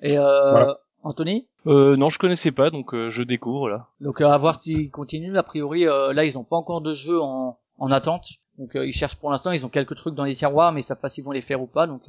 [0.00, 0.72] Et euh,
[1.02, 1.48] Anthony?
[1.66, 3.88] Euh, non, je connaissais pas, donc euh, je découvre là.
[4.00, 5.36] Donc à voir s'ils continuent.
[5.36, 8.24] A priori, là, ils ont pas encore de jeu en, en attente.
[8.62, 11.00] Donc ils cherchent pour l'instant, ils ont quelques trucs dans les tiroirs, mais ils savent
[11.00, 11.88] pas s'ils vont les faire ou pas.
[11.88, 12.02] Donc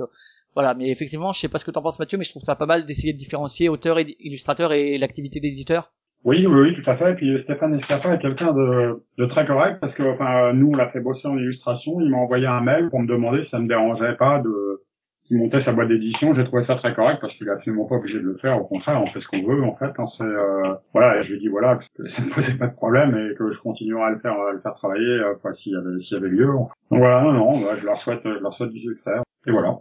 [0.54, 2.56] voilà, mais effectivement, je sais pas ce que t'en penses Mathieu, mais je trouve ça
[2.56, 5.92] pas mal d'essayer de différencier auteur et illustrateur et l'activité d'éditeur.
[6.24, 7.12] Oui, oui, oui, tout à fait.
[7.12, 10.76] Et puis Stéphane Escapa est quelqu'un de, de très correct parce que enfin nous on
[10.76, 12.00] l'a fait bosser en illustration.
[12.00, 14.84] Il m'a envoyé un mail pour me demander si ça me dérangeait pas de
[15.28, 16.34] qu'il montait sa boîte d'édition.
[16.36, 18.60] J'ai trouvé ça très correct parce qu'il est absolument pas obligé de le faire.
[18.60, 19.92] Au contraire, on fait ce qu'on veut en fait.
[19.98, 22.76] Hein, c'est euh, voilà, et je lui dit voilà que ça ne posait pas de
[22.76, 25.76] problème et que je continuerai à le faire, à le faire travailler euh, s'il y
[25.76, 26.48] avait s'il y avait lieu.
[26.48, 26.70] Donc
[27.00, 29.12] voilà, non, non, bah, je leur souhaite, je leur souhaite du succès.
[29.48, 29.78] Et voilà.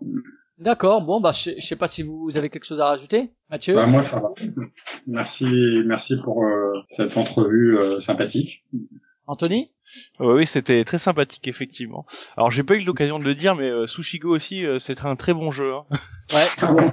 [0.58, 3.74] D'accord, bon, bah, je, sais pas si vous avez quelque chose à rajouter, Mathieu.
[3.74, 4.32] Bah, moi, ça va.
[5.08, 8.62] Merci, merci pour euh, cette entrevue euh, sympathique.
[9.26, 9.70] Anthony?
[10.20, 12.06] Oui, c'était très sympathique, effectivement.
[12.36, 15.34] Alors, j'ai pas eu l'occasion de le dire, mais euh, Sushigo aussi, c'est un très
[15.34, 15.74] bon jeu.
[15.74, 15.84] Hein.
[16.32, 16.92] Ouais.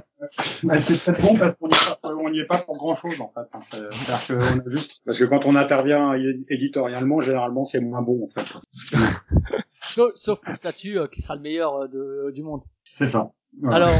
[0.82, 1.54] C'est très bon parce
[2.02, 3.48] qu'on n'y est, pas pour grand chose, en fait.
[3.52, 4.20] Hein.
[4.28, 6.14] Que on a juste, parce que quand on intervient
[6.48, 8.46] éditorialement, généralement, c'est moins bon, en fait.
[9.82, 12.60] sauf, sauf pour Statue, qui sera le meilleur de, du monde.
[12.94, 13.32] C'est ça.
[13.70, 13.98] Alors,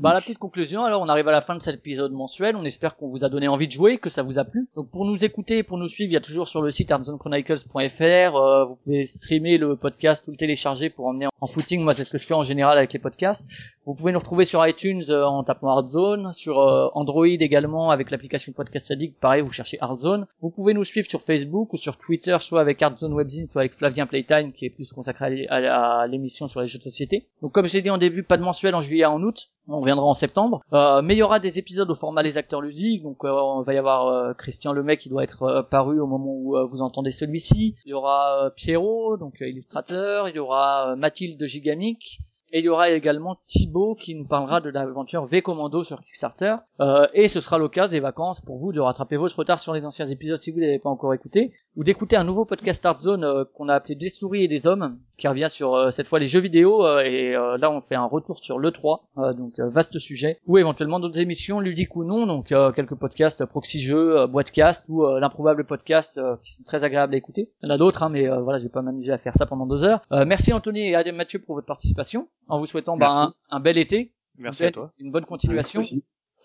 [0.00, 2.64] Bah la petite conclusion, alors on arrive à la fin de cet épisode mensuel, on
[2.64, 4.66] espère qu'on vous a donné envie de jouer, que ça vous a plu.
[4.74, 8.02] Donc pour nous écouter, pour nous suivre, il y a toujours sur le site artzonechronicles.fr,
[8.02, 12.02] euh, vous pouvez streamer le podcast ou le télécharger pour emmener en footing, moi c'est
[12.02, 13.48] ce que je fais en général avec les podcasts.
[13.86, 18.10] Vous pouvez nous retrouver sur iTunes euh, en tapant Hardzone, sur euh, Android également avec
[18.10, 20.26] l'application Podcast Addict, pareil vous cherchez Hardzone.
[20.40, 23.74] Vous pouvez nous suivre sur Facebook ou sur Twitter, soit avec Hardzone Webzine, soit avec
[23.74, 27.26] Flavien Playtime qui est plus consacré à, l'émission sur les jeux de société.
[27.42, 29.80] Donc comme j'ai dit en début, pas de mensuel en juillet à en août, on
[29.80, 30.62] reviendra en septembre.
[30.72, 33.60] Euh, mais il y aura des épisodes au format les acteurs ludiques, donc euh, on
[33.60, 37.76] va y avoir Christian Lemay qui doit être paru au moment où vous entendez celui-ci.
[37.84, 40.30] Il y aura Pierrot, donc illustrateur.
[40.30, 42.18] Il y aura Mathilde de Gigamic.
[42.52, 46.56] Et il y aura également Thibaut qui nous parlera de l'aventure V Commando sur Kickstarter.
[46.80, 49.86] Euh, et ce sera l'occasion des vacances pour vous de rattraper votre retard sur les
[49.86, 51.52] anciens épisodes si vous ne l'avez pas encore écouté.
[51.76, 54.68] Ou d'écouter un nouveau podcast Start Zone euh, qu'on a appelé Des souris et des
[54.68, 56.86] hommes, qui revient sur euh, cette fois les jeux vidéo.
[56.86, 60.38] Euh, et là on fait un retour sur l'E3, donc vaste sujet.
[60.46, 65.64] Ou éventuellement d'autres émissions, ludiques ou non, donc quelques podcasts proxy jeux, boîtecast ou l'improbable
[65.64, 67.50] podcast qui sont très agréables à écouter.
[67.62, 69.46] Il y en a d'autres, hein, mais voilà, je vais pas m'amuser à faire ça
[69.46, 70.02] pendant deux heures.
[70.10, 74.12] merci Anthony et Adam Mathieu pour votre participation en vous souhaitant bah, un, bel été.
[74.38, 74.92] Merci à toi.
[74.98, 75.84] Une bonne continuation.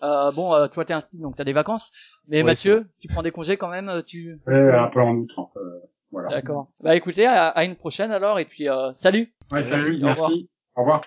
[0.02, 1.92] Euh, bon, euh, toi t'es un style donc t'as des vacances.
[2.28, 3.88] Mais Mathieu, tu prends des congés quand même.
[3.88, 4.38] Euh, tu.
[4.46, 5.30] Ouais, un peu en août.
[6.10, 6.28] voilà.
[6.28, 6.68] D'accord.
[6.80, 9.32] Bah écoutez, à, une prochaine alors et puis euh, salut.
[9.52, 9.98] Ouais, salut.
[10.00, 10.04] Merci.
[10.04, 10.30] Au revoir.
[10.76, 11.00] Au revoir.